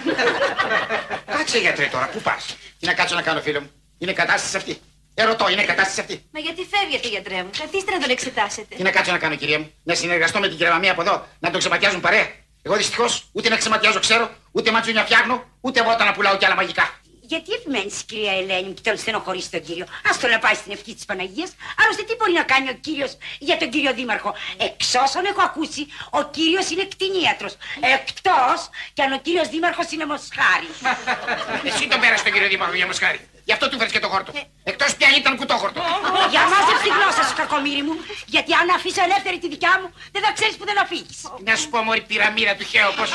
Κάτσε 1.38 1.58
γιατρέ 1.58 1.86
τώρα, 1.86 2.10
πού 2.10 2.22
πας; 2.22 2.56
Τι 2.80 2.86
να 2.86 2.94
κάτσω 2.94 3.16
να 3.16 3.22
κάνω, 3.22 3.42
φίλο 3.42 3.60
μου; 3.62 3.72
Είναι 3.98 4.14
κατάσταση 4.14 4.58
αυτή. 4.58 4.82
Ερωτώ, 5.14 5.50
είναι 5.50 5.64
κατάσταση 5.64 6.00
αυτή. 6.00 6.26
Μα 6.32 6.40
γιατί 6.40 6.68
φεύγετε, 6.72 7.08
γιατρέ 7.08 7.36
μου; 7.36 7.50
Καθίστε 7.60 7.92
να 7.92 8.00
τον 8.00 8.10
εξετάσετε. 8.10 8.76
Τι 8.76 8.84
να 8.84 8.92
κάτσω 8.92 9.12
να 9.12 9.18
κάνω, 9.18 9.36
κυρία 9.36 9.60
μου; 9.60 9.72
Να 9.84 9.96
συνεργαστώ 9.96 10.40
με 10.40 10.48
την 10.48 10.58
κυρία 10.58 10.72
Μαμία 10.74 10.92
από 10.92 11.02
εδώ, 11.02 11.28
να 11.40 11.50
τον 11.52 11.60
ξεματιάζουν 11.60 12.02
παρέα. 12.02 12.28
Εγώ 12.62 12.76
δυστυχώς 12.76 13.26
ούτε 13.32 13.50
να 13.50 13.58
ξεματιάζω 13.58 14.00
ξέρω, 14.00 14.30
ούτε 14.52 14.72
ματσούνια 14.72 15.04
φτιάχνω, 15.04 15.44
ούτε 15.62 15.84
βότα 15.84 16.06
να 16.06 16.12
πουλάω 16.12 16.38
κι 16.38 16.46
άλλα 16.46 16.56
μαγικά. 16.56 16.99
Γιατί 17.32 17.52
επιμένεις, 17.54 18.04
κυρία 18.10 18.34
Ελένη, 18.40 18.68
μου 18.68 18.74
και 18.74 18.82
τον 18.90 18.98
στενοχωρήσει 18.98 19.52
τον 19.52 19.62
κύριο; 19.62 19.84
Α 19.84 20.12
το 20.22 20.28
να 20.28 20.40
πάει 20.40 20.54
στην 20.54 20.72
ευχή 20.72 20.94
της 20.96 21.06
Παναγίας. 21.06 21.52
Άλλωστε, 21.82 22.04
τι 22.04 22.16
μπορεί 22.16 22.32
να 22.32 22.44
κάνει 22.44 22.70
ο 22.70 22.74
κύριος 22.74 23.18
για 23.40 23.58
τον 23.58 23.70
κύριο 23.70 23.94
Δήμαρχο; 23.94 24.36
Εξ 24.58 24.94
όσων 25.06 25.26
έχω 25.26 25.42
ακούσει, 25.42 25.88
ο 26.10 26.24
κύριος 26.36 26.70
είναι 26.70 26.86
κτηνίατρος. 26.94 27.54
Εκτός 27.98 28.70
κι 28.94 29.02
αν 29.02 29.12
ο 29.12 29.20
κύριος 29.20 29.48
Δήμαρχος 29.48 29.92
είναι 29.92 30.06
μοσχάρι. 30.06 30.70
Εσύ 31.64 31.88
τον 31.88 32.00
πέρασε 32.00 32.24
τον 32.24 32.34
κύριο 32.34 32.48
Δήμαρχο 32.48 32.76
για 32.76 32.86
μοσχάρι. 32.86 33.20
Γι' 33.50 33.56
αυτό 33.56 33.70
του 33.70 33.78
φέρεις 33.80 33.94
και 33.96 34.04
το 34.06 34.10
χόρτο. 34.14 34.32
Εκτός 34.64 34.96
πια 34.98 35.08
ήταν 35.20 35.32
κουτόχορτο. 35.40 35.82
Για 36.34 36.42
μάζεψε 36.52 36.84
τη 36.84 36.90
γλώσσα 36.98 37.24
σου, 37.28 37.36
κακομίρι 37.42 37.84
μου. 37.88 37.96
Γιατί 38.34 38.52
αν 38.62 38.68
αφήσω 38.78 39.02
ελεύθερη 39.08 39.38
τη 39.44 39.48
δικιά 39.54 39.74
μου, 39.80 39.88
δεν 40.14 40.22
θα 40.26 40.32
ξέρεις 40.38 40.56
που 40.58 40.66
δεν 40.70 40.76
φύγει. 40.92 41.14
Να 41.48 41.56
σου 41.60 41.68
πω, 41.72 41.78
Μωρή 41.86 42.02
πυραμίδα 42.10 42.54
του 42.60 42.66
Χέο, 42.72 42.90
πώ. 43.00 43.06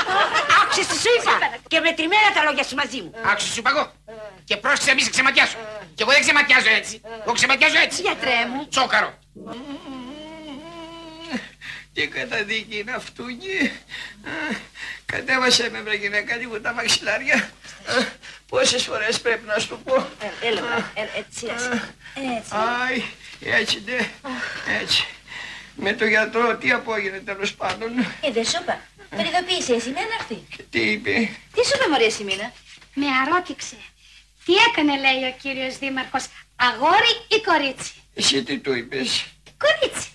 Άκουσε 0.61 0.82
τι 0.91 0.97
σου 1.03 1.11
είπα. 1.16 1.35
Και 1.70 1.78
μετρημένα 1.87 2.28
τα 2.37 2.43
λόγια 2.47 2.64
σου 2.68 2.74
μαζί 2.80 2.99
μου. 3.05 3.11
Άκουσε, 3.30 3.49
σου 3.55 3.61
είπα 3.61 3.70
εγώ. 3.74 3.85
Και 4.49 4.57
πρόσεξε, 4.57 4.95
μη 4.95 5.03
σε 5.07 5.11
ξεματιάσω. 5.14 5.57
Και 5.97 6.03
εγώ 6.05 6.12
δεν 6.16 6.22
ξεματιάζω 6.26 6.70
έτσι. 6.80 6.95
Εγώ 7.22 7.32
ξεματιάζω 7.39 7.78
έτσι. 7.87 7.99
Γιατρέ 8.07 8.37
μου. 8.51 8.61
Τσόκαρο. 8.72 9.11
Τι 11.95 12.07
καταδίκη 12.09 12.78
είναι 12.78 12.92
αυτούγη. 12.92 13.72
Κατέβασε 15.07 15.70
με 15.70 15.80
βρε 15.80 15.95
γυναίκα 15.95 16.36
λίγο 16.36 16.61
τα 16.61 16.72
μαξιλάρια. 16.72 17.51
Πόσες 18.49 18.82
φορές 18.82 19.20
πρέπει 19.20 19.47
να 19.47 19.59
σου 19.59 19.68
το 19.68 19.76
πω. 19.76 19.95
Έλα, 20.42 20.92
έλα, 20.95 21.11
έτσι, 21.16 21.47
έτσι. 21.47 22.51
Άι, 22.51 23.03
έτσι 23.40 23.82
ναι, 23.86 24.11
έτσι. 24.80 25.07
Με 25.76 25.92
το 25.92 26.05
γιατρό 26.05 26.57
τι 26.57 26.70
απόγινε 26.72 27.18
τέλος 27.18 27.55
πάντων. 27.55 27.99
Ε, 28.20 28.30
δεν 28.30 28.45
σου 28.45 28.59
είπα. 28.62 28.80
Τον 29.11 29.24
ειδοποίησε 29.24 29.74
η 29.74 29.80
Σιμίνα 29.80 30.01
να 30.01 30.14
έρθει. 30.20 30.47
Τι 30.70 30.80
είπε; 30.80 31.12
Τι 31.55 31.64
σου 31.64 31.72
είπε, 31.74 31.88
Μωρία 31.90 32.11
Σιμίνα. 32.11 32.53
Με 32.95 33.07
αρώτηξε. 33.26 33.76
Τι 34.45 34.53
έκανε, 34.55 34.92
λέει 34.99 35.30
ο 35.30 35.34
κύριος 35.42 35.78
Δήμαρχος, 35.78 36.26
αγόρι 36.57 37.12
ή 37.28 37.40
κορίτσι; 37.40 37.92
Εσύ 38.14 38.42
τι 38.42 38.59
του 38.59 38.74
είπες; 38.74 39.24
Κορίτσι. 39.57 40.09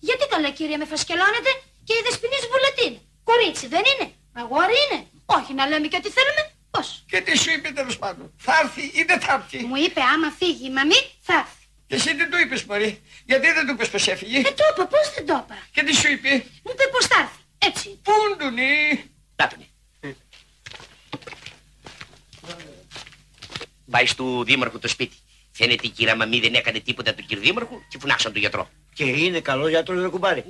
Γιατί 0.00 0.28
το 0.28 0.36
λέει, 0.40 0.52
κύριε, 0.52 0.76
με 0.76 0.84
φασκελώνετε 0.84 1.50
και 1.84 1.94
η 1.98 2.02
δεσποινής 2.06 2.44
βουλετίν. 2.52 2.92
Κορίτσι 3.24 3.66
δεν 3.66 3.82
είναι. 3.90 4.12
Αγόρι 4.32 4.74
είναι. 4.84 5.06
Όχι 5.26 5.52
να 5.54 5.66
λέμε 5.66 5.86
και 5.86 5.96
ό,τι 5.96 6.10
θέλουμε. 6.10 6.42
Πώς. 6.70 7.04
Και 7.10 7.20
τι 7.20 7.38
σου 7.38 7.50
είπε 7.50 7.68
τέλος 7.70 7.98
πάντων. 7.98 8.32
Θα 8.38 8.52
έρθει 8.62 8.82
ή 9.00 9.02
δεν 9.06 9.20
θα 9.20 9.32
έρθει; 9.32 9.58
Μου 9.66 9.76
είπε 9.76 10.00
άμα 10.00 10.30
φύγει 10.38 10.66
η 10.66 10.70
μαμή 10.70 11.00
θα 11.20 11.34
έρθει. 11.34 11.62
Και 11.86 11.94
εσύ 11.94 12.16
τι 12.16 12.28
του 12.28 12.38
είπες 12.38 12.64
Μωρή. 12.64 13.02
Γιατί 13.24 13.52
δεν 13.52 13.66
του 13.66 13.72
είπες 13.72 13.88
πως 13.90 14.06
έφυγε; 14.08 14.38
Ε, 14.38 14.42
το 14.42 14.64
είπα, 14.72 14.86
πώς 14.86 15.14
δεν 15.14 15.26
το 15.26 15.44
είπα; 15.44 15.58
Και 15.72 15.82
τι 15.82 15.94
σου 15.94 16.10
είπε; 16.10 16.28
Μου 16.62 16.70
είπε 16.72 16.84
πως 16.92 17.06
θα 17.06 17.18
έρθει. 17.20 17.40
Έτσι. 17.58 18.00
Πούντουνι. 18.02 19.04
Τάτουνι. 19.36 19.68
Πάει 23.90 24.04
του 24.16 24.44
Δήμαρχου 24.44 24.78
το 24.78 24.88
σπίτι. 24.88 25.16
Φαίνεται 25.52 25.86
η 25.86 25.90
κυρία 25.90 26.16
Μαμή 26.16 26.40
δεν 26.40 26.54
έκανε 26.54 26.80
τίποτα 26.80 27.14
του 27.14 27.22
κύριου 27.22 27.42
Δήμαρχου 27.42 27.76
και 27.88 27.98
φουνάξαν 28.00 28.32
τον 28.32 28.40
γιατρό. 28.40 28.70
Και 28.98 29.04
είναι 29.04 29.40
καλό 29.40 29.68
γιατρός 29.68 30.02
ρε 30.02 30.08
κουμπάρε. 30.08 30.44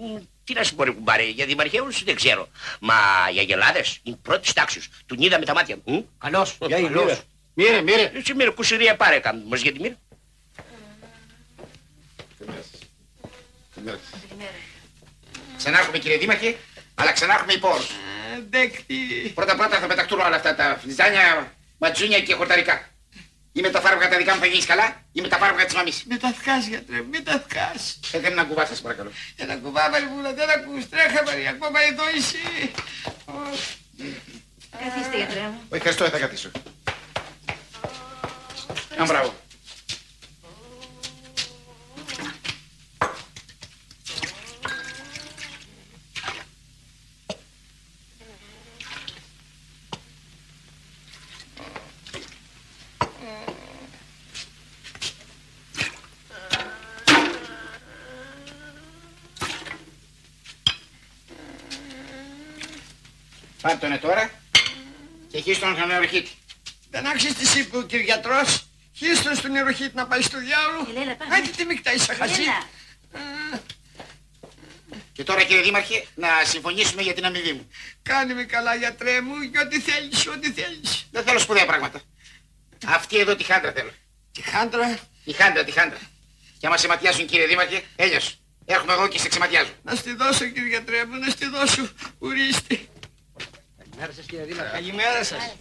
Τι 0.45 0.55
να 0.55 0.63
σου 0.63 0.75
πω 0.75 0.85
ρε 0.85 0.91
κουμπάρε, 0.91 1.23
για 1.23 1.47
δημαρχαίους 1.47 2.05
δεν 2.05 2.15
ξέρω. 2.15 2.49
Μα 2.81 2.95
για 3.33 3.43
γελάδες 3.43 3.99
είναι 4.03 4.19
πρώτης 4.23 4.53
τάξης. 4.53 4.89
Του 5.07 5.17
είδα 5.19 5.39
με 5.39 5.45
τα 5.45 5.55
μάτια 5.55 5.77
μου. 5.85 6.09
Καλώς, 6.19 6.57
για 6.67 6.79
η 6.79 6.83
Καλώς. 6.83 7.03
μοίρα. 7.03 7.21
Μύρε, 7.55 7.81
μύρε. 7.81 8.13
Εσύ 8.15 8.35
μύρε 8.35 8.51
κουσουρία 8.51 8.97
πάρε 8.97 9.19
κάμου. 9.19 9.43
Μας 9.49 9.61
για 9.61 9.73
τη 9.73 9.81
μοίρα. 9.81 9.97
Ξανά 15.57 15.79
έχουμε 15.79 15.99
κύριε 15.99 16.17
Δήμαρχε, 16.17 16.57
αλλά 16.95 17.13
ξανά 17.13 17.35
έχουμε 17.35 17.53
υπόρους. 17.53 17.91
Δέκτη. 18.51 18.97
Πρώτα 19.35 19.57
πρώτα 19.57 19.79
θα 19.79 19.87
πεταχτούν 19.87 20.21
όλα 20.21 20.37
αυτά 20.37 20.55
τα 20.55 20.79
φλιζάνια, 20.83 21.53
ματζούνια 21.79 22.21
και 22.21 22.35
χορταρικά. 22.35 22.89
Ή 23.59 23.61
με 23.61 23.71
τα 23.71 23.81
φάρμακα 23.81 24.09
τα 24.09 24.17
δικά 24.17 24.35
μου 24.35 24.41
θα 24.41 24.47
γίνεις 24.47 24.67
καλά, 24.67 25.03
ή 25.13 25.21
με 25.21 25.29
τα 25.29 25.37
φάρμακα 25.37 25.65
της 25.65 25.75
μαμής. 25.75 26.03
Με 26.07 26.17
τα 26.17 26.33
θκάς 26.33 26.67
γιατρέ, 26.67 27.03
με 27.11 27.21
τα 27.21 27.45
θκάς. 27.49 28.01
Έκανε 28.13 28.27
ένα 28.27 28.45
κουβά 28.45 28.67
σας 28.67 28.81
παρακαλώ. 28.81 29.11
Ένα 29.37 29.57
κουβά 29.57 29.91
μαριβούλα, 29.91 30.33
δεν 30.35 30.51
ακούς. 30.51 30.89
Τρέχα 30.89 31.23
Μαρία, 31.23 31.51
ακόμα 31.51 31.79
εδώ 31.91 32.03
εσύ. 32.17 32.73
Καθίστε, 34.71 35.17
γιατρέ 35.17 35.41
μου. 35.41 35.61
Όχι, 35.63 35.75
ευχαριστώ, 35.77 36.05
δεν 36.05 36.13
θα 36.13 36.19
καθίσω. 36.19 36.51
Α, 39.01 39.05
μπράβο. 39.07 39.35
Πάρ' 63.63 63.79
τον 63.79 63.93
ε, 63.93 63.99
τώρα 63.99 64.31
και 65.75 65.81
χύστο 65.81 65.87
τον 65.87 65.89
νεορχήτη. 65.89 66.31
Δεν 66.91 67.07
άξιζε 67.07 67.35
τι 67.35 67.59
είπε 67.59 67.77
ο 67.77 67.83
κυριατρός. 67.83 68.67
Χίστον 68.97 69.35
στον 69.35 69.51
νεροχήτη 69.51 69.95
να 69.95 70.07
πάει 70.07 70.23
στο 70.23 70.39
διάολο. 70.39 70.87
Έλα, 70.91 71.01
έλα, 71.03 71.17
πάμε. 71.17 71.35
Άντε 71.35 71.51
τι 71.57 71.65
μικτά 71.65 71.95
είσαι 71.95 72.15
χασί. 72.15 72.43
Έλα. 72.43 73.63
Και 75.13 75.25
τώρα 75.25 75.43
κύριε 75.43 75.63
Δήμαρχε 75.63 76.07
να 76.15 76.29
συμφωνήσουμε 76.45 77.03
για 77.03 77.15
την 77.15 77.25
αμοιβή 77.25 77.53
μου. 77.53 77.71
Κάνε 78.03 78.35
με 78.35 78.45
καλά 78.45 78.75
γιατρέ 78.75 79.21
μου 79.21 79.51
και 79.51 79.59
ό,τι 79.59 79.81
θέλεις, 79.81 80.27
ό,τι 80.27 80.53
θέλεις. 80.53 81.07
Δεν 81.11 81.25
θέλω 81.25 81.39
σπουδαία 81.39 81.67
πράγματα. 81.67 82.01
Αυτή 82.87 83.19
εδώ 83.19 83.37
τη 83.37 83.45
χάντρα 83.45 83.73
θέλω. 83.73 83.91
Τη 84.33 84.43
χάντρα; 84.43 84.99
Τη 85.25 85.33
χάντρα, 85.33 85.65
τη 85.65 85.71
χάντρα. 85.71 85.99
Και 86.59 86.67
άμα 86.67 86.77
σε 86.77 86.89
ματιάσουν 86.89 87.27
κύριε 87.27 87.47
Δήμαρχε, 87.47 87.83
έλειωσε. 87.97 88.35
Έρχομαι 88.65 88.93
εγώ 88.93 89.09
και 89.09 89.19
σε 89.19 89.29
ξεματιάζω. 89.29 89.71
Να 89.83 89.95
στη 89.95 90.15
δώσω 90.15 90.45
κύριε 90.45 90.69
γιατρέ 90.69 91.05
μου, 91.05 91.19
να 91.19 91.31
στη 91.31 91.47
δώσω. 91.49 91.89
Ορίστε. 92.19 92.81
Καλημέρα 93.99 94.13
σας 94.17 94.27
κύριε 94.27 94.45
Δήμαρχε. 94.45 94.71
Καλημέρα 94.73 95.25
σας. 95.25 95.55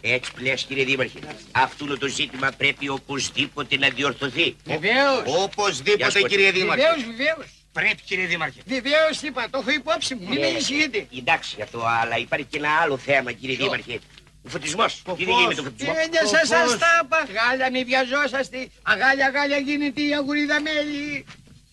Έτσι 0.00 0.32
πλέον 0.32 0.56
κύριε 0.56 0.84
Δήμαρχε, 0.84 1.18
αυτό 1.52 1.98
το 1.98 2.06
ζήτημα 2.06 2.50
πρέπει 2.56 2.88
οπωσδήποτε 2.88 3.76
να 3.76 3.88
διορθωθεί. 3.88 4.56
Βεβαίως. 4.64 5.22
Οπωσδήποτε 5.26 5.96
Γεια 5.96 6.10
σου, 6.10 6.26
κύριε 6.26 6.50
Δήμαρχε. 6.50 6.82
Βεβαίως, 6.82 7.04
βεβαίως. 7.16 7.46
Πρέπει 7.72 8.02
κύριε 8.02 8.26
Δήμαρχε. 8.26 8.60
Βεβαίως 8.66 9.22
είπα, 9.22 9.46
το 9.50 9.58
έχω 9.58 9.70
υπόψη 9.70 10.14
μου. 10.14 10.28
Μην 10.28 10.38
με 10.40 10.46
Ε, 10.46 10.50
ανησυχείτε. 10.50 11.06
Εντάξει 11.18 11.62
αυτό, 11.62 11.84
αλλά 11.86 12.16
υπάρχει 12.16 12.46
και 12.50 12.58
ένα 12.58 12.70
άλλο 12.82 12.98
θέμα 12.98 13.32
κύριε 13.32 13.56
Ποιο; 13.56 13.64
Δήμαρχε. 13.64 13.98
Ο 14.42 14.48
φωτισμός. 14.48 15.02
Ο 15.06 15.12
Τι 15.14 15.24
δεν 15.24 15.34
γίνει 15.34 15.46
με 15.46 15.54
φως. 15.54 15.62
τον 15.62 15.64
φωτισμός; 15.64 15.96
Έννοια 15.96 16.26
σας 16.26 16.48
σας 16.48 16.78
τα 16.78 17.00
είπα. 17.04 17.26
Γάλια 17.32 17.70
μη 17.70 17.84
βιαζόσαστε. 17.84 18.68
Αγάλια 18.82 19.28
γάλια 19.30 19.58
γίνεται 19.58 20.02
η 20.02 20.14
αγουρίδα 20.14 20.60
μέλη. 20.60 21.24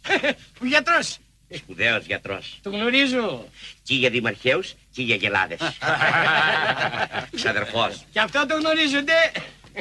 Ο 0.62 0.66
γιατρός. 0.66 1.18
Σπουδαίος 1.56 2.06
γιατρός. 2.06 2.60
Το 2.62 2.70
γνωρίζω. 2.70 3.48
Και 3.84 3.93
για 3.95 4.10
δημαρχαίους 4.10 4.74
και 4.93 5.02
για 5.02 5.16
γελάδες. 5.16 5.60
Ξαδερφός. 7.36 8.06
Και 8.12 8.20
αυτό 8.20 8.45
το 8.45 8.56
γνωρίζονται. 8.56 9.14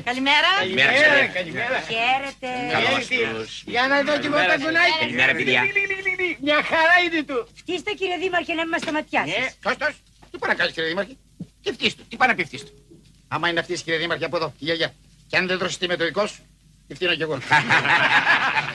Καλημέρα. 0.04 0.50
Καλημέρα, 0.58 0.92
ξέρετε. 0.92 1.26
καλημέρα. 1.38 1.78
Χαίρετε. 1.90 2.48
Καλώς 2.72 3.06
Χαίρετε. 3.06 3.38
τους. 3.38 3.62
Για 3.66 3.86
να 3.88 4.02
δω 4.02 4.18
και 4.20 4.26
εγώ 4.26 4.36
τα 4.36 4.56
κουνάκια. 4.62 4.96
Καλημέρα, 5.00 5.32
παιδιά. 5.32 5.62
Μια 6.40 6.62
χαρά 6.70 6.96
είναι 7.04 7.22
του. 7.24 7.48
Φτύστε 7.54 7.90
κύριε 7.92 8.16
Δήμαρχε 8.18 8.52
να 8.54 8.62
μην 8.62 8.68
μας 8.68 8.80
σταματιάσεις. 8.80 9.34
Ε, 9.34 9.52
τος, 9.62 9.76
τος. 9.76 9.94
Τι 10.30 10.38
πάει 10.38 10.50
να 10.50 10.56
κάνεις 10.56 10.72
κύριε 10.74 10.88
Δήμαρχε; 10.88 11.16
Τι 11.62 11.72
φτύστο, 11.72 12.02
τι 12.08 12.16
πάει 12.16 12.28
να 12.28 12.34
πει 12.34 12.44
φτύστο. 12.44 12.70
Άμα 13.28 13.48
είναι 13.48 13.60
αυτής 13.60 13.82
κύριε 13.82 13.98
Δήμαρχε 13.98 14.24
από 14.24 14.36
εδώ, 14.36 14.46
η 14.58 14.64
γιαγιά. 14.64 14.94
Και 15.28 15.36
αν 15.36 15.46
δεν 15.46 15.58
δροσιστεί 15.58 15.86
με 15.86 15.96
το 15.96 16.04
δικό 16.04 16.26
σου, 16.26 16.40
τι 16.88 16.94
φτύνω 16.94 17.14
κι 17.14 17.22
εγώ. 17.22 17.38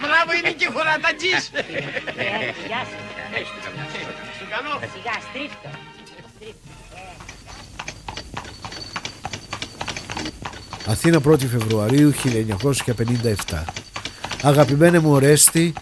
Μπράβο 0.01 0.31
είναι 0.37 0.51
και 0.51 0.69
χωρατατζής. 0.73 1.49
Ε, 1.53 1.61
Γεια 2.67 2.81
σας. 2.89 3.01
Στο 4.35 4.45
καλό. 4.49 4.79
Σιγά, 4.93 5.13
στρίφτο. 5.29 5.69
Αθήνα 10.87 11.19
1η 11.25 11.45
Φεβρουαρίου 11.47 12.13
1957. 13.49 13.63
Αγαπημένε 14.43 14.99
μου 14.99 15.11
Ορέστη, 15.11 15.73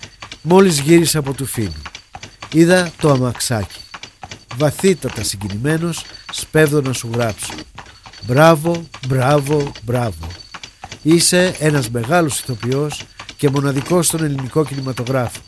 μόλις 0.42 0.80
γύρισα 0.80 1.20
από 1.20 1.34
του 1.34 1.46
φίλου. 1.46 1.82
Είδα 2.54 2.92
το 3.02 3.10
αμαξάκι. 3.10 3.80
Βαθύτατα 4.56 5.24
συγκινημένος, 5.24 6.04
σπέβδω 6.32 6.82
να 6.82 6.94
σου 6.94 7.10
γράψω. 7.14 7.54
Μπράβο, 8.22 8.84
μπράβο, 9.08 9.72
μπράβο. 9.84 10.28
Είσαι 11.02 11.56
ένας 11.60 11.90
μεγάλος 11.90 12.40
ηθοποιός 12.40 13.06
και 13.38 13.50
μοναδικός 13.50 14.08
στον 14.08 14.24
ελληνικό 14.24 14.66
κινηματογράφο. 14.66 15.40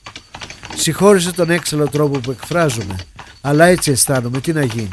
Συγχώρησε 0.75 1.31
τον 1.31 1.49
έξαλλο 1.49 1.87
τρόπο 1.87 2.19
που 2.19 2.31
εκφράζομαι, 2.31 2.95
αλλά 3.41 3.65
έτσι 3.65 3.91
αισθάνομαι, 3.91 4.39
τι 4.39 4.53
να 4.53 4.63
γίνει. 4.63 4.89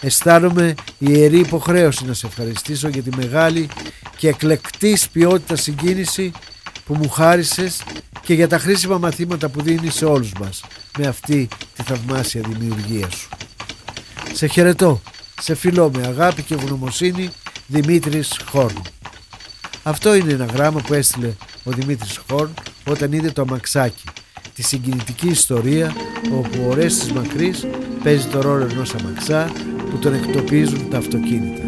Αισθάνομαι 0.00 0.74
ιερή 0.98 1.38
υποχρέωση 1.38 2.04
να 2.06 2.14
σε 2.14 2.26
ευχαριστήσω 2.26 2.88
για 2.88 3.02
τη 3.02 3.16
μεγάλη 3.16 3.68
και 4.16 4.28
εκλεκτής 4.28 5.08
ποιότητα 5.08 5.56
συγκίνηση 5.56 6.32
που 6.86 6.94
μου 6.94 7.08
χάρισες 7.08 7.82
και 8.22 8.34
για 8.34 8.48
τα 8.48 8.58
χρήσιμα 8.58 8.98
μαθήματα 8.98 9.48
που 9.48 9.62
δίνεις 9.62 9.94
σε 9.94 10.04
όλους 10.04 10.32
μας 10.40 10.62
με 10.98 11.06
αυτή 11.06 11.48
τη 11.76 11.82
θαυμάσια 11.82 12.40
δημιουργία 12.48 13.10
σου. 13.10 13.28
Σε 14.32 14.46
χαιρετώ, 14.46 15.00
σε 15.40 15.54
φιλώ 15.54 15.90
με 15.94 16.06
αγάπη 16.06 16.42
και 16.42 16.54
ευγνωμοσύνη 16.54 17.30
Δημήτρης 17.66 18.40
Χόρν. 18.50 18.82
Αυτό 19.86 20.14
είναι 20.14 20.32
ένα 20.32 20.44
γράμμα 20.44 20.80
που 20.80 20.94
έστειλε 20.94 21.32
ο 21.64 21.70
Δημήτρης 21.70 22.20
Χόρν 22.30 22.54
όταν 22.86 23.12
είδε 23.12 23.30
το 23.30 23.42
αμαξάκι, 23.42 24.04
τη 24.54 24.62
συγκινητική 24.62 25.28
ιστορία 25.28 25.92
όπου 26.32 26.62
ο 26.66 26.70
Ορέστης 26.70 27.12
Μακρύς 27.12 27.66
παίζει 28.02 28.26
το 28.26 28.40
ρόλο 28.40 28.66
ενός 28.70 28.94
αμαξά 28.94 29.52
που 29.90 29.98
τον 29.98 30.14
εκτοπίζουν 30.14 30.90
τα 30.90 30.98
αυτοκίνητα. 30.98 31.62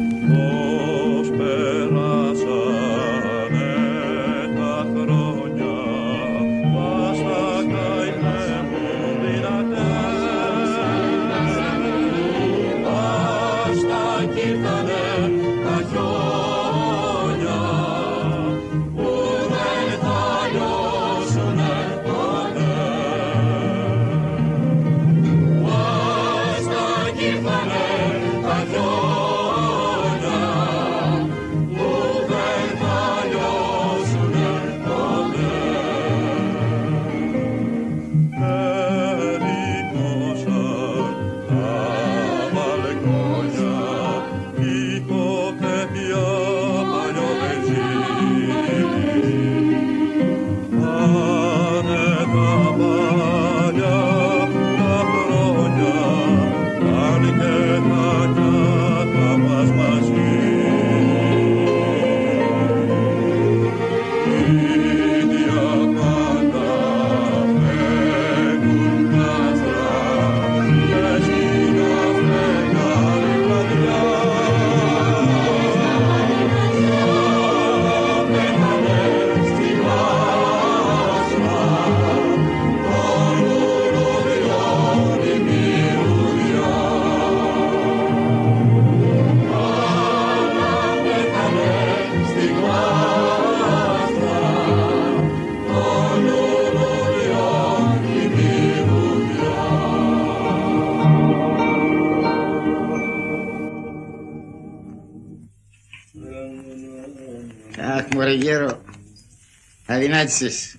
Αδυνάτησες. 110.19 110.77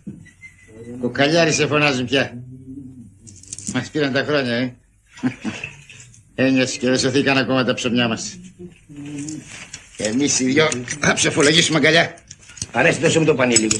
Κοκαλιάρι 1.02 1.52
σε 1.52 1.68
φωνάζουν 1.68 2.06
πια. 2.06 2.44
Μας 3.74 3.90
πήραν 3.90 4.14
τα 4.14 4.24
χρόνια, 4.24 4.54
ε. 4.56 4.76
Ένιωσε 6.36 6.78
και 6.78 6.90
δεν 6.90 7.00
σωθήκαν 7.00 7.38
ακόμα 7.38 7.64
τα 7.64 7.74
ψωμιά 7.74 8.08
μας. 8.08 8.40
Εμείς 9.98 10.40
οι 10.40 10.46
δυο 10.46 10.70
θα 11.00 11.14
ψεφολογήσουμε 11.14 11.78
αγκαλιά. 11.78 12.18
Αρέσει 12.72 13.00
δώσε 13.00 13.20
μου 13.20 13.26
το 13.26 13.36
πανί 13.36 13.56
λίγο. 13.56 13.78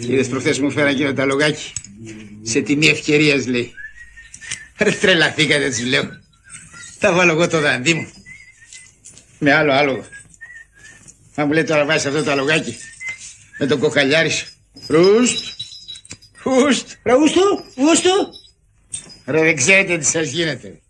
Είδες 0.00 0.28
προχθές 0.28 0.58
μου 0.58 0.70
φέραν 0.70 0.90
εκείνο 0.90 1.12
τα 1.12 1.24
λογάκι. 1.24 1.72
Σε 2.42 2.60
τιμή 2.60 2.86
ευκαιρίας 2.86 3.46
λέει. 3.46 3.72
Ρε 4.78 4.90
τρελαθήκατε 4.90 5.68
τους 5.68 5.84
λέω. 5.84 6.20
Θα 6.98 7.12
βάλω 7.12 7.32
εγώ 7.32 7.48
το 7.48 7.60
δαντί 7.60 7.94
μου. 7.94 8.08
Με 9.38 9.52
άλλο 9.52 9.72
άλογο. 9.72 10.04
Μα 11.36 11.44
μου 11.44 11.52
λέει 11.52 11.64
τώρα 11.64 11.84
βάζεις 11.84 12.06
αυτό 12.06 12.22
το 12.22 12.30
αλογάκι. 12.30 12.76
Με 13.58 13.66
τον 13.66 13.78
κοκαλιάρι 13.78 14.30
σου. 14.30 14.46
Ρούστ. 14.86 15.44
Ουστ. 16.44 16.88
Ρε 17.02 17.14
ουστού. 17.14 17.40
Ουστού. 17.76 18.10
Ρε 19.26 19.42
δεν 19.42 19.56
ξέρετε 19.56 19.98
τι 19.98 20.04
σας 20.04 20.30
γίνεται. 20.30 20.80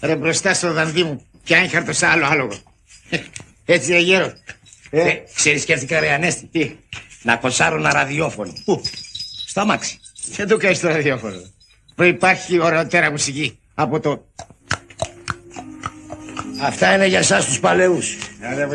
Ρε 0.00 0.16
μπροστά 0.16 0.54
στο 0.54 0.72
δαντί 0.72 1.04
μου. 1.04 1.26
Πιάνει 1.44 1.68
χαρτοσά 1.68 2.08
άλλο 2.08 2.26
άλογο. 2.26 2.58
Έτσι 3.64 3.92
ρε 3.92 3.98
γέρο. 3.98 4.32
Ε, 4.90 5.14
ξέρεις 5.34 5.62
σκέφτηκα 5.62 6.00
ρε 6.00 6.12
Ανέστη. 6.12 6.46
Τι; 6.46 6.76
Να 7.22 7.36
κοσάρω 7.36 7.76
ένα 7.76 7.92
ραδιόφωνο. 7.92 8.52
Πού; 8.64 8.82
Στο 9.46 9.60
αμάξι. 9.60 10.00
Δεν 10.36 10.48
το 10.48 10.56
κάνεις 10.56 10.80
τώρα 10.80 10.98
διάφορο. 10.98 11.50
Που 11.94 12.02
υπάρχει 12.02 12.58
ωραιότερα 12.58 13.10
μουσική 13.10 13.58
από 13.74 14.00
το... 14.00 14.26
Αυτά 16.62 16.94
είναι 16.94 17.06
για 17.06 17.18
εσάς 17.18 17.46
τους 17.46 17.60
παλαιούς. 17.60 18.16
Άρα 18.42 18.64
από 18.64 18.74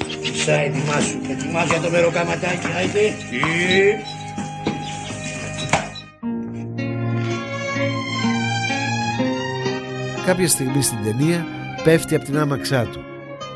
εκεί 0.00 0.16
πέρα 0.16 0.32
είσαι. 0.32 0.44
Σα 0.44 0.60
ετοιμάσου. 0.60 1.18
Ετοιμάσου 1.30 1.68
για 1.68 1.80
το 1.80 1.90
μεροκαματάκι. 1.90 2.66
Άιτε. 2.78 3.00
Ε. 3.00 4.16
Κάποια 10.26 10.48
στιγμή 10.48 10.82
στην 10.82 10.98
ταινία 11.04 11.46
πέφτει 11.84 12.14
από 12.14 12.24
την 12.24 12.38
άμαξά 12.38 12.82
του. 12.82 13.00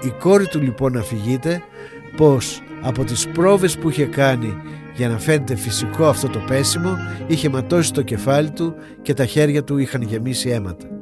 Η 0.03 0.13
κόρη 0.19 0.47
του 0.47 0.61
λοιπόν 0.61 0.97
αφηγείται 0.97 1.63
πως 2.17 2.63
από 2.83 3.05
τις 3.05 3.29
πρόβες 3.29 3.79
που 3.79 3.91
είχε 3.91 4.05
κάνει 4.05 4.57
για 4.95 5.09
να 5.09 5.19
φαίνεται 5.19 5.57
φυσικό 5.57 6.07
αυτό 6.07 6.29
το 6.29 6.39
πέσιμο 6.39 6.99
είχε 7.27 7.49
ματώσει 7.49 7.93
το 7.93 8.03
κεφάλι 8.03 8.51
του 8.51 8.75
και 9.03 9.15
τα 9.15 9.27
χέρια 9.27 9.65
του 9.65 9.79
είχαν 9.79 10.03
γεμίσει 10.03 10.51
αίματα. 10.51 11.02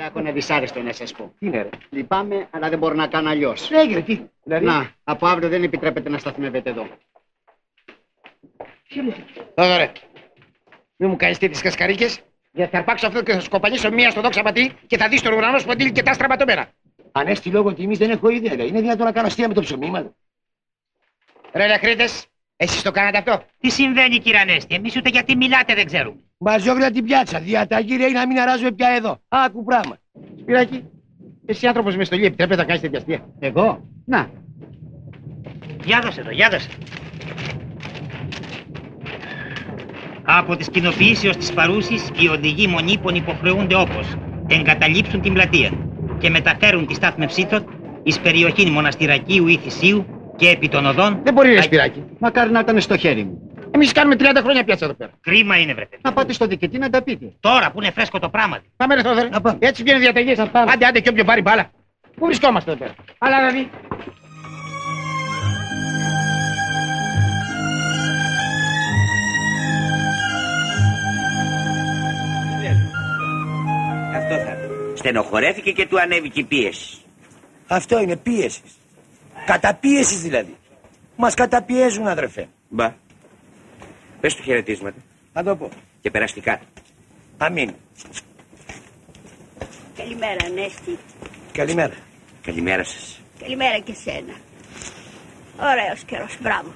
Ρε 0.00 0.06
παιδιά, 0.06 0.20
έχω 0.20 0.28
ένα 0.28 0.32
δυσάρεστο 0.32 0.82
να 0.82 0.92
σας 0.92 1.12
πω. 1.12 1.32
Τι 1.38 1.46
είναι 1.46 1.62
ρε; 1.62 1.68
Λυπάμαι, 1.90 2.48
αλλά 2.50 2.68
δεν 2.68 2.78
μπορώ 2.78 2.94
να 2.94 3.06
κάνω 3.06 3.28
αλλιώς. 3.28 3.70
Έγινε, 3.70 4.00
τι; 4.00 4.20
Δηλαδή; 4.42 4.64
Να, 4.64 4.92
από 5.04 5.26
αύριο 5.26 5.48
δεν 5.48 5.62
επιτρέπεται 5.62 6.08
να 6.08 6.18
σταθμεύετε 6.18 6.70
εδώ. 6.70 6.88
Εδώ 9.54 9.76
ρε. 9.76 9.92
Μην 10.96 11.10
μου 11.10 11.16
κάνεις 11.16 11.38
τέτοιες 11.38 11.62
κασκαρίκες. 11.62 12.20
Γιατί 12.52 12.70
θα 12.70 12.78
αρπάξω 12.78 13.06
αυτό 13.06 13.22
και 13.22 13.32
θα 13.32 13.40
σκοπανίσω 13.40 13.90
μία 13.90 14.10
στο 14.10 14.20
δόξα 14.20 14.42
πατή 14.42 14.72
και 14.86 14.96
θα 14.96 15.08
δεις 15.08 15.22
τον 15.22 15.32
ουρανό 15.32 15.58
σποντήλι 15.58 15.92
και 15.92 16.02
τα 16.02 16.12
στραματωμένα. 16.12 16.70
Ανέστη 17.12 17.50
λόγω 17.50 17.74
τιμής 17.74 17.98
δεν 17.98 18.10
έχω 18.10 18.28
ιδέα. 18.28 18.54
ρε. 18.54 18.64
Είναι 18.64 18.80
δυνατόν 18.80 19.06
να 19.06 19.12
κάνω 19.12 19.26
αστεία 19.26 19.48
με 19.48 19.54
το 19.54 19.60
ψωμί 19.60 19.90
μας. 19.90 20.04
Ρε 21.52 21.66
λεχρίτες, 21.66 22.26
εσείς 22.56 22.82
το 22.82 22.90
κάνατε 22.90 23.18
αυτό; 23.18 23.44
Τι 23.60 23.70
συμβαίνει 23.70 24.18
κύριε 24.18 24.40
Ανέστη, 24.40 24.74
εμείς 24.74 24.96
ούτε 24.96 25.08
γιατί 25.08 25.36
μιλάτε 25.36 25.74
δεν 25.74 25.86
ξέρουμε. 25.86 26.29
Μαζόγλα 26.42 26.90
την 26.90 27.04
πιάτσα. 27.04 27.38
Διαταγή 27.38 27.98
λέει 27.98 28.12
να 28.12 28.26
μην 28.26 28.38
αράζουμε 28.38 28.72
πια 28.72 28.88
εδώ. 28.88 29.18
Άκου 29.28 29.64
πράγμα. 29.64 29.96
Σπυράκι, 30.40 30.84
εσύ 31.46 31.66
άνθρωπος 31.66 31.96
με 31.96 32.04
στολή 32.04 32.24
επιτρέπεται 32.24 32.60
να 32.60 32.66
κάνεις 32.66 32.80
τέτοια 32.80 32.98
αστεία. 32.98 33.20
Εγώ, 33.38 33.88
να. 34.04 34.30
Για 35.84 36.00
δώσε 36.02 36.22
το, 36.22 36.30
για 36.30 36.48
δώσε. 36.50 36.68
Από 40.24 40.56
τις 40.56 40.68
κοινοποιήσεις 40.70 41.36
της 41.36 41.52
παρούσης, 41.52 42.08
οι 42.20 42.28
οδηγοί 42.28 42.66
μονίπων 42.66 43.14
υποχρεούνται 43.14 43.74
όπως 43.74 44.16
εγκαταλείψουν 44.46 45.20
την 45.20 45.32
πλατεία 45.32 45.70
και 46.18 46.30
μεταφέρουν 46.30 46.86
τη 46.86 46.94
στάθμευσή 46.94 47.46
τους 47.46 47.62
εις 48.02 48.20
περιοχή 48.20 48.70
μοναστηρακίου 48.70 49.46
ή 49.46 49.56
θυσίου 49.56 50.06
και 50.36 50.48
επί 50.48 50.68
των 50.68 50.86
οδών... 50.86 51.20
Δεν 51.22 51.34
μπορεί 51.34 51.54
ρε 51.54 51.62
Σπυράκι. 51.62 52.04
Μακάρι 52.18 52.50
να 52.50 52.60
ήταν 52.60 52.80
στο 52.80 52.96
χέρι 52.96 53.24
μου. 53.24 53.49
Εμείς 53.70 53.92
κάνουμε 53.92 54.16
30 54.18 54.40
χρόνια 54.42 54.64
πιάτσα 54.64 54.84
εδώ 54.84 54.94
πέρα. 54.94 55.10
Κρίμα 55.20 55.56
είναι 55.56 55.74
βρε 55.74 55.86
παιδί. 55.86 56.02
Να 56.04 56.12
πάτε 56.12 56.32
στο 56.32 56.46
διοικητή 56.46 56.78
να 56.78 56.90
τα 56.90 57.02
πείτε. 57.02 57.32
Τώρα 57.40 57.70
που 57.70 57.82
είναι 57.82 57.90
φρέσκο 57.90 58.18
το 58.18 58.28
πράγμα. 58.28 58.58
Πάμε 58.76 58.94
ρε 58.94 59.02
Θόδωρε. 59.02 59.28
Έτσι 59.58 59.82
βγαίνουν 59.82 60.00
διαταγές. 60.00 60.38
Άντε, 60.38 60.86
άντε 60.86 61.00
και 61.00 61.08
όποιο 61.08 61.24
πάρει 61.24 61.40
μπάλα. 61.40 61.70
Πού 62.16 62.26
βρισκόμαστε 62.26 62.70
εδώ 62.70 62.80
πέρα. 62.80 62.94
Αλλά 63.18 63.36
δηλαδή. 63.38 63.70
Αυτό 74.16 74.34
θα 74.34 74.50
είναι. 74.50 74.68
Στενοχωρέθηκε 74.94 75.72
και 75.72 75.86
του 75.86 76.00
ανέβηκε 76.00 76.40
η 76.40 76.44
πίεση. 76.44 76.98
Αυτό 77.66 78.00
είναι 78.00 78.16
πίεσης. 78.16 78.78
Καταπίεσης 79.46 80.20
δηλαδή. 80.20 80.56
Μας 81.16 81.34
καταπιέζουν, 81.34 82.06
αδερφέ. 82.06 82.48
Μπα. 82.68 82.94
Πες 84.20 84.34
του 84.34 84.42
χαιρετίσματα. 84.42 84.96
Θα 85.32 85.42
το 85.42 85.56
πω. 85.56 85.68
Και 86.00 86.10
περαστικά. 86.10 86.60
Αμήν. 87.38 87.74
Καλημέρα, 89.96 90.36
Ανέστη. 90.46 90.98
Καλημέρα. 91.52 91.94
Καλημέρα 92.42 92.84
σας. 92.84 93.20
Καλημέρα 93.40 93.78
και 93.78 93.94
σένα. 94.04 94.34
Ωραίος 95.60 96.02
καιρός, 96.06 96.36
μπράβο. 96.40 96.74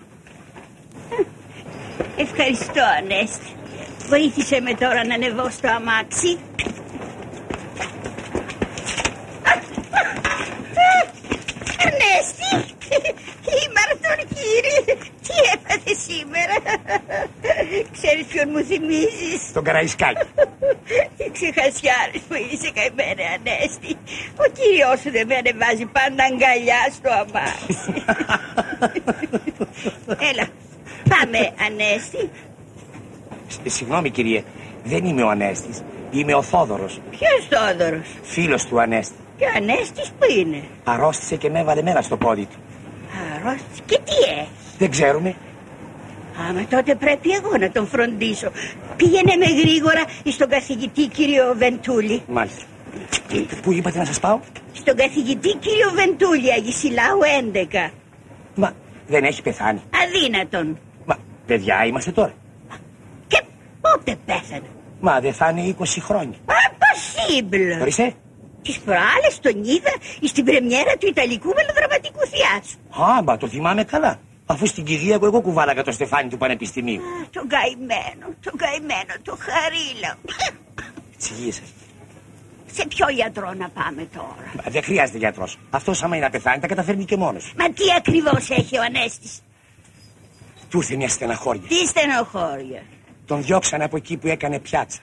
Ευχαριστώ, 2.16 2.82
Ανέστη. 2.99 3.53
Βοήθησε 4.09 4.61
με 4.61 4.74
τώρα 4.74 5.05
να 5.07 5.14
ανεβώ 5.14 5.51
στο 5.51 5.68
αμάξι. 5.68 6.38
Ανέστη, 11.86 12.51
ήμαρτον 13.64 14.26
κύριε. 14.34 14.97
Τι 15.26 15.36
έπαθε 15.55 15.95
σήμερα; 15.95 16.55
Ξέρεις 18.29 18.33
ποιον 18.33 18.49
μου 18.53 18.64
θυμίζεις; 18.64 19.53
Τον 19.53 19.64
Καραϊσκάκη. 19.64 20.27
Οι 21.20 21.31
ξεχασιάρες 21.37 22.20
που 22.29 22.35
είσαι 22.51 22.70
καημένα, 22.79 23.25
Ανέστη. 23.35 23.93
Ο 24.37 24.47
κύριος 24.59 25.01
σου 25.01 25.11
δεν 25.11 25.27
με 25.27 25.35
ανεβάζει 25.35 25.87
πάντα 25.97 26.22
αγκαλιάς 26.31 26.91
στο 26.99 27.11
αμάξι. 27.22 27.77
Έλα, 30.31 30.47
πάμε, 31.12 31.41
Ανέστη. 31.66 32.31
Ε, 33.64 33.68
Συγγνώμη 33.68 34.11
κύριε, 34.11 34.43
δεν 34.85 35.05
είμαι 35.05 35.22
ο 35.22 35.29
Ανέστης. 35.29 35.83
Είμαι 36.11 36.35
ο 36.35 36.43
Θόδωρος, 36.43 37.01
Ποιος 37.11 37.47
Θόδωρος; 37.51 38.07
φίλος 38.22 38.64
του 38.66 38.81
Ανέστη. 38.81 39.14
Και 39.39 39.45
ο 39.45 39.49
Ανέστης 39.57 40.12
που 40.18 40.27
είναι; 40.39 40.62
Αρρώστησε 40.85 41.37
και 41.37 41.51
με 41.51 41.59
έβαλε 41.61 41.83
μέρα 41.83 42.03
στο 42.03 42.16
πόδι 42.16 42.47
του. 42.47 42.57
Αρρώστης. 43.37 43.81
Και 43.87 43.99
τι 44.05 44.12
έχει; 44.31 44.49
Δεν 44.79 44.91
ξέρουμε. 44.91 45.35
Άμα 46.49 46.66
τότε 46.66 46.95
πρέπει 46.95 47.30
εγώ 47.30 47.57
να 47.59 47.70
τον 47.70 47.87
φροντίσω. 47.87 48.51
Πήγαινε 48.97 49.37
με 49.37 49.47
γρήγορα 49.61 50.05
στον 50.24 50.49
καθηγητή 50.49 51.07
κύριο 51.07 51.55
Βεντούλη. 51.57 52.22
Μάλιστα. 52.28 52.64
Πού 53.62 53.72
είπατε 53.72 53.99
να 53.99 54.05
σας 54.05 54.20
πάω; 54.20 54.41
Στον 54.72 54.97
καθηγητή 54.97 55.55
κύριο 55.55 55.91
Βεντούλη, 55.95 56.53
Αγισιλάου 56.53 57.18
11. 57.89 57.91
Μα 58.55 58.72
δεν 59.07 59.24
έχει 59.24 59.43
πεθάνει. 59.43 59.80
Αδύνατον. 60.03 60.78
Μα 61.05 61.16
παιδιά 61.47 61.85
είμαστε 61.87 62.11
τώρα. 62.11 62.32
Πότε 63.80 64.16
πέθανε; 64.26 64.68
Μα 65.01 65.20
δεν 65.20 65.32
θα 65.32 65.49
είναι 65.49 65.76
20 65.78 65.85
χρόνια. 66.01 66.37
Impossible. 66.47 67.80
Ορίστε. 67.80 68.12
Τις 68.62 68.78
προάλλες 68.78 69.39
τον 69.43 69.64
είδα 69.64 69.93
στην 70.22 70.45
πρεμιέρα 70.45 70.97
του 70.99 71.07
Ιταλικού 71.07 71.53
μελοδραματικού 71.55 72.18
θεάτρου. 72.18 73.05
Α, 73.05 73.22
μα 73.22 73.37
το 73.37 73.49
θυμάμαι 73.49 73.85
καλά. 73.85 74.18
Αφού 74.47 74.66
στην 74.66 74.84
Κυριακό 74.84 75.26
εγώ 75.26 75.40
κουβάλαγα 75.40 75.82
το 75.82 75.92
στεφάνι 75.92 76.28
του 76.28 76.36
Πανεπιστημίου. 76.36 77.01
Α, 77.01 77.28
Τον 77.30 77.49
καημένο, 77.49 78.34
τον 78.40 78.57
καημένο, 78.57 79.14
το 79.22 79.36
χαρίλα. 79.40 80.18
Τις 81.16 81.30
υγείες 81.30 81.55
σας. 81.55 81.68
Σε 82.72 82.86
ποιο 82.86 83.09
γιατρό 83.09 83.53
να 83.53 83.68
πάμε 83.68 84.09
τώρα; 84.14 84.53
Μα 84.57 84.70
Δεν 84.70 84.82
χρειάζεται 84.82 85.18
γιατρός. 85.18 85.59
Αυτός 85.70 86.03
άμα 86.03 86.16
είναι 86.16 86.24
να 86.24 86.30
πεθάνει 86.30 86.61
τα 86.61 86.66
καταφέρνει 86.66 87.05
και 87.05 87.16
μόνος. 87.16 87.53
Μα 87.59 87.68
τι 87.70 87.84
ακριβώς 87.97 88.51
έχει 88.51 88.78
ο 88.78 88.82
Ανέστης; 88.82 89.40
Του 90.70 90.78
ήρθε 90.78 90.97
μια 90.97 91.09
στεναχώρια. 91.09 91.62
Τι 91.68 91.86
στενοχώρια; 91.86 92.82
Τον 93.26 93.42
διώξανε 93.42 93.84
από 93.84 93.97
εκεί 93.97 94.16
που 94.16 94.28
έκανε 94.28 94.59
πιάτσα. 94.59 95.01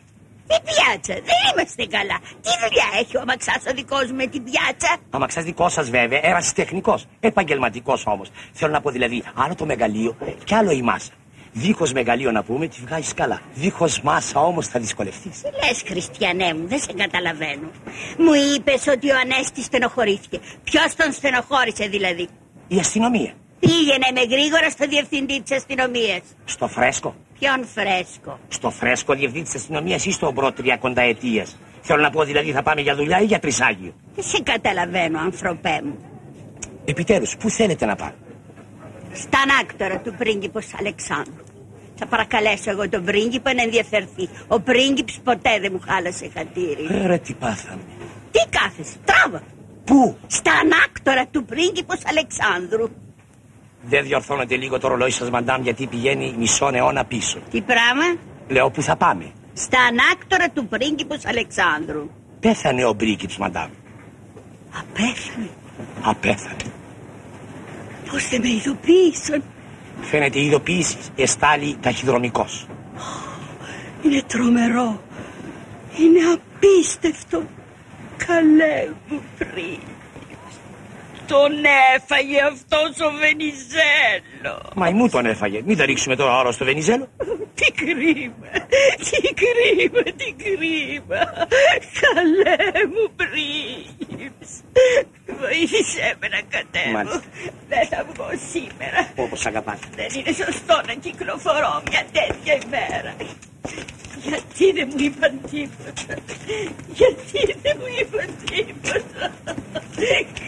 Τι 0.51 0.57
πιάτσα, 0.69 1.13
δεν 1.29 1.39
είμαστε 1.51 1.85
καλά. 1.97 2.17
Τι 2.43 2.51
δουλειά 2.63 2.87
έχει 3.01 3.17
ο 3.17 3.21
αμαξάς 3.21 3.61
ο 3.69 3.71
δικός 3.75 4.05
μου 4.09 4.15
με 4.15 4.27
την 4.27 4.43
πιάτσα; 4.43 4.97
Αμαξάς 5.09 5.43
δικός 5.43 5.73
σας 5.73 5.89
βέβαια, 5.89 6.19
ένας 6.23 6.53
τεχνικός. 6.53 7.05
Επαγγελματικός 7.19 8.03
όμως. 8.05 8.29
Θέλω 8.53 8.71
να 8.71 8.81
πω 8.81 8.89
δηλαδή, 8.89 9.23
άλλο 9.33 9.55
το 9.55 9.65
μεγαλείο 9.65 10.17
και 10.43 10.55
άλλο 10.55 10.71
η 10.71 10.81
μάσα. 10.81 11.11
Δίχως 11.53 11.93
μεγαλείο 11.93 12.31
να 12.31 12.43
πούμε, 12.43 12.67
τη 12.67 12.77
βγάζεις 12.85 13.13
καλά. 13.13 13.41
Δίχως 13.53 14.01
μάσα 14.01 14.39
όμως 14.39 14.67
θα 14.67 14.79
δυσκολευτείς. 14.79 15.41
Τι 15.41 15.49
λες 15.67 15.83
Χριστιανέ 15.87 16.53
μου, 16.53 16.67
δεν 16.67 16.79
σε 16.79 16.93
καταλαβαίνω. 16.93 17.67
Μου 18.17 18.33
είπες 18.55 18.87
ότι 18.87 19.11
ο 19.11 19.15
Ανέστης 19.23 19.65
στενοχωρήθηκε. 19.65 20.39
Ποιος 20.63 20.95
τον 20.95 21.11
στενοχώρησε 21.11 21.85
δηλαδή; 21.85 22.27
Η 22.67 22.77
αστυνομία. 22.79 23.33
Πήγαινε 23.59 24.07
με 24.13 24.21
γρήγορα 24.35 24.69
στο 24.69 24.87
διευθυντή 24.87 25.41
της 25.41 25.57
αστυνομίας. 25.57 26.21
Στο 26.45 26.67
φρέσκο. 26.67 27.15
Ποιον 27.41 27.65
φρέσκο. 27.65 28.39
Στο 28.47 28.69
φρέσκο 28.69 29.13
διευθυντή 29.13 29.43
της 29.45 29.55
αστυνομίας 29.55 30.05
ή 30.05 30.11
στον 30.11 30.31
προ 30.31 30.51
τριακονταετίας. 30.51 31.57
Θέλω 31.81 32.01
να 32.01 32.09
πω 32.09 32.23
δηλαδή 32.23 32.51
θα 32.51 32.61
πάμε 32.63 32.81
για 32.81 32.95
δουλειά 32.95 33.19
ή 33.21 33.25
για 33.25 33.39
τρισάγιο. 33.39 33.93
Δεν 34.15 34.23
σε 34.23 34.41
καταλαβαίνω 34.43 35.19
ανθρωπέ 35.19 35.81
μου. 35.83 35.97
Επιτέλους, 36.85 37.35
πού 37.39 37.49
θέλετε 37.49 37.85
να 37.85 37.95
πάμε. 37.95 38.13
Στα 39.13 39.39
ανάκτορα 39.39 39.97
του 39.99 40.13
πρίγκιπος 40.17 40.65
Αλεξάνδρου. 40.79 41.43
Θα 41.95 42.05
παρακαλέσω 42.05 42.69
εγώ 42.71 42.89
τον 42.89 43.03
πρίγκιπο 43.05 43.53
να 43.53 43.61
ενδιαφερθεί. 43.61 44.29
Ο 44.47 44.59
πρίγκιπς 44.59 45.19
ποτέ 45.23 45.59
δεν 45.61 45.71
μου 45.73 45.81
χάλασε 45.87 46.31
χατήρι. 46.37 46.87
Ε, 46.89 47.07
Ρε 47.07 47.17
τι 47.17 47.33
πάθαμε. 47.33 47.81
Τι 48.31 48.39
κάθεσαι, 48.57 48.95
τράβα. 49.05 49.41
Πού; 49.85 50.17
Στα 50.27 50.51
ανάκτορα 50.51 51.27
του 51.31 51.45
πρίγκιπος 51.45 51.99
Αλεξάνδρου. 52.05 52.87
Δεν 53.83 54.03
διορθώνετε 54.03 54.55
λίγο 54.55 54.79
το 54.79 54.87
ρολόι 54.87 55.11
σας 55.11 55.29
μαντάμ 55.29 55.61
γιατί 55.61 55.87
πηγαίνει 55.87 56.35
μισό 56.37 56.69
αιώνα 56.73 57.05
πίσω. 57.05 57.39
Τι 57.51 57.61
πράγμα; 57.61 58.19
Λέω 58.47 58.69
που 58.71 58.81
θα 58.81 58.95
πάμε; 58.95 59.31
Στα 59.53 59.79
ανάκτορα 59.79 60.49
του 60.49 60.67
πρίγκιπος 60.67 61.25
Αλεξάνδρου. 61.25 62.09
Πέθανε 62.39 62.85
ο 62.85 62.93
Μπρίκιτς 62.93 63.37
μαντάμ. 63.37 63.69
Απέθανε. 64.79 65.49
Απέθανε. 66.01 66.71
Πώς 68.11 68.29
δεν 68.29 68.41
με 68.41 68.47
ειδοποίησαν; 68.49 69.43
Φαίνεται 70.01 70.39
η 70.39 70.45
ειδοποίηση 70.45 70.97
εστάλει 71.15 71.77
ταχυδρομικός. 71.81 72.67
Είναι 74.03 74.21
τρομερό. 74.27 75.01
Είναι 75.99 76.19
απίστευτο. 76.33 77.43
Καλέ 78.17 78.89
μου 79.09 79.21
πριν. 79.37 79.90
Τον 81.33 81.53
έφαγε 81.95 82.41
αυτός 82.41 83.07
ο 83.07 83.11
Βενιζέλο. 83.21 84.55
Μα 84.75 84.91
μου 84.91 85.09
τον 85.09 85.25
έφαγε. 85.25 85.61
Μην 85.65 85.77
τα 85.77 85.85
ρίξουμε 85.85 86.15
τώρα 86.15 86.39
όλο 86.39 86.51
στο 86.51 86.65
Βενιζέλο. 86.65 87.07
Τι 87.55 87.71
κρίμα, 87.71 88.49
τι 89.09 89.33
κρίμα, 89.41 90.03
τι 90.19 90.33
κρίμα. 90.43 91.21
Καλέ 92.01 92.85
μου 92.93 93.05
πρίγκιψ. 93.15 94.40
Βοήθησέ 95.39 96.07
με 96.19 96.27
να 96.27 96.41
κατέβω. 96.55 96.91
Μάλιστα. 96.91 97.21
Δεν 97.71 97.87
θα 97.91 98.05
βγω 98.09 98.29
σήμερα. 98.51 98.99
Όπως 99.15 99.45
αγαπάτε. 99.45 99.87
Δεν 99.95 100.09
είναι 100.17 100.33
σωστό 100.43 100.81
να 100.87 100.93
κυκλοφορώ 100.93 101.73
μια 101.89 102.03
τέτοια 102.17 102.53
ημέρα. 102.65 103.11
Γιατί 104.27 104.71
δεν 104.77 104.87
μου 104.91 105.03
είπαν 105.05 105.33
τίποτα. 105.51 106.13
Γιατί 106.99 107.39
δεν 107.63 107.75
μου 107.79 107.89
είπαν 107.99 108.29
τίποτα. 108.51 109.23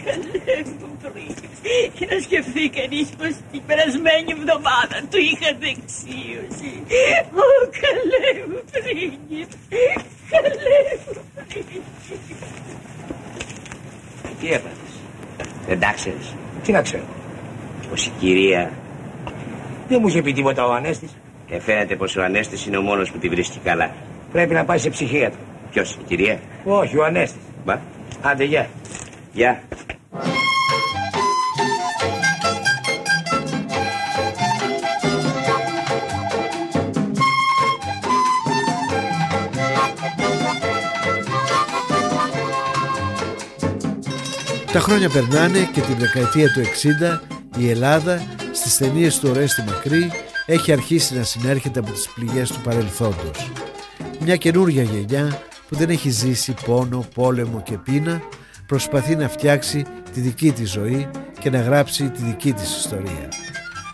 Καλέ 0.04 0.56
μου 0.78 0.98
πρίγκιψ. 1.02 1.58
Και 1.96 2.06
να 2.10 2.20
σκεφτεί 2.20 2.68
κανείς 2.78 3.08
πως 3.18 3.32
την 3.52 3.62
περασμένη 3.66 4.30
εβδομάδα 4.36 4.96
του 5.10 5.18
είχα 5.30 5.50
δεξίωση. 5.64 6.72
Ω, 7.44 7.48
καλέ 7.82 8.26
μου 8.48 8.60
πρίγκιψ. 8.72 9.56
Καλέ 10.30 10.54
μου 11.06 11.22
πρίγκιψ. 11.36 11.86
Τι 14.44 14.50
έπαθες. 14.50 14.92
Δεν 15.66 15.80
τα 15.80 15.92
ξέρεις. 15.94 16.34
Τι 16.62 16.72
να 16.72 16.82
ξέρω. 16.82 17.02
Πως 17.90 18.06
η 18.06 18.12
κυρία... 18.18 18.70
Δεν 19.88 19.98
μου 20.00 20.08
είχε 20.08 20.22
πει 20.22 20.32
τίποτα 20.32 20.66
ο 20.66 20.72
Ανέστης. 20.72 21.16
Και 21.46 21.60
φαίνεται 21.60 21.96
πως 21.96 22.16
ο 22.16 22.22
Ανέστης 22.22 22.66
είναι 22.66 22.76
ο 22.76 22.82
μόνος 22.82 23.10
που 23.10 23.18
τη 23.18 23.28
βρίσκει 23.28 23.58
καλά. 23.58 23.90
Πρέπει 24.32 24.54
να 24.54 24.64
πάει 24.64 24.78
σε 24.78 24.90
ψυχίατρο. 24.90 25.40
Ποιος, 25.70 25.94
η 25.94 26.04
κυρία; 26.06 26.38
Όχι, 26.64 26.98
ο 26.98 27.04
Ανέστης. 27.04 27.42
Μπα. 27.64 27.78
Άντε, 28.22 28.44
γεια. 28.44 28.68
Γεια. 29.32 29.62
Τα 44.74 44.80
χρόνια 44.80 45.08
περνάνε 45.08 45.68
και 45.72 45.80
την 45.80 45.94
δεκαετία 45.98 46.52
του 46.52 46.60
60 46.60 47.20
η 47.58 47.70
Ελλάδα 47.70 48.22
στις 48.52 48.76
ταινίες 48.76 49.18
του 49.18 49.28
Ορέστη 49.30 49.62
Μακρύ 49.62 50.10
έχει 50.46 50.72
αρχίσει 50.72 51.14
να 51.14 51.22
συνέρχεται 51.22 51.78
από 51.78 51.90
τις 51.90 52.08
πληγές 52.14 52.50
του 52.50 52.60
παρελθόντος. 52.60 53.50
Μια 54.20 54.36
καινούργια 54.36 54.82
γενιά 54.82 55.42
που 55.68 55.76
δεν 55.76 55.90
έχει 55.90 56.10
ζήσει 56.10 56.54
πόνο, 56.66 57.06
πόλεμο 57.14 57.62
και 57.62 57.78
πείνα 57.78 58.22
προσπαθεί 58.66 59.16
να 59.16 59.28
φτιάξει 59.28 59.84
τη 60.12 60.20
δική 60.20 60.52
της 60.52 60.70
ζωή 60.70 61.08
και 61.40 61.50
να 61.50 61.60
γράψει 61.60 62.10
τη 62.10 62.22
δική 62.22 62.52
της 62.52 62.76
ιστορία. 62.76 63.28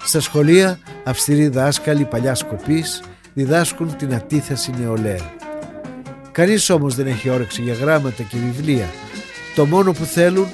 Στα 0.05 0.21
σχολεία 0.21 0.79
αυστηροί 1.05 1.49
δάσκαλοι 1.49 2.05
παλιά 2.05 2.35
σκοπής 2.35 3.03
διδάσκουν 3.35 3.97
την 3.97 4.15
αντίθεση 4.15 4.73
νεολαία. 4.81 5.35
Κανείς 6.33 6.71
όμως 6.71 6.95
δεν 6.95 7.07
έχει 7.07 7.31
όρεξη 7.31 7.63
για 7.63 7.75
γράμματα 7.75 8.23
και 8.23 8.37
βιβλία. 8.37 8.89
Το 9.55 9.67
μόνο 9.67 9.93
που 9.93 10.05
θέλουν 10.05 10.47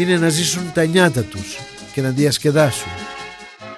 είναι 0.00 0.16
να 0.18 0.28
ζήσουν 0.28 0.72
τα 0.74 0.84
νιάτα 0.84 1.22
τους 1.22 1.58
και 1.92 2.00
να 2.00 2.08
διασκεδάσουν. 2.08 2.90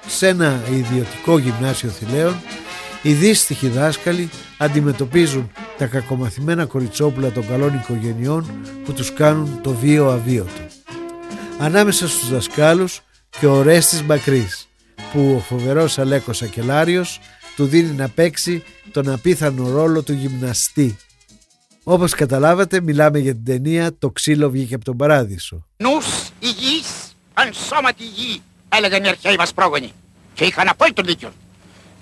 Σε 0.07 0.27
ένα 0.27 0.61
ιδιωτικό 0.71 1.37
γυμνάσιο 1.37 1.89
θηλαίων, 1.89 2.41
οι 3.01 3.13
δύστιχοι 3.13 3.67
δάσκαλοι 3.67 4.29
αντιμετωπίζουν 4.57 5.51
τα 5.77 5.85
κακομαθημένα 5.85 6.65
κοριτσόπουλα 6.65 7.31
των 7.31 7.47
καλών 7.47 7.73
οικογενειών 7.73 8.51
που 8.85 8.93
τους 8.93 9.13
κάνουν 9.13 9.59
το 9.63 9.71
βίο 9.73 10.09
αβίωτο. 10.09 10.67
Ανάμεσα 11.59 12.07
στους 12.07 12.29
δασκάλους 12.29 13.01
και 13.39 13.45
ο 13.45 13.61
Ρέστης 13.61 14.03
Μπακρής, 14.03 14.67
που 15.11 15.33
ο 15.35 15.39
φοβερός 15.39 15.97
Αλέκος 15.99 16.41
Ακελάριος 16.41 17.19
του 17.55 17.65
δίνει 17.65 17.91
να 17.91 18.09
παίξει 18.09 18.63
τον 18.91 19.09
απίθανο 19.09 19.69
ρόλο 19.69 20.01
του 20.01 20.13
γυμναστή. 20.13 20.97
Όπως 21.83 22.13
καταλάβατε 22.13 22.81
μιλάμε 22.81 23.19
για 23.19 23.33
την 23.33 23.45
ταινία 23.45 23.97
«Το 23.97 24.09
ξύλο 24.09 24.49
βγήκε 24.49 24.75
από 24.75 24.83
τον 24.83 24.97
παράδεισο». 24.97 25.65
Νους 25.77 26.05
υγιής, 26.39 27.15
αν 27.33 27.53
σώματι 27.53 28.03
υγιή, 28.03 28.41
έλεγαν 28.69 29.03
οι 29.03 29.07
αρχαίοι 29.07 29.35
μας 29.35 29.53
πρόγονοι. 29.53 29.91
Και 30.33 30.45
είχαν 30.45 30.67
απόλυτο 30.67 31.01
δίκιο. 31.01 31.33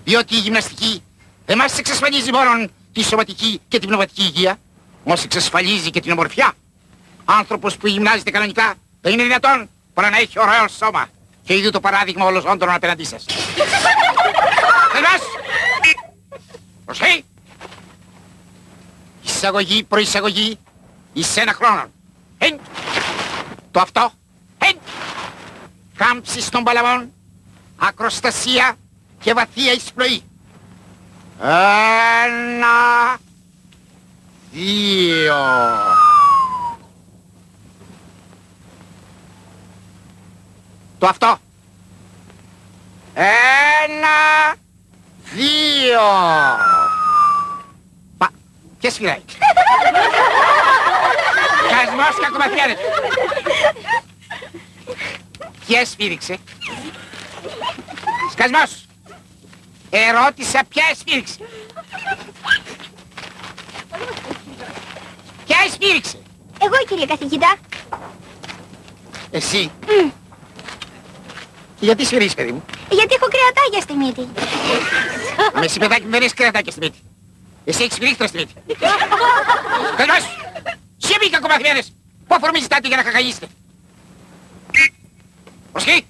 Διότι 0.03 0.35
η 0.35 0.37
γυμναστική 0.37 1.03
δεν 1.45 1.57
μας 1.57 1.77
εξασφαλίζει 1.77 2.31
μόνο 2.31 2.67
τη 2.91 3.03
σωματική 3.03 3.61
και 3.67 3.79
την 3.79 3.87
πνευματική 3.87 4.21
υγεία, 4.21 4.59
όμως 5.03 5.23
εξασφαλίζει 5.23 5.89
και 5.89 5.99
την 5.99 6.11
ομορφιά. 6.11 6.53
Άνθρωπος 7.25 7.77
που 7.77 7.87
γυμνάζεται 7.87 8.31
κανονικά 8.31 8.73
δεν 9.01 9.13
είναι 9.13 9.23
δυνατόν 9.23 9.69
παρά 9.93 10.09
να 10.09 10.17
έχει 10.17 10.39
ωραίο 10.39 10.67
σώμα. 10.67 11.09
Και 11.43 11.57
είδου 11.57 11.69
το 11.69 11.79
παράδειγμα 11.79 12.25
όλων 12.25 12.47
όντων 12.47 12.69
απέναντί 12.69 13.03
σας. 13.03 13.25
Τελάς! 14.93 15.21
Προσέει! 16.85 17.25
Εισαγωγή, 19.41 19.83
προεισαγωγή, 19.83 20.57
εις 21.13 21.37
ένα 21.37 21.53
χρόνο. 21.53 21.85
Εν! 22.37 22.59
Το 23.71 23.79
αυτό. 23.79 24.11
Εν! 24.57 24.77
Κάμψη 25.95 26.51
των 26.51 26.63
παλαβών, 26.63 27.13
ακροστασία 27.77 28.75
και 29.19 29.33
βαθία 29.33 29.71
εισπνοή. 29.71 30.23
Ένα, 31.41 33.17
δύο. 34.51 35.35
Το 40.99 41.07
αυτό. 41.07 41.37
Ένα, 43.13 44.55
δύο. 45.33 46.01
Πα, 48.81 48.87
και 48.87 48.89
σφυράει. 48.89 49.21
Κασμός 51.69 52.19
κακομαθιάνες. 52.21 52.77
Ποια 55.67 55.85
σφύριξε. 55.85 56.37
Σκασμός. 58.31 58.85
Ερώτησα 59.89 60.61
ποια 60.69 60.83
σφύριξε. 60.95 61.37
Ποια 65.45 65.57
σφύριξε. 65.71 66.17
Εγώ 66.61 66.75
κύριε 66.87 67.05
καθηγητά. 67.05 67.55
Εσύ. 69.31 69.71
Γιατί 71.79 72.05
σφυρίξεις 72.05 72.35
παιδί 72.35 72.51
μου; 72.51 72.63
Γιατί 72.89 73.15
έχω 73.15 73.27
κρεατάκια 73.27 73.81
στη 73.81 73.93
μύτη. 73.93 74.29
Με 75.53 75.65
εσύ 75.65 75.79
παιδάκι 75.79 76.03
μου 76.03 76.09
δεν 76.09 76.21
έχεις 76.21 76.33
κρεατάκια 76.33 76.71
στη 76.71 76.79
μύτη. 76.79 76.99
Εσύ 77.65 77.83
έχεις 77.83 77.93
σφυρίχτρα 77.93 78.27
στη 78.27 78.37
μύτη. 78.37 78.53
Καλώς. 79.97 80.37
Σιωπή 80.97 81.29
κακομαθημένες. 81.29 81.93
Πού 82.27 82.35
αφορμίζεις 82.35 82.67
κάτι 82.67 82.87
για 82.87 82.97
να 82.97 83.03
χαχαγίσετε. 83.03 83.47
Προσχή. 85.71 86.05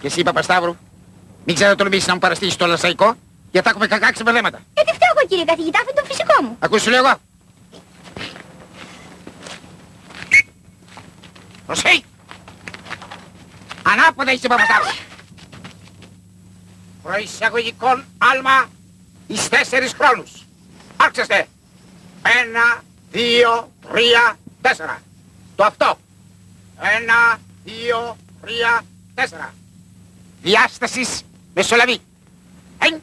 Και 0.00 0.06
εσύ 0.06 0.22
Παπασταύρου. 0.22 0.76
Μην 1.44 1.54
ξανατολμήσεις 1.54 2.06
να 2.06 2.12
μου 2.12 2.18
παραστήσεις 2.18 2.56
το 2.56 2.66
λασαϊκό. 2.66 3.16
Γιατί 3.50 3.66
θα 3.66 3.70
έχουμε 3.70 3.86
κακάξει 3.86 4.22
με 4.22 4.32
λέματα. 4.32 4.58
Ε, 4.74 4.82
τι 4.82 4.92
φταίω 4.92 5.26
κύριε 5.28 5.44
καθηγητά, 5.44 5.78
αυτό 5.78 5.90
είναι 5.90 6.00
το 6.00 6.06
φυσικό 6.06 6.42
μου. 6.42 6.56
Ακούς 6.58 6.82
σου 6.82 6.90
λέω 6.90 7.06
εγώ. 7.06 7.14
Προσχή. 11.66 12.04
Ανάποδα 13.82 14.32
είσαι 14.32 14.48
Παπασταύρου. 14.48 14.90
Προεισαγωγικών 17.02 18.04
άλμα 18.18 18.68
εις 19.26 19.48
τέσσερις 19.48 19.92
χρόνους. 19.92 20.30
Άρχιστε. 20.96 21.46
Ένα, 22.42 22.82
δύο, 23.10 23.72
τρία, 23.90 24.38
τέσσερα. 24.60 25.02
Το 25.56 25.64
αυτό. 25.64 25.98
Ένα, 26.80 27.40
δύο, 27.64 28.16
τρία, 28.40 28.82
τέσσερα. 29.14 29.54
Διάστασης 30.42 31.22
μεσολαβή. 31.54 31.98
Εν. 32.78 33.02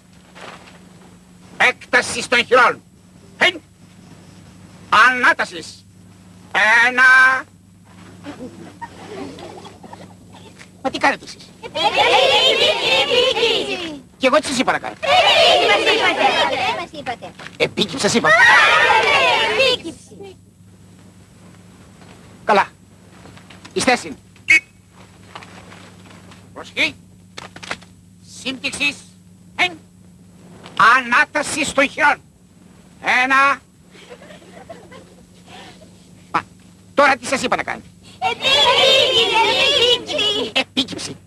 Έκτασης 1.57 2.27
των 2.27 2.45
χειρών. 2.45 2.81
Εν. 3.37 3.61
Ανάτασης. 4.89 5.85
Ένα. 6.87 7.03
Μα 10.81 10.89
τι 10.89 10.97
κάνετε 10.97 11.25
εσείς; 11.25 11.49
Και 14.23 14.29
εγώ 14.29 14.39
τι 14.39 14.47
σας 14.47 14.57
είπα 14.57 14.71
να 14.71 14.79
κάνω. 14.79 14.95
Τι 14.99 15.07
μας 16.79 16.99
είπατε. 16.99 17.31
Επίκυψη 17.57 17.99
σας 17.99 18.13
είπα. 18.13 18.29
Επίκυψη. 19.51 20.37
Καλά. 22.43 22.67
Η 23.73 23.79
στέση. 23.79 24.15
Προσοχή. 26.53 26.95
σύμπτυξης. 28.43 28.95
Εν. 29.55 29.77
Ανάταση 30.97 31.73
των 31.73 31.89
χειρών. 31.89 32.21
Ένα. 33.23 33.61
Μα, 36.31 36.41
τώρα 36.93 37.17
τι 37.17 37.25
σας 37.25 37.41
είπα 37.41 37.55
να 37.55 37.63
κάνετε. 37.63 37.87
Επίκυψη. 40.53 41.17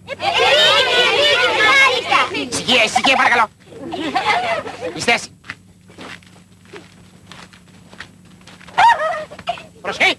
Ησυχία, 2.51 2.85
ησυχία 2.85 3.17
παρακαλώ. 3.17 3.49
Εις 4.95 5.05
θέση. 5.05 5.29
Προσοχή. 9.83 10.19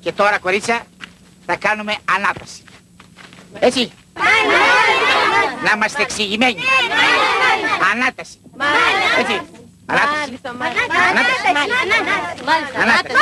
Και 0.00 0.12
τώρα 0.12 0.38
κορίτσια 0.38 0.86
θα 1.46 1.56
κάνουμε 1.56 1.96
ανάταση. 2.16 2.62
Έτσι. 3.58 3.92
Να 5.64 5.72
είμαστε 5.74 6.02
εξηγημένοι. 6.02 6.60
Ανάταση. 7.92 8.38
Έτσι. 9.18 9.40
Ανάταση. 9.86 10.40
Ανάταση. 12.80 13.14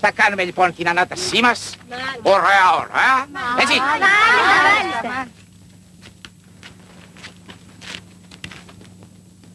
Θα 0.00 0.10
κάνουμε 0.10 0.44
λοιπόν 0.44 0.74
την 0.74 0.88
ανάτασή 0.88 1.40
μας. 1.40 1.74
Ωραία, 2.22 2.74
ωραία. 2.74 3.26
Έτσι. 3.60 3.80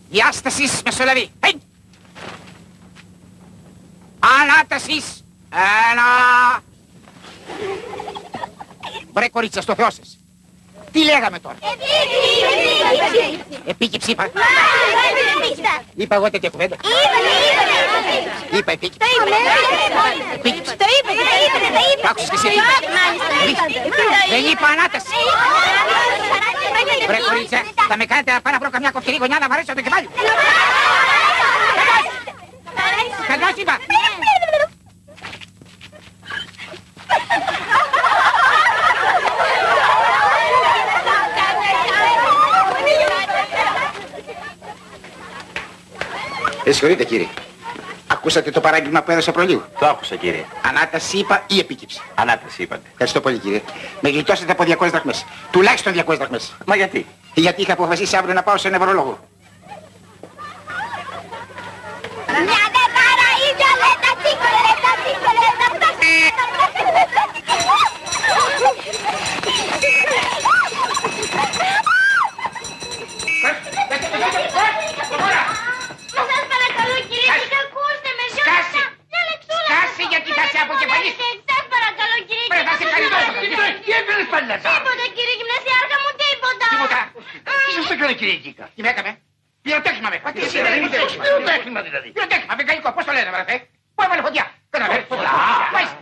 Διάστασης 0.10 0.82
μεσολαβή. 0.86 1.32
Hey. 1.40 1.54
Ανάτασης. 4.20 5.24
Ένα. 5.92 6.04
Βρε 9.14 9.30
κορίτσια 9.30 9.62
στο 9.62 9.76
Θεό 9.76 9.90
σας. 9.90 10.18
Τι 10.94 11.04
λέγαμε 11.04 11.40
τώρα; 11.40 11.58
Επίκυψη 13.66 14.12
είπα. 14.12 14.30
Είπα 15.96 16.16
εγώ 16.16 16.30
τέτοια 16.30 16.50
κουβέντα. 16.50 16.76
Είπα 18.52 18.72
επίκυψη. 18.72 19.10
Επίκυψη. 20.34 20.76
Το 20.76 20.86
είπε, 20.96 21.12
το 21.22 21.26
είπε, 21.46 21.58
το 21.60 21.82
είπε. 21.94 22.02
Το 22.02 22.08
άκουσες 22.10 22.30
και 22.30 22.36
εσύ. 22.36 22.50
Δεν 24.30 24.44
είπα 24.52 24.68
ανάταση. 24.68 25.18
Βρε 27.08 27.18
κορίτσια, 27.30 27.62
θα 27.90 27.98
με 27.98 28.06
κάνετε 28.06 28.32
να 28.32 28.42
πάω 28.42 28.54
να 28.54 28.60
βρω 28.60 28.70
καμιά 28.70 28.92
κοφτερή 28.92 29.18
γωνιά 29.18 29.38
να 29.40 29.48
βαρέσω 29.48 29.74
το 29.74 29.82
κεφάλι. 29.82 30.10
Καλώς 33.28 33.56
είπα. 33.58 33.78
Ε, 46.64 46.72
συγχωρείτε 46.72 47.04
κύριε. 47.04 47.28
Ακούσατε 48.08 48.52
το 48.52 48.62
παράγγελμα 48.62 49.02
που 49.02 49.12
έδωσα 49.12 49.32
προλίγου; 49.32 49.64
Το 49.80 49.86
άκουσα 49.86 50.16
κύριε. 50.16 50.46
Ανάταση 50.68 51.18
είπα 51.18 51.44
ή 51.48 51.60
επίκυψη; 51.60 52.02
Ανάταση 52.16 52.62
είπατε. 52.62 52.88
Ευχαριστώ 52.92 53.22
πολύ 53.22 53.38
κύριε. 53.38 53.62
Με 54.02 54.10
γλιτώσετε 54.10 54.52
από 54.52 54.64
200 54.64 54.90
δραχμές. 54.90 55.26
Τουλάχιστον 55.52 55.94
200 55.94 56.18
δραχμές. 56.18 56.56
Μα 56.66 56.76
γιατί; 56.76 57.06
Γιατί 57.34 57.62
είχα 57.62 57.74
αποφασίσει 57.74 58.16
αύριο 58.16 58.34
να 58.34 58.44
πάω 58.44 58.58
σε 58.58 58.70
νευρολόγο. 58.70 59.20
Μια 62.28 62.66
δε 62.76 62.86
παραΐδια 62.98 63.72
λέτα 63.82 64.12
τσίκολε, 64.20 64.60
λέτα 64.68 64.92
τσίκολε, 65.02 65.48
λέτα 65.60 65.84
Μα 76.16 76.22
σας 76.30 76.44
παρακαλώ 76.54 76.98
κύριε, 77.10 77.36
τι 77.50 77.56
ακούστε 77.64 78.10
με 78.18 78.26
Σκάσει. 78.36 78.82
Μια 79.12 79.22
λεπτούλα. 79.30 79.70
Σκάσει 79.72 80.04
γιατί 80.12 80.30
θα 80.38 80.46
σε 80.54 80.60
αποκεφαλίσω. 80.66 81.28
Σας 81.50 81.64
παρακαλώ 81.74 82.18
κύριε. 82.30 82.50
Πρέπει 82.52 82.70
να 82.72 82.76
σε 82.80 82.86
καλυβώσω. 82.94 83.32
Τι 83.86 83.92
έπαιρνες 84.00 84.28
πάλι 84.34 84.46
να 84.52 84.58
Τίποτα 84.68 85.06
κύριε 85.16 85.36
γυμνασιάρχα 85.40 85.98
μου, 86.04 86.12
τίποτα. 86.22 86.68
Τίποτα. 86.74 87.02
Τι 87.66 87.72
σας 87.78 87.86
έκανε 88.14 88.20
κύριε 88.20 88.38
Κίκα. 88.46 88.66
Τι 88.76 88.82
με 88.82 88.90
έκαμε; 88.94 89.12
Πυροτέχνημα 89.64 90.10
με. 90.14 90.18
Τι 90.32 90.42
Εσύ 90.46 90.62
δεν 90.62 90.74
είναι 90.78 90.90
πυροτέχνημα 91.24 91.82
δηλαδή. 91.88 92.08
Πυροτέχνημα, 92.16 92.54
βεγγαλικό. 92.60 92.90
Πώς 92.96 93.06
το 93.08 93.12
λένε 93.16 93.30
βρε. 93.36 93.56
Πού 93.96 94.02
έβαλε 94.06 94.22
φωτιά. 94.28 94.46
Δεν 94.70 94.82
έβαλε 94.86 95.04
φωτιά. 95.12 95.30
Μάλιστα. 95.76 96.00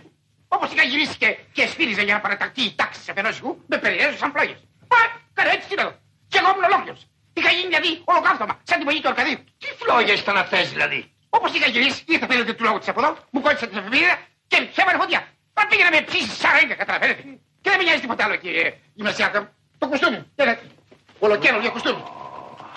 Όπως 0.56 0.68
είχα 0.74 0.84
γυρίσει 0.92 1.16
και, 1.22 1.30
και 1.56 1.64
σφύριζε 1.72 2.02
για 2.08 2.14
να 2.18 2.22
παρατακτεί 2.26 2.62
η 2.70 2.74
τάξη 2.80 3.02
σε 3.08 3.12
φαινός 3.14 3.36
μου, 3.42 3.52
με 3.68 3.78
περιέζωσαν 3.84 4.30
φλόγες. 4.34 4.60
Πα, 4.92 5.00
κάνω 5.38 5.50
έτσι 5.56 5.68
σήμερα. 5.72 5.90
Και 6.32 6.38
εγώ 6.42 6.50
ήμουν 6.54 6.66
ολόκληρος. 6.72 7.02
Είχα 7.34 7.52
γίνει 7.56 7.68
δηλαδή 7.72 7.92
ολοκαύτωμα, 8.12 8.54
σαν 8.64 8.78
την 8.80 8.86
πογή 8.88 9.00
του 9.02 9.10
Αρκαδίου. 9.14 9.40
Τι 9.62 9.68
φλόγες 9.80 10.20
ήταν 10.20 10.38
αυτές 10.38 10.70
δηλαδή; 10.74 11.00
Όπως 11.30 11.50
είχα 11.56 11.68
γυρίσει, 11.74 12.04
ήρθε 12.08 12.26
πήρε 12.26 12.44
του 12.44 12.64
λόγου 12.68 12.78
της 12.78 12.88
από 12.88 13.00
εδώ, 13.02 13.18
μου 13.32 13.42
κόλλησε 13.42 13.68
την 13.68 13.78
εφημερίδα 13.78 14.16
και 14.48 14.58
σε 14.76 14.82
έβαλε 14.82 14.98
φωτιά. 15.04 15.20
Μα 15.56 15.62
πήγε 15.68 15.84
να 15.84 15.92
με 15.96 16.02
ψήσει 16.02 16.32
σαράγγα, 16.42 16.76
καταλαβαίνετε. 16.82 17.22
Και 17.62 17.70
δεν 17.72 17.78
με 17.78 17.84
νοιάζει 17.84 18.02
τίποτα 18.06 18.24
άλλο, 18.26 18.36
κύριε 18.36 18.68
γυμνασιάκα 18.94 19.40
μου. 19.42 19.50
Το 19.78 19.88
κουστούμι, 19.88 20.20
είδατε. 20.36 20.64
Ολοκαίριο 21.26 21.72
κουστούμι. 21.72 22.04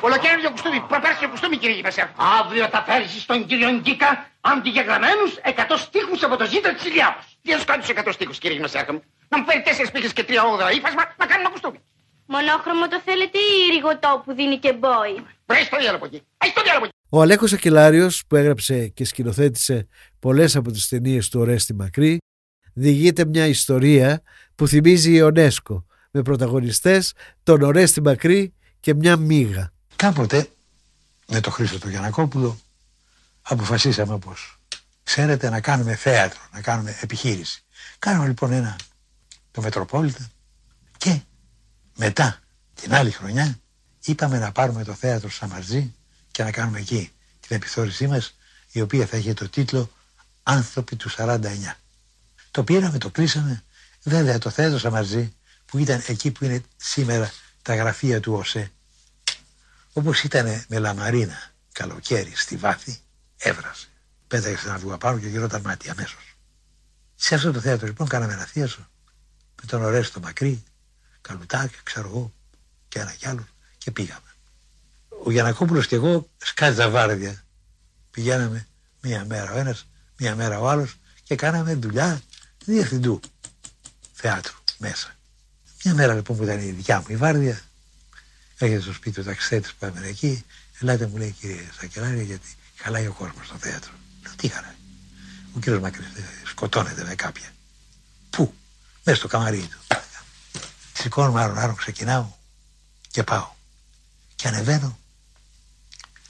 Ολοκαίριο 0.07 0.51
κουστούμι, 0.55 0.79
προπέρσιο 0.91 1.29
κουστούμι, 1.29 1.57
κύριε 1.61 1.75
γυμνασιάκα. 1.79 2.13
Αύριο 2.41 2.65
θα 2.75 2.81
φέρεις 2.87 3.11
στον 3.27 3.47
κύριο 3.49 3.71
Γκίκα 3.83 4.11
αντιγεγραμμένους 4.41 5.31
εκατό 5.51 5.77
στίχους 5.77 6.21
από 6.27 6.37
το 6.41 6.45
ζήτο 6.53 6.69
της 6.75 6.85
Ηλιάδος. 6.89 7.25
Τι 7.43 7.49
να 7.53 7.59
σου 7.59 7.67
κάνεις 7.71 7.83
τους 7.85 7.93
εκατό 7.95 8.13
στίχους, 8.13 8.39
κύριε 8.39 8.55
γυμνασιάκα 8.57 8.93
μου. 8.93 9.03
Να 9.29 9.39
μου 9.39 9.45
φέρει 9.49 9.63
τέσσερις 9.63 9.91
πύχες 9.91 10.13
και 10.13 10.25
τρία 10.29 10.43
όγδοα 10.51 10.71
ύφασμα 10.79 11.03
να 11.21 11.27
κάνουμε 11.31 11.49
κουστούμι. 11.55 11.79
Μονόχρωμο 12.27 12.89
το 12.89 12.99
θέλετε 13.07 13.39
ή 13.39 13.51
ρηγοτό 13.75 14.23
που 14.25 14.31
δίνει 14.39 14.57
και 14.65 14.73
μπόι; 14.73 15.15
Βρες 15.47 15.69
το 15.69 15.77
διάλογο 15.83 16.05
εκεί. 16.05 16.21
Ας 16.37 16.53
το 16.53 16.63
διάλογο 16.63 16.85
εκεί. 16.85 16.95
Ο 17.09 17.21
Αλέκος 17.23 17.53
Ακελάριος 17.53 18.23
που 18.29 18.37
έγραψε 18.37 18.77
και 18.97 19.05
σκηνοθέτησε 19.05 19.77
πολλές 20.25 20.57
από 20.57 20.71
τις 20.71 20.89
ταινίες 20.89 21.29
του 21.29 21.41
Ορέστη 21.41 21.75
Μακρύ 21.75 22.19
διηγείται 22.75 23.25
μια 23.25 23.47
ιστορία 23.47 24.23
που 24.55 24.67
θυμίζει 24.67 25.13
η 25.13 25.23
Ονέσκο 25.23 25.85
με 26.17 26.23
πρωταγωνιστές 26.23 27.13
τον 27.43 27.63
Ορέστη 27.63 28.01
Μακρύ 28.01 28.53
και 28.81 28.95
μια 28.95 29.17
μίγα. 29.17 29.73
Κάποτε 29.97 30.49
με 31.27 31.41
το 31.41 31.51
Χρήστο 31.51 31.79
του 31.79 31.89
Γιανακόπουλο 31.89 32.59
αποφασίσαμε 33.43 34.19
πως 34.19 34.59
ξέρετε 35.05 35.51
να 35.51 35.61
κάνουμε 35.61 35.95
θέατρο, 35.95 36.41
να 36.53 36.61
κάνουμε 36.61 36.97
επιχείρηση. 37.01 37.63
Κάνουμε 37.99 38.27
λοιπόν 38.27 38.53
ένα 38.53 38.77
το 39.53 39.61
Μετροπόλιτα 39.61 40.31
και 40.97 41.21
μετά 41.97 42.41
την 42.75 42.95
άλλη 42.95 43.11
χρονιά 43.11 43.59
είπαμε 44.05 44.39
να 44.39 44.53
πάρουμε 44.53 44.85
το 44.85 44.95
θέατρο 44.95 45.31
Σαμαρτζή 45.31 45.95
και 46.31 46.43
να 46.43 46.51
κάνουμε 46.51 46.79
εκεί 46.79 47.11
την 47.41 47.57
επιθεώρησή 47.57 48.07
μας 48.07 48.35
η 48.73 48.81
οποία 48.81 49.07
θα 49.07 49.17
είχε 49.17 49.35
το 49.35 49.49
τίτλο 49.49 49.91
«Άνθρωποι 50.43 50.97
του 50.97 51.11
49». 51.17 51.49
Το 52.51 52.65
πήραμε, 52.65 52.99
το 52.99 53.11
κλείσαμε. 53.11 53.63
Βέβαια 54.03 54.39
το 54.39 54.51
θέατρο 54.51 54.79
Σαμαρτζή 54.79 55.33
που 55.67 55.79
ήταν 55.79 56.03
εκεί 56.07 56.31
που 56.31 56.45
είναι 56.45 56.63
σήμερα 56.77 57.33
τα 57.63 57.75
γραφεία 57.75 58.21
του 58.21 58.33
ΟΣΕ 58.33 58.73
όπως 59.93 60.23
ήταν 60.23 60.65
με 60.69 60.79
λαμαρίνα 60.79 61.53
καλοκαίρι 61.73 62.33
στη 62.35 62.57
βάθη 62.57 62.99
έβρασε. 63.37 63.89
Πέταγε 64.29 64.57
ένα 64.65 64.75
αυγό 64.75 64.95
απάνω 64.95 65.19
και 65.19 65.27
γινόταν 65.27 65.61
μάτι 65.61 65.91
αμέσως. 65.91 66.37
Σε 67.17 67.35
αυτό 67.35 67.53
το 67.53 67.61
θέατρο 67.61 67.87
λοιπόν 67.87 68.09
κάναμε 68.09 68.33
ένα 68.33 68.45
θίασο 68.45 68.89
με 69.61 69.67
τον 69.67 69.83
Ορέστο 69.83 70.21
Μακρύ, 70.21 70.65
Καλουτάκη, 71.21 71.77
ξέρω 71.83 72.09
εγώ 72.09 72.33
και 72.89 72.99
ένα 72.99 73.13
κι 73.13 73.29
άλλος 73.29 73.45
και 73.79 73.91
πήγαμε. 73.91 74.35
Ο 75.25 75.31
Γιανακόπουλος 75.31 75.87
και 75.87 75.95
εγώ 75.95 76.29
σκάτζα 76.39 76.91
βάρδια. 76.91 77.45
Πηγαίναμε 78.11 78.67
μία 79.01 79.25
μέρα 79.25 79.53
ο 79.53 79.59
ένας, 79.59 79.87
μία 80.17 80.35
μέρα 80.35 80.61
ο 80.61 80.69
άλλος 80.69 80.97
και 81.25 81.35
κάναμε 81.35 81.75
δουλειά 81.75 82.23
διευθυντού 82.65 83.21
θεάτρου 84.13 84.59
μέσα. 84.79 85.14
Μια 85.87 85.95
μέρα 85.95 86.15
λοιπόν 86.15 86.37
που 86.37 86.43
ήταν 86.43 86.61
η 86.61 86.71
δικιά 86.71 86.99
μου 87.01 87.07
η 87.09 87.17
βάρδια, 87.17 87.61
έρχεται 88.59 88.81
στο 88.81 88.93
σπίτι 88.93 89.21
ο 89.21 89.25
ταξιτέτης 89.25 89.75
που 89.75 89.85
έμενε 89.85 90.07
εκεί, 90.07 90.45
ελάτε 90.81 91.07
μου 91.07 91.17
λέει 91.17 91.31
κύριε 91.31 91.69
Σακελάρη 91.81 92.25
γιατί 92.25 92.57
χαλάει 92.77 93.07
ο 93.07 93.13
κόσμος 93.13 93.47
στο 93.47 93.57
θέατρο. 93.59 93.93
Λέω 94.23 94.35
τι 94.37 94.49
χαρά. 94.49 94.75
Ο 95.57 95.59
κύριος 95.59 95.81
Μακρύς 95.81 96.07
ε, 96.07 96.23
σκοτώνεται 96.45 97.05
με 97.05 97.15
κάποια. 97.15 97.49
Πού; 98.31 98.55
Μέσα 99.05 99.19
στο 99.19 99.29
καμαρί 99.29 99.61
του. 99.61 99.97
Σηκώνομαι 100.93 101.43
άρον 101.43 101.59
άρον 101.59 101.77
ξεκινάω 101.77 102.29
και 103.11 103.23
πάω. 103.23 103.51
Και 104.35 104.49
ανεβαίνω. 104.49 104.99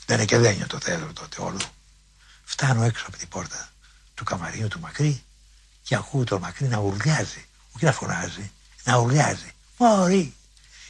Δεν 0.07 0.17
είναι 0.17 0.25
και 0.25 0.39
δένιο 0.39 0.67
το 0.67 0.79
θέατρο 0.79 1.13
τότε 1.13 1.43
όλο. 1.43 1.61
Φτάνω 2.45 2.83
έξω 2.83 3.05
από 3.09 3.17
την 3.17 3.29
πόρτα 3.29 3.73
του 4.15 4.25
καμαρίου 4.25 4.69
του 4.69 4.81
Μακρύ 4.81 5.23
και 5.83 5.95
ακούω 5.95 6.25
τον 6.25 6.41
Μακρύ 6.41 6.69
να 6.69 6.79
ουρλιάζει. 6.79 7.47
Όχι 7.73 7.85
να 7.85 7.93
φωνάζει, 7.93 8.53
να 8.85 8.97
ουρλιάζει. 8.97 9.53
Μωρή, 9.79 10.35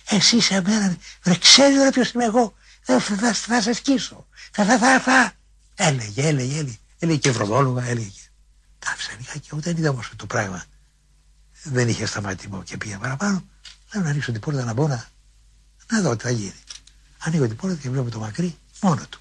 εσύ 0.09 0.41
σε 0.41 0.61
μένα, 0.61 0.97
ρε 1.23 1.37
ξέρει 1.37 1.75
ρε 1.75 1.91
ποιος 1.91 2.11
είμαι 2.11 2.25
εγώ. 2.25 2.55
Θα, 2.83 3.01
θα, 3.01 3.17
θα, 3.17 3.33
θα 3.33 3.63
σε 3.63 3.73
σκίσω. 3.73 4.27
Θα, 4.53 4.65
θα, 4.65 4.79
θα, 4.79 5.01
θα. 5.01 5.33
Έλεγε, 5.75 6.27
έλεγε, 6.27 6.59
έλεγε. 6.59 6.79
Έλεγε 6.99 7.19
και 7.19 7.29
ευρωδόλογα, 7.29 7.85
έλεγε. 7.85 8.11
Τα 8.79 8.91
άφησα 8.91 9.11
λιγάκι, 9.19 9.49
εγώ 9.53 9.61
δεν 9.61 9.77
είδα 9.77 9.91
όμως 9.91 10.11
το 10.17 10.27
πράγμα. 10.27 10.65
δεν 11.63 11.89
είχε 11.89 12.07
σταματημό 12.07 12.63
και 12.63 12.77
πήγε 12.77 12.97
παραπάνω. 12.97 13.45
Λέω 13.93 14.03
να 14.03 14.11
ανοίξω 14.11 14.33
την 14.33 14.41
πόρτα 14.41 14.65
να 14.65 14.73
μπω 14.73 14.87
να, 14.87 15.09
να 15.91 16.01
δω 16.01 16.17
τι 16.17 16.23
θα 16.23 16.31
γίνει. 16.31 16.55
Ανοίγω 17.19 17.47
την 17.47 17.57
πόρτα 17.57 17.77
και 17.77 17.91
βλέπω 17.91 18.11
το 18.11 18.19
μακρύ 18.19 18.57
μόνο 18.81 19.07
του. 19.11 19.21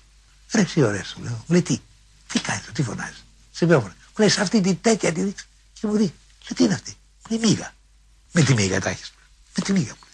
Ρε 0.53 0.61
εσύ 0.61 0.81
ωραίες 0.81 1.07
σου 1.07 1.21
λέω. 1.21 1.31
Μου 1.31 1.45
λέει 1.47 1.61
τι, 1.61 1.79
τι 2.27 2.39
κάνει 2.39 2.61
το, 2.65 2.71
τι 2.71 2.83
φωνάζει. 2.83 3.23
Σε 3.51 3.65
πιο 3.65 3.81
Μου 3.81 3.91
λέει 4.17 4.29
σε 4.29 4.41
αυτή 4.41 4.61
την 4.61 4.81
τέτοια 4.81 5.11
τη 5.11 5.21
δείξει. 5.21 5.45
Και 5.73 5.87
μου 5.87 5.93
λέει, 5.93 6.13
και 6.39 6.53
τι 6.53 6.63
είναι 6.63 6.73
αυτή. 6.73 6.95
Μου 7.29 7.37
λέει 7.37 7.49
μίγα. 7.49 7.73
Με 8.35 8.41
τη 8.41 8.53
μίγα 8.53 8.79
τα 8.79 8.89
έχεις. 8.89 9.13
Με 9.57 9.63
τη 9.63 9.71
μίγα 9.71 9.91
μου 9.91 10.07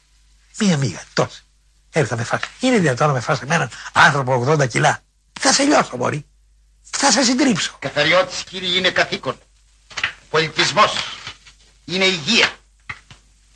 λέει. 0.59 0.67
Μία 0.67 0.78
μίγα, 0.78 1.03
τόση. 1.13 1.43
Έρθα 1.91 2.15
με 2.15 2.24
φάσει. 2.24 2.45
Είναι 2.59 2.78
δυνατόν 2.78 3.07
να 3.07 3.13
με 3.13 3.20
φάσει 3.20 3.41
έναν 3.43 3.70
άνθρωπο 3.91 4.45
80 4.47 4.67
κιλά. 4.70 5.01
Θα 5.39 5.53
σε 5.53 5.63
λιώσω 5.63 5.97
μπορεί. 5.97 6.26
Θα 6.89 7.11
σε 7.11 7.24
συντρίψω. 7.24 7.76
Καθαριώτης 7.80 8.43
κύριε 8.43 8.78
είναι 8.78 8.89
καθήκον. 8.89 9.38
Πολιτισμός 10.30 10.93
είναι 11.86 12.05
υγεία. 12.05 12.49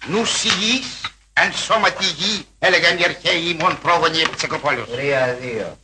Νους 0.06 0.44
υγιής, 0.44 0.86
εν 1.34 1.54
σώματι 1.54 2.06
υγιή, 2.06 2.48
έλεγαν 2.60 2.98
οι 2.98 3.04
αρχαίοι 3.04 3.44
ημών 3.50 3.80
πρόγονοι 3.82 4.20
επί 4.20 4.36
της 4.36 4.44
Ακροπόλεως. 4.44 4.90
Τρία-δύο. 4.90 5.78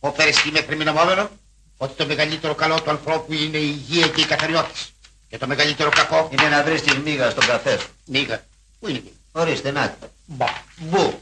Ο 0.00 0.10
Περιστή 0.10 0.50
με 0.50 0.60
κρυμινομόμενο 0.60 1.30
ότι 1.76 1.94
το 1.96 2.06
μεγαλύτερο 2.06 2.54
καλό 2.54 2.82
του 2.82 2.90
ανθρώπου 2.90 3.32
είναι 3.32 3.56
η 3.56 3.84
υγεία 3.88 4.08
και 4.08 4.20
η 4.20 4.24
καθαριώτης. 4.24 4.92
Και 5.30 5.38
το 5.38 5.46
μεγαλύτερο 5.46 5.90
κακό 5.90 6.28
Είναι 6.32 6.48
να 6.48 6.62
βρεις 6.62 6.82
τη 6.82 6.98
μίγα 6.98 7.30
στον 7.30 7.46
καφέ 7.46 7.78
σου. 7.78 7.88
Μίγα. 8.04 8.44
Πού 8.80 8.88
είναι 8.88 8.98
η 8.98 9.02
μίγα. 9.04 9.16
Ορίστε, 9.32 9.70
να 9.70 9.88
τη. 9.88 10.06
Μπα. 10.26 10.46
Μπου. 10.76 11.20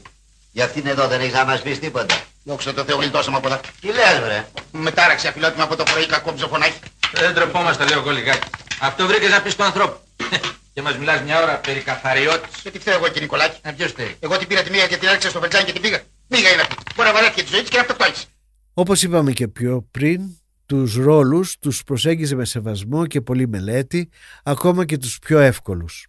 Για 0.51 0.65
αυτήν 0.65 0.87
εδώ 0.87 1.07
δεν 1.07 1.19
έχεις 1.21 1.33
να 1.33 1.45
μας 1.45 1.61
πεις 1.61 1.79
τίποτα. 1.79 2.21
Δόξα 2.43 2.73
τω 2.73 2.83
Θεώ 2.83 2.97
γλιτώσαμε 2.97 3.37
από 3.37 3.47
εδώ. 3.47 3.59
Τι 3.81 3.87
λες, 3.87 4.19
βρε; 4.23 4.45
Με 4.71 4.91
τάραξε 4.91 5.27
αφιλότιμα 5.27 5.63
από 5.63 5.75
το 5.75 5.83
πρωί 5.83 6.05
κακό 6.05 6.33
ψοφωνάκι. 6.33 6.79
Δεν 7.13 7.33
τρεπόμαστε, 7.33 7.85
λέω 7.85 7.99
εγώ 7.99 8.11
λιγάκι. 8.11 8.47
Αυτό 8.81 9.07
βρήκες 9.07 9.29
να 9.29 9.41
πεις 9.41 9.55
του 9.55 9.63
ανθρώπου. 9.63 9.99
και 10.73 10.81
μας 10.81 10.97
μιλάς 10.97 11.21
μια 11.21 11.41
ώρα 11.41 11.57
περί 11.57 11.79
καθαριώτης. 11.79 12.61
Και 12.61 12.71
τι 12.71 12.79
φταίω 12.79 12.93
εγώ 12.93 13.05
κύριε 13.07 13.21
Νικολάκη; 13.21 13.57
Ε, 13.61 13.71
ποιος 13.71 13.91
θέλει. 13.91 14.15
Εγώ 14.19 14.37
την 14.37 14.47
πήρα 14.47 14.61
τη 14.63 14.69
μίγα 14.69 14.87
και 14.87 14.97
την 14.97 15.07
έριξα 15.07 15.29
στο 15.29 15.39
πετζάνι 15.39 15.65
και 15.65 15.71
την 15.71 15.81
πήγα. 15.81 16.01
Μίγα 16.27 16.49
είναι 16.49 16.61
αυτή. 16.61 16.75
Μπορεί 16.95 17.07
να 17.07 17.13
βαρέθηκε 17.13 17.43
τη 17.43 17.49
ζωή 17.49 17.61
της 17.61 17.69
και 17.69 17.75
να 17.75 17.81
αυτοκτόνησε. 17.81 18.25
Όπως 18.73 19.03
είπαμε 19.03 19.31
και 19.31 19.47
πιο 19.47 19.87
πριν, 19.91 20.38
τους 20.69 20.95
ρόλους 20.95 21.57
τους 21.59 21.83
προσέγγιζε 21.83 22.35
με 22.35 22.45
σεβασμό 22.45 23.05
και 23.05 23.21
πολλή 23.21 23.47
μελέτη, 23.47 24.09
ακόμα 24.43 24.85
και 24.85 24.97
τους 24.97 25.19
πιο 25.19 25.39
εύκολους. 25.39 26.07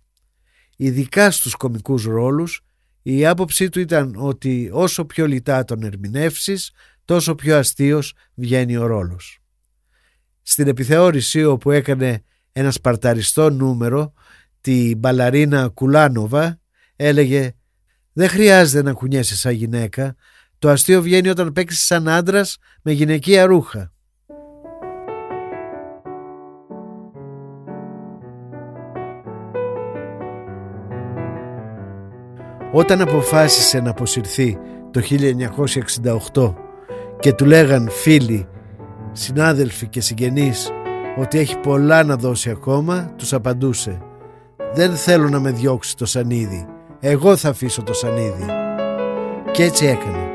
Ειδικά 0.76 1.30
στους 1.30 1.54
κομικούς 1.54 2.04
ρόλους, 2.04 2.64
η 3.02 3.26
άποψή 3.26 3.68
του 3.68 3.80
ήταν 3.80 4.14
ότι 4.18 4.70
όσο 4.72 5.04
πιο 5.04 5.26
λιτά 5.26 5.64
τον 5.64 5.82
ερμηνεύσεις, 5.82 6.72
τόσο 7.04 7.34
πιο 7.34 7.56
αστείος 7.58 8.14
βγαίνει 8.34 8.76
ο 8.76 8.86
ρόλος. 8.86 9.38
Στην 10.42 10.68
επιθεώρηση 10.68 11.44
όπου 11.44 11.70
έκανε 11.70 12.22
ένα 12.52 12.70
σπαρταριστό 12.70 13.50
νούμερο, 13.50 14.12
τη 14.60 14.94
μπαλαρίνα 14.94 15.68
Κουλάνοβα, 15.68 16.58
έλεγε 16.96 17.54
«Δεν 18.12 18.28
χρειάζεται 18.28 18.82
να 18.82 18.92
κουνιέσαι 18.92 19.36
σαν 19.36 19.52
γυναίκα, 19.52 20.14
το 20.58 20.68
αστείο 20.68 21.02
βγαίνει 21.02 21.28
όταν 21.28 21.52
παίξεις 21.52 21.84
σαν 21.84 22.08
άντρας 22.08 22.58
με 22.82 22.92
γυναικεία 22.92 23.46
ρούχα». 23.46 23.92
Όταν 32.72 33.00
αποφάσισε 33.00 33.80
να 33.80 33.90
αποσυρθεί 33.90 34.58
το 34.90 35.00
1968 36.32 36.54
και 37.20 37.32
του 37.32 37.44
λέγαν 37.44 37.88
φίλοι, 37.90 38.48
συνάδελφοι 39.12 39.86
και 39.86 40.00
συγγενείς 40.00 40.70
ότι 41.18 41.38
έχει 41.38 41.56
πολλά 41.56 42.02
να 42.04 42.16
δώσει 42.16 42.50
ακόμα, 42.50 43.12
τους 43.16 43.32
απαντούσε 43.32 43.98
«Δεν 44.74 44.94
θέλω 44.94 45.28
να 45.28 45.40
με 45.40 45.50
διώξει 45.50 45.96
το 45.96 46.06
σανίδι, 46.06 46.66
εγώ 47.00 47.36
θα 47.36 47.48
αφήσω 47.48 47.82
το 47.82 47.92
σανίδι». 47.92 48.46
Και 49.52 49.62
έτσι 49.62 49.86
έκανε. 49.86 50.28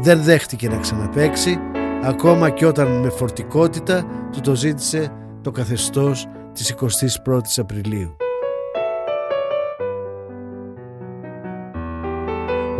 Δεν 0.00 0.22
δέχτηκε 0.22 0.68
να 0.68 0.76
ξαναπαίξει, 0.76 1.58
ακόμα 2.02 2.50
και 2.50 2.66
όταν 2.66 3.00
με 3.00 3.08
φορτικότητα 3.08 4.04
του 4.32 4.40
το 4.40 4.54
ζήτησε 4.54 5.12
το 5.42 5.50
καθεστώς 5.50 6.26
της 6.52 6.74
21ης 6.80 7.56
Απριλίου. 7.56 8.16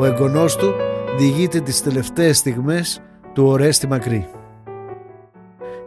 Ο 0.01 0.05
εγγονός 0.05 0.57
του 0.57 0.75
διηγείται 1.19 1.61
τις 1.61 1.83
τελευταίες 1.83 2.39
στιγμές 2.39 3.03
του 3.33 3.47
Ορέστη 3.47 3.87
Μακρύ. 3.87 4.29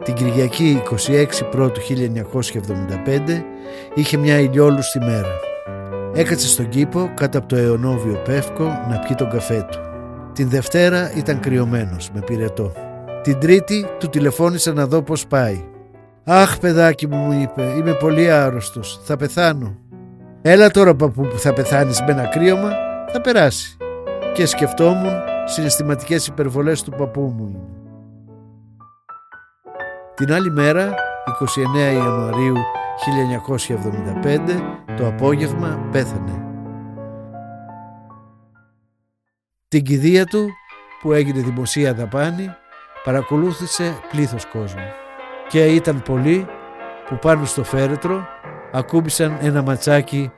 Την 0.04 0.14
Κυριακή 0.14 0.82
26 1.08 1.26
Πρώτου 1.50 1.80
1975 1.80 3.42
είχε 3.94 4.16
μια 4.16 4.38
ηλιόλουστη 4.38 4.98
μέρα. 4.98 5.40
Έκατσε 6.14 6.48
στον 6.48 6.68
κήπο 6.68 7.12
κάτω 7.14 7.38
από 7.38 7.46
το 7.46 7.56
αιωνόβιο 7.56 8.22
πεύκο 8.24 8.64
να 8.64 8.98
πιει 8.98 9.16
τον 9.16 9.30
καφέ 9.30 9.66
του. 9.70 9.78
Την 10.32 10.48
Δευτέρα 10.48 11.12
ήταν 11.16 11.40
κρυωμένος 11.40 12.10
με 12.14 12.20
πυρετό. 12.20 12.72
Την 13.22 13.38
Τρίτη 13.38 13.86
του 13.98 14.08
τηλεφώνησα 14.08 14.72
να 14.72 14.86
δω 14.86 15.02
πώς 15.02 15.26
πάει. 15.26 15.64
«Αχ 16.24 16.58
παιδάκι 16.58 17.06
μου» 17.06 17.16
μου 17.16 17.40
είπε 17.42 17.62
«Είμαι 17.76 17.92
πολύ 17.92 18.30
άρρωστος, 18.30 19.00
θα 19.04 19.16
πεθάνω». 19.16 19.76
«Έλα 20.42 20.70
τώρα 20.70 20.94
παππού 20.94 21.22
που 21.22 21.38
θα 21.38 21.52
πεθάνεις 21.52 22.00
με 22.00 22.12
ένα 22.12 22.26
κρύωμα, 22.26 22.70
θα 23.12 23.20
περάσει» 23.20 23.76
και 24.34 24.46
σκεφτόμουν 24.46 25.12
συναισθηματικές 25.44 26.26
υπερβολές 26.26 26.82
του 26.82 26.90
παππού 26.90 27.20
μου 27.20 27.46
είναι. 27.48 27.68
Την 30.14 30.32
άλλη 30.32 30.50
μέρα, 30.50 30.94
29 31.74 31.92
Ιανουαρίου 31.94 32.56
1975, 34.22 34.96
το 34.96 35.06
απόγευμα 35.06 35.88
πέθανε. 35.92 36.42
Την 39.68 39.84
κηδεία 39.84 40.24
του, 40.24 40.48
που 41.02 41.12
έγινε 41.12 41.40
δημοσία 41.40 41.94
δαπάνη, 41.94 42.54
παρακολούθησε 43.04 43.94
πλήθος 44.10 44.46
κόσμου. 44.46 44.88
Και 45.48 45.66
ήταν 45.66 46.02
πολλοί 46.02 46.46
που 47.08 47.18
πάνω 47.18 47.44
στο 47.44 47.64
φέρετρο 47.64 48.26
ακούμπησαν 48.72 49.38
ένα 49.40 49.62
ματσάκι 49.62 50.32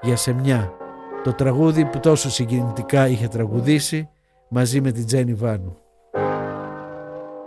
για 0.00 0.16
σεμιά 0.16 0.77
το 1.24 1.32
τραγούδι 1.32 1.84
που 1.84 2.00
τόσο 2.00 2.30
συγκινητικά 2.30 3.08
είχε 3.08 3.28
τραγουδήσει 3.28 4.08
μαζί 4.48 4.80
με 4.80 4.92
την 4.92 5.06
Τζένι 5.06 5.34
Βάνου. 5.34 5.76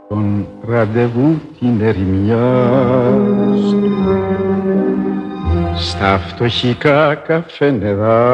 Τον 0.10 0.48
ραντεβού 0.68 1.40
την 1.60 1.82
ερημιάς 1.82 3.60
στα 5.76 6.18
φτωχικά 6.20 7.16
καφενεδάκια 7.16 8.32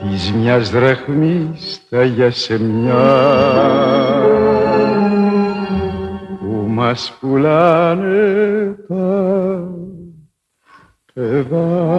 της 0.00 0.32
μιας 0.32 0.70
δραχμής 0.70 1.80
τα 1.90 2.04
γιασεμιά 2.04 3.04
που 6.40 6.64
μας 6.68 7.16
πουλάνε 7.20 8.76
τα 8.88 9.81
παιδάκια. 11.14 11.90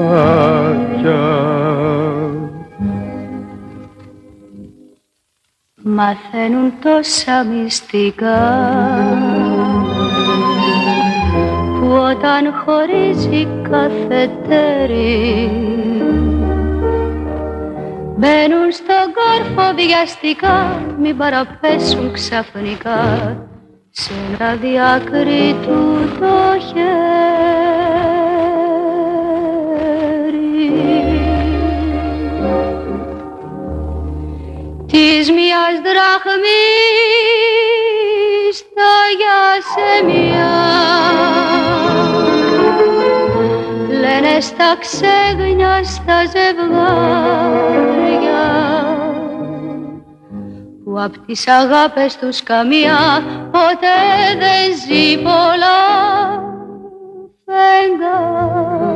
Μαθαίνουν 5.85 6.73
τόσα 6.81 7.43
μυστικά 7.43 8.41
που 11.79 11.87
όταν 11.89 12.53
χωρίζει 12.65 13.47
κάθε 13.69 14.29
τέρι 14.47 15.49
μπαίνουν 18.17 18.71
στον 18.71 19.13
κόρφο 19.13 19.73
βιαστικά 19.75 20.81
μην 20.99 21.17
παραπέσουν 21.17 22.11
ξαφνικά 22.11 23.01
σε 23.89 24.11
ένα 24.33 24.55
διακρίτου 24.55 25.97
το 26.19 26.59
χέρι. 26.59 27.82
Της 34.93 35.31
μιας 35.31 35.75
δραχμής 35.85 36.55
τα 38.75 38.95
γιασεμιά 39.19 40.55
λένε 43.99 44.39
στα 44.39 44.77
ξέγνια 44.79 45.83
στα 45.83 46.25
ζευγάρια 46.25 47.63
που 50.83 51.01
απ' 51.01 51.25
τις 51.25 51.47
αγάπες 51.47 52.17
τους 52.17 52.43
καμία 52.43 53.23
ποτέ 53.51 53.99
δεν 54.39 54.77
ζει 54.85 55.17
πολλά 55.17 55.81
φεγγάρια. 57.45 58.92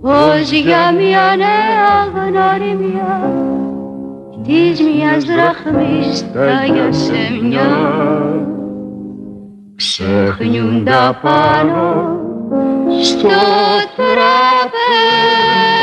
Ως 0.00 0.50
για 0.50 0.92
μια 0.92 1.36
νέα 1.36 2.08
γνωριμιά 2.14 3.32
της 4.42 4.80
μιας 4.80 5.24
δραχμής 5.24 6.32
τα 6.32 6.92
σε 6.92 7.30
μια. 7.42 7.70
Ξεχνιούν 9.76 10.84
τα 10.84 11.18
πάνω 12.48 13.02
στο 13.02 13.28
τραπέζι. 13.96 15.77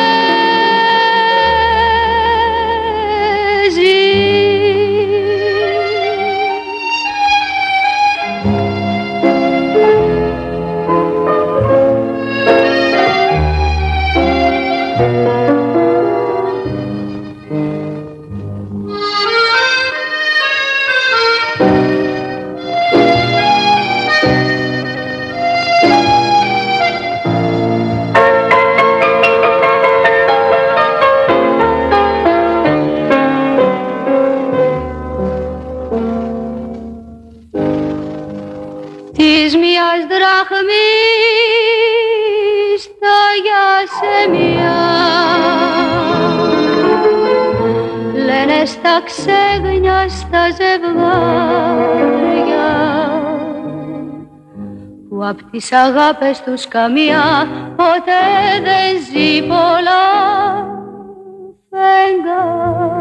Απ' 55.41 55.51
τις 55.51 55.71
αγάπες 55.71 56.41
τους 56.41 56.67
καμία 56.67 57.47
ποτέ 57.75 58.23
δεν 58.63 59.01
ζει 59.11 59.41
πολλά 59.41 60.05
φεγγάρια 61.69 62.95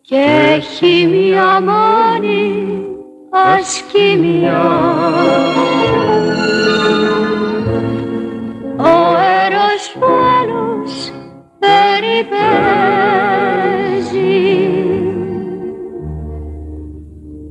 και 0.00 0.24
έχει 0.56 1.06
μια 1.06 1.60
μόνη 1.60 2.86
ασκήμια. 3.30 4.62
Περιπέζει 12.30 14.08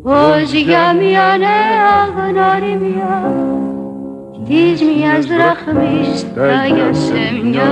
ως 0.04 0.52
για 0.52 0.94
μια 0.94 1.38
νέα 1.38 1.96
γνωριμιά 2.16 3.18
της 4.48 4.82
μιας 4.82 5.26
δραχμής 5.26 6.34
τα 6.36 6.66
για 6.66 6.94
σε 6.94 7.42
μια 7.44 7.72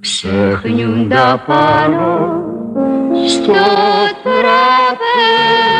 ξεχνιούν 0.00 1.08
τα 1.08 1.42
πάνω 1.46 2.42
στο 3.26 3.52
τραπέζι. 4.22 5.79